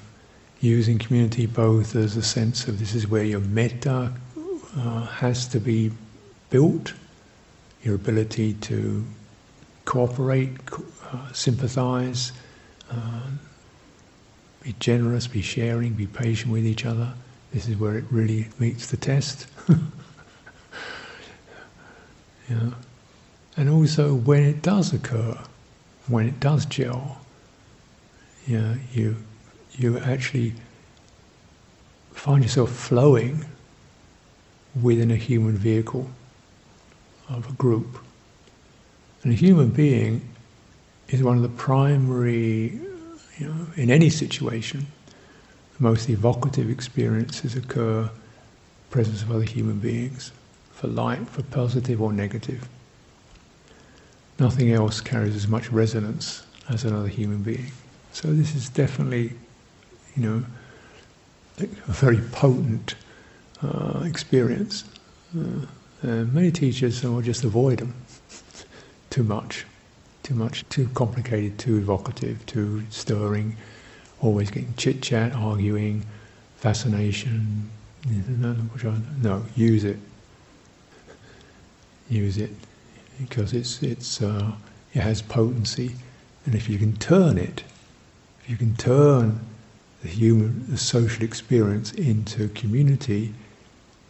using 0.61 0.99
community 0.99 1.47
both 1.47 1.97
as 1.97 2.17
a 2.17 2.23
sense 2.23 2.69
of 2.69 2.79
this 2.79 2.95
is 2.95 3.09
where 3.09 3.25
your 3.25 3.41
metta 3.41 4.13
uh, 4.77 5.07
has 5.07 5.47
to 5.49 5.61
be 5.61 5.91
built, 6.51 6.95
your 7.83 7.95
ability 7.95 8.55
to 8.55 9.05
cooperate, 9.85 10.53
uh, 11.13 11.33
sympathize, 11.33 12.33
uh, 12.91 13.21
be 14.63 14.75
generous, 14.81 15.27
be 15.27 15.43
sharing, 15.43 15.93
be 15.93 16.07
patient 16.07 16.53
with 16.53 16.67
each 16.67 16.85
other. 16.85 17.13
This 17.53 17.69
is 17.69 17.77
where 17.77 17.97
it 17.97 18.05
really 18.11 18.49
meets 18.59 18.89
the 18.91 18.97
test. 18.97 19.47
And 23.59 23.69
also 23.69 24.15
when 24.15 24.45
it 24.45 24.63
does 24.63 24.93
occur, 24.93 25.37
when 26.07 26.29
it 26.29 26.39
does 26.39 26.65
gel, 26.65 27.19
yeah, 28.47 28.77
you 28.93 29.17
you 29.73 29.99
actually 29.99 30.55
find 32.13 32.45
yourself 32.45 32.71
flowing 32.71 33.45
within 34.81 35.11
a 35.11 35.17
human 35.17 35.57
vehicle 35.57 36.09
of 37.29 37.49
a 37.49 37.53
group. 37.55 37.99
And 39.25 39.33
a 39.33 39.37
human 39.37 39.71
being 39.71 40.21
is 41.09 41.21
one 41.21 41.37
of 41.37 41.43
the 41.43 41.49
primary, 41.49 42.79
you 43.39 43.47
know, 43.49 43.67
in 43.75 43.91
any 43.91 44.09
situation, 44.09 44.87
the 45.79 45.85
most 45.85 46.09
evocative 46.11 46.71
experiences 46.71 47.55
occur 47.55 48.11
presence 48.91 49.23
of 49.23 49.31
other 49.31 49.45
human 49.45 49.79
beings, 49.79 50.33
for 50.73 50.89
light, 50.89 51.29
for 51.29 51.43
positive 51.43 52.01
or 52.01 52.13
negative. 52.13 52.69
Nothing 54.39 54.73
else 54.73 55.01
carries 55.01 55.37
as 55.37 55.49
much 55.49 55.71
resonance 55.71 56.45
as 56.69 56.85
another 56.85 57.09
human 57.09 57.43
being. 57.43 57.71
So 58.13 58.33
this 58.33 58.55
is 58.55 58.69
definitely, 58.69 59.33
you 60.17 60.23
know, 60.23 60.45
a 61.59 61.93
very 61.93 62.19
potent 62.33 62.95
uh, 63.63 64.03
experience. 64.05 64.85
Uh, 65.37 65.67
many 66.03 66.51
teachers 66.51 67.03
will 67.03 67.21
just 67.21 67.45
avoid 67.45 67.79
them 67.79 67.95
too 69.11 69.25
much, 69.25 69.67
too 70.23 70.35
much, 70.35 70.69
too 70.69 70.89
complicated, 70.95 71.59
too 71.59 71.79
evocative, 71.79 72.47
too 72.47 72.85
stirring, 72.91 73.57
always 74.21 74.51
getting 74.51 74.75
chit 74.77 75.03
chat, 75.03 75.33
arguing, 75.35 76.05
fascination. 76.57 77.71
No, 79.23 79.45
use 79.55 79.85
it. 79.85 79.99
Use 82.09 82.39
it 82.39 82.51
because 83.21 83.53
it's 83.53 83.83
it's 83.83 84.23
uh, 84.23 84.53
it 84.95 85.01
has 85.01 85.21
potency, 85.21 85.97
and 86.47 86.55
if 86.55 86.69
you 86.69 86.79
can 86.79 86.97
turn 86.97 87.37
it 87.37 87.65
if 88.49 88.53
you 88.53 88.57
can 88.57 88.77
turn 88.77 89.41
the 90.01 90.09
human, 90.09 90.65
the 90.71 90.79
social 90.79 91.23
experience 91.23 91.93
into 91.93 92.49
community, 92.49 93.35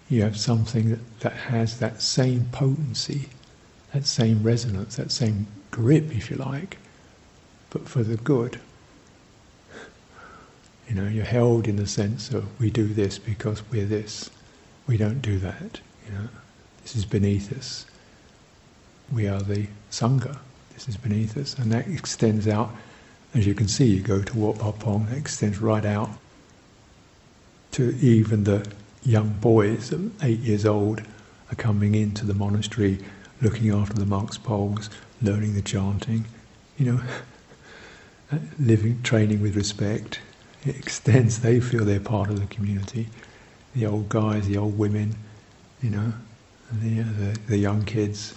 you 0.08 0.22
have 0.22 0.38
something 0.38 0.90
that, 0.90 1.20
that 1.20 1.32
has 1.32 1.80
that 1.80 2.00
same 2.00 2.44
potency, 2.52 3.30
that 3.92 4.06
same 4.06 4.44
resonance, 4.44 4.94
that 4.94 5.10
same 5.10 5.48
grip, 5.72 6.14
if 6.14 6.30
you 6.30 6.36
like, 6.36 6.78
but 7.70 7.88
for 7.88 8.04
the 8.04 8.16
good. 8.16 8.60
You 10.88 10.94
know, 10.94 11.06
you're 11.06 11.24
held 11.24 11.68
in 11.68 11.76
the 11.76 11.86
sense 11.86 12.30
of 12.30 12.60
we 12.60 12.70
do 12.70 12.86
this 12.86 13.18
because 13.18 13.62
we're 13.70 13.86
this. 13.86 14.30
We 14.86 14.96
don't 14.96 15.20
do 15.20 15.38
that. 15.38 15.80
You 16.06 16.14
know, 16.14 16.28
this 16.82 16.96
is 16.96 17.04
beneath 17.04 17.56
us. 17.56 17.84
We 19.12 19.28
are 19.28 19.40
the 19.40 19.66
sangha. 19.90 20.38
This 20.74 20.88
is 20.88 20.96
beneath 20.96 21.36
us, 21.36 21.58
and 21.58 21.70
that 21.72 21.88
extends 21.88 22.46
out 22.48 22.74
as 23.34 23.46
you 23.46 23.54
can 23.54 23.68
see, 23.68 23.86
you 23.86 24.00
go 24.00 24.22
to 24.22 24.38
Wat 24.38 24.58
Pah 24.58 24.72
Pong, 24.72 25.06
it 25.10 25.18
extends 25.18 25.60
right 25.60 25.84
out 25.84 26.10
to 27.72 27.94
even 28.00 28.44
the 28.44 28.66
young 29.04 29.28
boys, 29.40 29.92
eight 30.22 30.40
years 30.40 30.64
old, 30.64 31.02
are 31.50 31.56
coming 31.56 31.94
into 31.94 32.24
the 32.24 32.34
monastery, 32.34 32.98
looking 33.40 33.70
after 33.70 33.94
the 33.94 34.06
monks' 34.06 34.38
poles, 34.38 34.88
learning 35.20 35.54
the 35.54 35.62
chanting, 35.62 36.24
you 36.78 36.92
know, 36.92 37.00
living, 38.58 39.02
training 39.02 39.42
with 39.42 39.56
respect. 39.56 40.20
Extends, 40.66 41.40
they 41.40 41.60
feel 41.60 41.84
they're 41.84 42.00
part 42.00 42.30
of 42.30 42.40
the 42.40 42.46
community. 42.46 43.08
The 43.74 43.86
old 43.86 44.08
guys, 44.08 44.46
the 44.46 44.56
old 44.56 44.76
women, 44.76 45.14
you 45.82 45.90
know, 45.90 46.12
the, 46.72 47.00
the, 47.00 47.38
the 47.46 47.58
young 47.58 47.84
kids, 47.84 48.34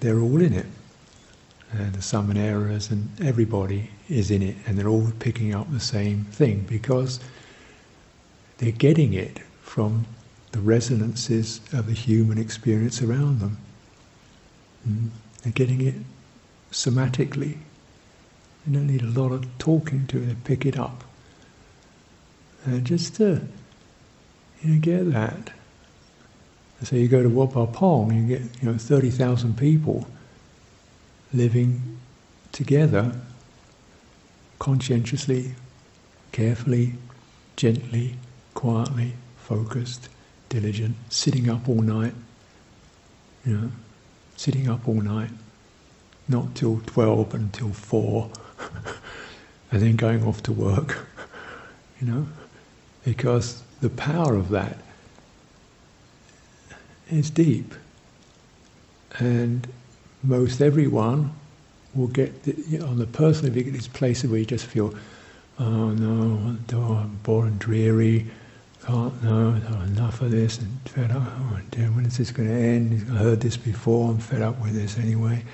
they're 0.00 0.20
all 0.20 0.40
in 0.40 0.52
it 0.52 0.66
and 1.72 1.92
the 1.92 2.02
samaneras 2.02 2.90
and 2.90 3.08
everybody 3.20 3.90
is 4.08 4.30
in 4.30 4.42
it 4.42 4.56
and 4.66 4.76
they're 4.76 4.88
all 4.88 5.12
picking 5.18 5.54
up 5.54 5.70
the 5.70 5.80
same 5.80 6.24
thing 6.24 6.66
because 6.68 7.20
they're 8.58 8.72
getting 8.72 9.12
it 9.12 9.38
from 9.62 10.04
the 10.52 10.58
resonances 10.58 11.60
of 11.72 11.86
the 11.86 11.92
human 11.92 12.38
experience 12.38 13.00
around 13.02 13.38
them. 13.40 13.56
Mm. 14.88 15.10
They're 15.42 15.52
getting 15.52 15.80
it 15.80 15.94
somatically. 16.72 17.58
They 18.66 18.72
don't 18.72 18.88
need 18.88 19.02
a 19.02 19.06
lot 19.06 19.32
of 19.32 19.46
talking 19.58 20.06
to 20.08 20.18
it, 20.18 20.26
they 20.26 20.34
pick 20.44 20.66
it 20.66 20.78
up. 20.78 21.04
And 22.64 22.84
just 22.84 23.16
to 23.16 23.40
you 24.62 24.74
know, 24.74 24.80
get 24.80 25.12
that. 25.12 25.52
So 26.82 26.96
you 26.96 27.08
go 27.08 27.22
to 27.22 27.28
Wat 27.28 27.52
Pah 27.52 27.66
Pong, 27.66 28.12
you 28.12 28.26
get 28.26 28.62
you 28.62 28.70
know 28.70 28.78
thirty 28.78 29.10
thousand 29.10 29.58
people 29.58 30.06
living 31.32 31.98
together 32.52 33.12
conscientiously, 34.58 35.54
carefully, 36.32 36.94
gently, 37.56 38.14
quietly, 38.54 39.14
focused, 39.38 40.08
diligent, 40.48 40.96
sitting 41.08 41.48
up 41.48 41.68
all 41.68 41.80
night, 41.82 42.14
you 43.44 43.56
know, 43.56 43.70
sitting 44.36 44.68
up 44.68 44.86
all 44.86 45.00
night, 45.00 45.30
not 46.28 46.54
till 46.54 46.80
12 46.86 47.34
until 47.34 47.70
4, 47.70 48.30
and 49.72 49.82
then 49.82 49.96
going 49.96 50.22
off 50.24 50.42
to 50.42 50.52
work, 50.52 51.06
you 52.00 52.06
know, 52.06 52.26
because 53.04 53.62
the 53.80 53.90
power 53.90 54.34
of 54.34 54.50
that 54.50 54.78
is 57.10 57.30
deep. 57.30 57.74
And 59.18 59.66
most 60.22 60.60
everyone 60.60 61.32
will 61.94 62.08
get 62.08 62.44
the, 62.44 62.54
you 62.68 62.78
know, 62.78 62.86
on 62.86 62.98
the 62.98 63.06
personal, 63.06 63.56
you 63.56 63.64
get 63.64 63.72
these 63.72 63.88
places 63.88 64.30
where 64.30 64.38
you 64.38 64.46
just 64.46 64.66
feel, 64.66 64.94
oh 65.58 65.90
no, 65.90 66.56
oh, 66.74 67.10
boring, 67.22 67.56
dreary, 67.58 68.26
can't, 68.84 69.22
no, 69.22 69.52
no, 69.52 69.80
enough 69.82 70.20
of 70.22 70.30
this, 70.30 70.58
and 70.58 70.80
fed 70.86 71.10
up, 71.10 71.22
oh 71.26 71.60
dear, 71.70 71.86
when 71.88 72.06
is 72.06 72.18
this 72.18 72.30
going 72.30 72.48
to 72.48 72.54
end? 72.54 73.06
I've 73.10 73.16
heard 73.18 73.40
this 73.40 73.56
before, 73.56 74.10
I'm 74.10 74.18
fed 74.18 74.42
up 74.42 74.60
with 74.60 74.74
this 74.74 74.98
anyway. 74.98 75.44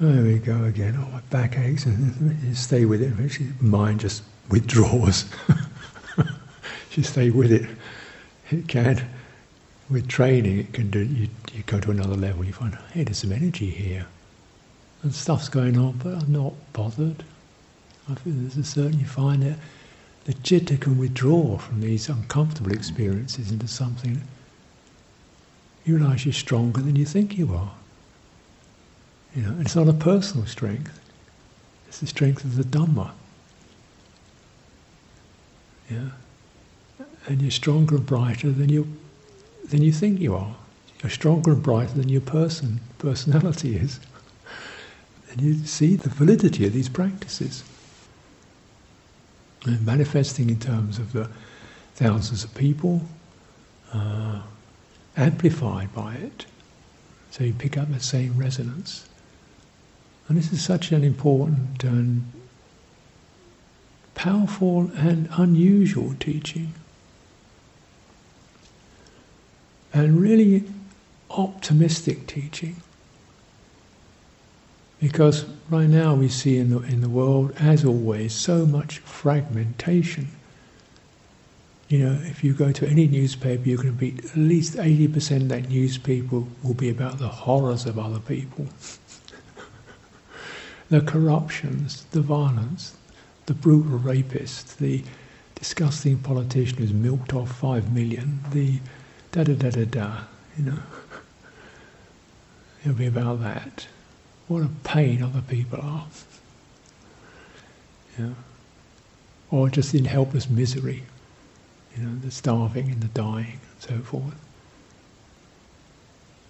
There 0.00 0.22
we 0.22 0.38
go 0.38 0.64
again, 0.64 0.96
oh, 0.98 1.10
my 1.10 1.20
back 1.30 1.58
aches, 1.58 1.84
and 1.84 2.56
stay 2.56 2.86
with 2.86 3.02
it, 3.02 3.06
eventually 3.06 3.50
mind 3.60 4.00
just 4.00 4.22
withdraws. 4.50 5.26
you 6.96 7.02
stay 7.02 7.30
with 7.30 7.52
it. 7.52 7.68
It 8.50 8.68
can, 8.68 9.08
with 9.88 10.08
training, 10.08 10.58
it 10.58 10.72
can 10.72 10.90
do, 10.90 11.00
you, 11.00 11.28
you 11.52 11.62
go 11.64 11.80
to 11.80 11.90
another 11.90 12.16
level, 12.16 12.44
you 12.44 12.52
find, 12.52 12.76
hey, 12.92 13.04
there's 13.04 13.18
some 13.18 13.32
energy 13.32 13.70
here. 13.70 14.06
And 15.02 15.14
stuff's 15.14 15.48
going 15.48 15.78
on, 15.78 15.92
but 16.02 16.14
I'm 16.14 16.32
not 16.32 16.52
bothered. 16.72 17.24
I 18.08 18.14
feel 18.16 18.32
there's 18.34 18.56
a 18.56 18.64
certain, 18.64 18.98
you 18.98 19.06
find 19.06 19.42
that 19.42 19.56
the 20.24 20.34
citta 20.44 20.76
can 20.76 20.98
withdraw 20.98 21.58
from 21.58 21.80
these 21.80 22.08
uncomfortable 22.08 22.72
experiences 22.72 23.50
into 23.50 23.68
something 23.68 24.20
you 25.84 25.96
realize 25.96 26.24
you're 26.24 26.32
stronger 26.32 26.80
than 26.80 26.96
you 26.96 27.06
think 27.06 27.38
you 27.38 27.54
are. 27.54 27.72
You 29.34 29.42
know, 29.42 29.56
it's 29.60 29.76
not 29.76 29.88
a 29.88 29.92
personal 29.92 30.46
strength. 30.46 31.00
It's 31.88 32.00
the 32.00 32.06
strength 32.06 32.44
of 32.44 32.56
the 32.56 32.64
Dhamma. 32.64 33.10
Yeah. 35.90 36.10
And 37.26 37.42
you're 37.42 37.50
stronger 37.50 37.96
and 37.96 38.06
brighter 38.06 38.50
than 38.50 38.68
you 38.68 38.86
than 39.68 39.82
you 39.82 39.92
think 39.92 40.20
you 40.20 40.34
are. 40.34 40.56
You're 41.02 41.10
stronger 41.10 41.52
and 41.52 41.62
brighter 41.62 41.92
than 41.94 42.08
your 42.08 42.20
person 42.20 42.80
personality 42.98 43.76
is. 43.76 44.00
and 45.30 45.40
you 45.40 45.54
see 45.64 45.96
the 45.96 46.08
validity 46.08 46.66
of 46.66 46.72
these 46.72 46.88
practices. 46.88 47.62
And 49.64 49.84
manifesting 49.84 50.50
in 50.50 50.58
terms 50.58 50.98
of 50.98 51.12
the 51.12 51.28
thousands 51.94 52.44
of 52.44 52.54
people, 52.54 53.02
uh, 53.92 54.40
amplified 55.16 55.94
by 55.94 56.14
it. 56.14 56.46
So 57.30 57.44
you 57.44 57.52
pick 57.52 57.76
up 57.76 57.92
the 57.92 58.00
same 58.00 58.36
resonance. 58.36 59.08
And 60.28 60.38
this 60.38 60.52
is 60.52 60.64
such 60.64 60.92
an 60.92 61.04
important 61.04 61.84
and 61.84 62.24
powerful 64.14 64.90
and 64.96 65.28
unusual 65.32 66.14
teaching. 66.18 66.72
And 69.92 70.20
really 70.20 70.64
optimistic 71.30 72.26
teaching. 72.26 72.76
Because 75.00 75.46
right 75.70 75.88
now 75.88 76.14
we 76.14 76.28
see 76.28 76.58
in 76.58 76.70
the, 76.70 76.80
in 76.80 77.00
the 77.00 77.08
world, 77.08 77.52
as 77.58 77.84
always, 77.84 78.34
so 78.34 78.66
much 78.66 78.98
fragmentation. 78.98 80.28
You 81.88 82.00
know, 82.00 82.18
if 82.22 82.44
you 82.44 82.52
go 82.52 82.70
to 82.70 82.86
any 82.86 83.08
newspaper, 83.08 83.68
you're 83.68 83.82
going 83.82 83.88
to 83.88 83.92
be 83.92 84.18
at 84.18 84.36
least 84.36 84.74
80% 84.74 85.36
of 85.36 85.48
that 85.48 85.68
newspaper 85.70 86.42
will 86.62 86.74
be 86.74 86.90
about 86.90 87.18
the 87.18 87.28
horrors 87.28 87.86
of 87.86 87.98
other 87.98 88.20
people. 88.20 88.66
the 90.90 91.00
corruptions, 91.00 92.04
the 92.10 92.20
violence, 92.20 92.94
the 93.46 93.54
brutal 93.54 93.98
rapist, 93.98 94.78
the 94.78 95.02
disgusting 95.54 96.18
politician 96.18 96.78
who's 96.78 96.92
milked 96.92 97.32
off 97.32 97.50
five 97.58 97.92
million, 97.92 98.40
the 98.52 98.78
da 99.32 99.44
da 99.44 99.54
da 99.54 99.70
da 99.70 99.84
da, 99.84 100.16
you 100.58 100.64
know. 100.64 100.78
It'll 102.82 102.94
be 102.94 103.06
about 103.06 103.40
that. 103.40 103.86
What 104.48 104.62
a 104.62 104.70
pain 104.84 105.22
other 105.22 105.42
people 105.42 105.80
are. 105.80 106.06
Yeah. 108.18 108.30
Or 109.50 109.68
just 109.68 109.94
in 109.94 110.04
helpless 110.06 110.48
misery, 110.48 111.04
you 111.96 112.02
know, 112.02 112.18
the 112.18 112.30
starving 112.30 112.90
and 112.90 113.00
the 113.00 113.08
dying 113.08 113.60
and 113.72 113.80
so 113.80 113.98
forth. 113.98 114.34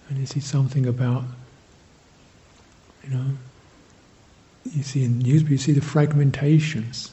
And 0.09 0.17
you 0.17 0.25
see 0.25 0.39
something 0.39 0.85
about, 0.85 1.23
you 3.03 3.09
know, 3.11 3.25
you 4.71 4.83
see 4.83 5.03
in 5.03 5.19
news, 5.19 5.43
but 5.43 5.51
you 5.51 5.57
see 5.57 5.71
the 5.71 5.81
fragmentations, 5.81 7.11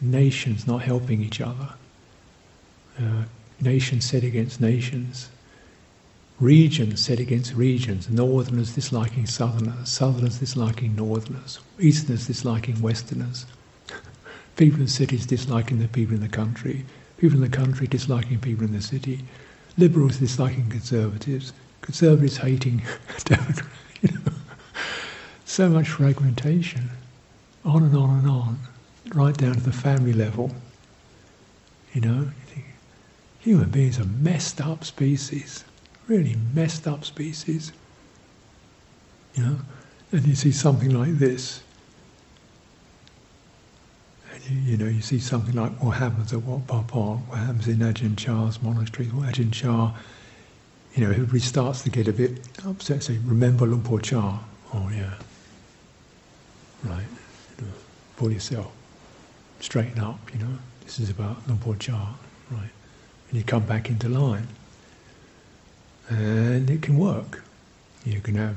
nations 0.00 0.66
not 0.66 0.82
helping 0.82 1.22
each 1.22 1.40
other, 1.40 1.70
uh, 3.00 3.24
nations 3.60 4.04
set 4.04 4.22
against 4.22 4.60
nations, 4.60 5.28
regions 6.40 7.04
set 7.04 7.18
against 7.18 7.54
regions, 7.54 8.10
northerners 8.10 8.74
disliking 8.74 9.26
southerners, 9.26 9.88
southerners 9.88 10.38
disliking 10.38 10.94
northerners, 10.94 11.60
easterners 11.78 12.26
disliking 12.26 12.80
westerners, 12.82 13.46
people 14.56 14.80
in 14.80 14.88
cities 14.88 15.26
disliking 15.26 15.78
the 15.78 15.88
people 15.88 16.14
in 16.14 16.20
the 16.20 16.28
country, 16.28 16.84
people 17.16 17.42
in 17.42 17.50
the 17.50 17.56
country 17.56 17.86
disliking 17.86 18.38
people 18.38 18.64
in 18.64 18.72
the 18.72 18.82
city, 18.82 19.24
liberals 19.78 20.18
disliking 20.18 20.68
conservatives, 20.68 21.52
conservatives 21.80 22.36
hating 22.36 22.82
Democrats. 23.24 23.62
You 24.02 24.10
know 24.12 24.32
so 25.46 25.70
much 25.70 25.88
fragmentation, 25.88 26.90
on 27.64 27.82
and 27.82 27.96
on 27.96 28.18
and 28.18 28.28
on, 28.28 28.58
right 29.14 29.36
down 29.36 29.54
to 29.54 29.60
the 29.60 29.72
family 29.72 30.12
level. 30.12 30.50
You 31.94 32.02
know, 32.02 32.30
human 33.46 33.70
beings 33.70 33.96
are 34.00 34.04
messed 34.04 34.60
up 34.60 34.82
species, 34.82 35.64
really 36.08 36.36
messed 36.52 36.88
up 36.88 37.04
species. 37.04 37.70
You 39.36 39.44
know, 39.44 39.56
and 40.10 40.26
you 40.26 40.34
see 40.34 40.50
something 40.50 40.90
like 40.90 41.12
this, 41.18 41.62
and 44.32 44.44
you, 44.50 44.72
you 44.72 44.76
know, 44.76 44.86
you 44.86 45.00
see 45.00 45.20
something 45.20 45.54
like 45.54 45.80
what 45.80 45.98
happens 45.98 46.32
at 46.32 46.42
Wat 46.42 46.66
Pong, 46.88 47.18
what 47.28 47.38
happens 47.38 47.68
in 47.68 47.76
Ajahn 47.76 48.16
Chah's 48.16 48.60
monastery, 48.60 49.06
what 49.06 49.32
Ajahn 49.32 49.52
Chah, 49.52 49.94
you 50.96 51.04
know, 51.04 51.10
everybody 51.12 51.38
starts 51.38 51.82
to 51.82 51.90
get 51.90 52.08
a 52.08 52.12
bit 52.12 52.40
upset, 52.66 53.04
say, 53.04 53.18
remember 53.24 53.64
Luang 53.64 53.82
Por 53.82 54.00
Chah. 54.00 54.40
Oh 54.74 54.90
yeah, 54.92 55.14
right? 56.82 57.06
You 57.60 57.66
know, 57.66 57.72
pull 58.16 58.32
yourself, 58.32 58.72
straighten 59.60 60.00
up, 60.00 60.18
you 60.34 60.40
know. 60.40 60.58
This 60.82 60.98
is 60.98 61.10
about 61.10 61.46
Luang 61.46 61.60
Por 61.60 61.76
Chah, 61.76 62.14
right? 62.50 62.70
And 63.28 63.38
you 63.38 63.44
come 63.44 63.64
back 63.64 63.88
into 63.88 64.08
line. 64.08 64.48
And 66.08 66.70
it 66.70 66.82
can 66.82 66.96
work. 66.96 67.42
You 68.04 68.20
can 68.20 68.36
have 68.36 68.56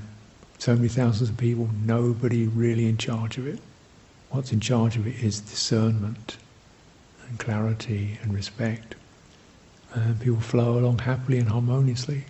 so 0.60 0.76
many 0.76 0.90
thousands 0.90 1.30
of 1.30 1.38
people, 1.38 1.70
nobody 1.86 2.48
really 2.48 2.88
in 2.88 2.98
charge 2.98 3.38
of 3.38 3.48
it. 3.48 3.60
What's 4.30 4.52
in 4.52 4.60
charge 4.60 4.98
of 4.98 5.08
it 5.08 5.16
is 5.24 5.40
discernment 5.40 6.38
and 7.28 7.40
clarity 7.40 8.20
and 8.22 8.34
respect. 8.34 8.96
And 9.94 10.20
people 10.20 10.42
flow 10.42 10.78
along 10.78 11.00
happily 11.00 11.40
and 11.40 11.50
harmoniously. 11.50 12.26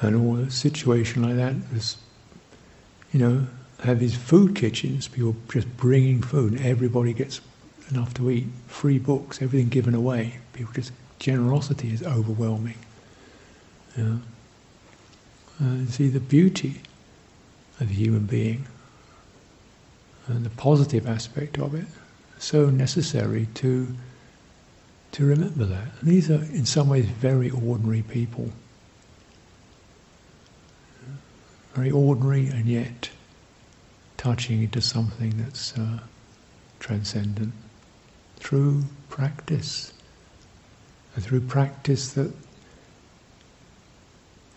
And 0.00 0.16
all 0.16 0.36
a 0.36 0.50
situation 0.50 1.22
like 1.22 1.36
that 1.36 1.54
you 3.12 3.20
know, 3.20 3.46
have 3.80 3.98
these 3.98 4.14
food 4.14 4.54
kitchens, 4.54 5.08
people 5.08 5.36
just 5.50 5.74
bringing 5.76 6.22
food, 6.22 6.52
and 6.52 6.66
everybody 6.66 7.14
gets 7.14 7.40
enough 7.90 8.12
to 8.14 8.30
eat, 8.30 8.46
free 8.66 8.98
books, 8.98 9.40
everything 9.40 9.68
given 9.68 9.94
away. 9.94 10.36
Just, 10.74 10.92
generosity 11.18 11.92
is 11.92 12.02
overwhelming. 12.02 12.78
Yeah. 13.96 14.16
And 15.58 15.88
see 15.88 16.08
the 16.08 16.20
beauty 16.20 16.82
of 17.80 17.88
the 17.88 17.94
human 17.94 18.26
being 18.26 18.66
and 20.26 20.44
the 20.44 20.50
positive 20.50 21.06
aspect 21.06 21.58
of 21.58 21.74
it. 21.74 21.86
So 22.38 22.68
necessary 22.70 23.48
to 23.54 23.94
to 25.12 25.24
remember 25.24 25.64
that. 25.64 25.88
And 26.00 26.10
these 26.10 26.30
are 26.30 26.34
in 26.34 26.66
some 26.66 26.90
ways 26.90 27.06
very 27.06 27.50
ordinary 27.50 28.02
people. 28.02 28.50
Very 31.74 31.90
ordinary 31.90 32.48
and 32.48 32.66
yet 32.66 33.08
touching 34.18 34.62
into 34.62 34.82
something 34.82 35.32
that's 35.38 35.76
uh, 35.78 36.00
transcendent 36.80 37.52
through 38.36 38.84
practice. 39.08 39.92
And 41.16 41.24
through 41.24 41.40
practice 41.40 42.12
that 42.12 42.32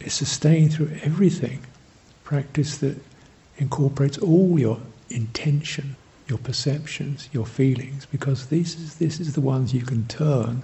is 0.02 0.14
sustained 0.14 0.74
through 0.74 0.92
everything. 1.04 1.62
Practice 2.24 2.78
that 2.78 2.98
incorporates 3.58 4.18
all 4.18 4.60
your 4.60 4.80
intention, 5.10 5.96
your 6.28 6.38
perceptions, 6.38 7.30
your 7.32 7.46
feelings, 7.46 8.06
because 8.06 8.48
this 8.48 8.76
is, 8.76 8.96
this 8.96 9.20
is 9.20 9.34
the 9.34 9.42
ones 9.42 9.74
you 9.74 9.82
can 9.82 10.06
turn 10.08 10.62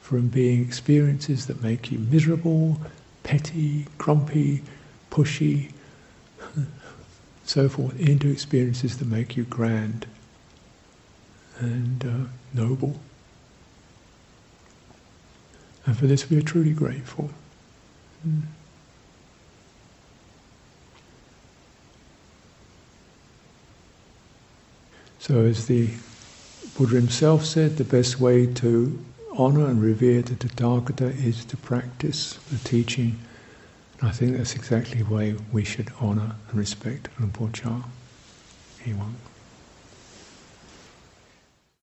from 0.00 0.28
being 0.28 0.62
experiences 0.62 1.46
that 1.46 1.62
make 1.62 1.90
you 1.90 1.98
miserable, 1.98 2.80
petty, 3.22 3.86
grumpy, 3.98 4.62
pushy, 5.10 5.72
so 7.44 7.68
forth, 7.68 7.98
into 8.00 8.28
experiences 8.28 8.98
that 8.98 9.08
make 9.08 9.36
you 9.36 9.44
grand 9.44 10.06
and 11.58 12.04
uh, 12.04 12.28
noble. 12.52 13.00
And 15.86 15.96
for 15.96 16.06
this 16.06 16.30
we 16.30 16.38
are 16.38 16.42
truly 16.42 16.72
grateful. 16.72 17.30
Mm. 18.26 18.42
So 25.18 25.40
as 25.46 25.66
the 25.66 25.88
Buddha 26.76 26.96
himself 26.96 27.44
said 27.44 27.76
the 27.76 27.84
best 27.84 28.20
way 28.20 28.46
to 28.46 29.02
honor 29.36 29.66
and 29.66 29.80
revere 29.80 30.22
the 30.22 30.34
Tathagata 30.34 31.16
is 31.24 31.44
to 31.46 31.56
practice 31.56 32.34
the 32.50 32.58
teaching. 32.58 33.18
And 34.00 34.08
I 34.08 34.12
think 34.12 34.36
that's 34.36 34.54
exactly 34.54 35.02
the 35.02 35.14
way 35.14 35.36
we 35.52 35.64
should 35.64 35.90
honor 36.00 36.36
and 36.48 36.58
respect 36.58 37.08
Luang 37.18 37.30
Por 37.30 37.48
Chah. 37.50 37.84
Anyone? 38.84 39.16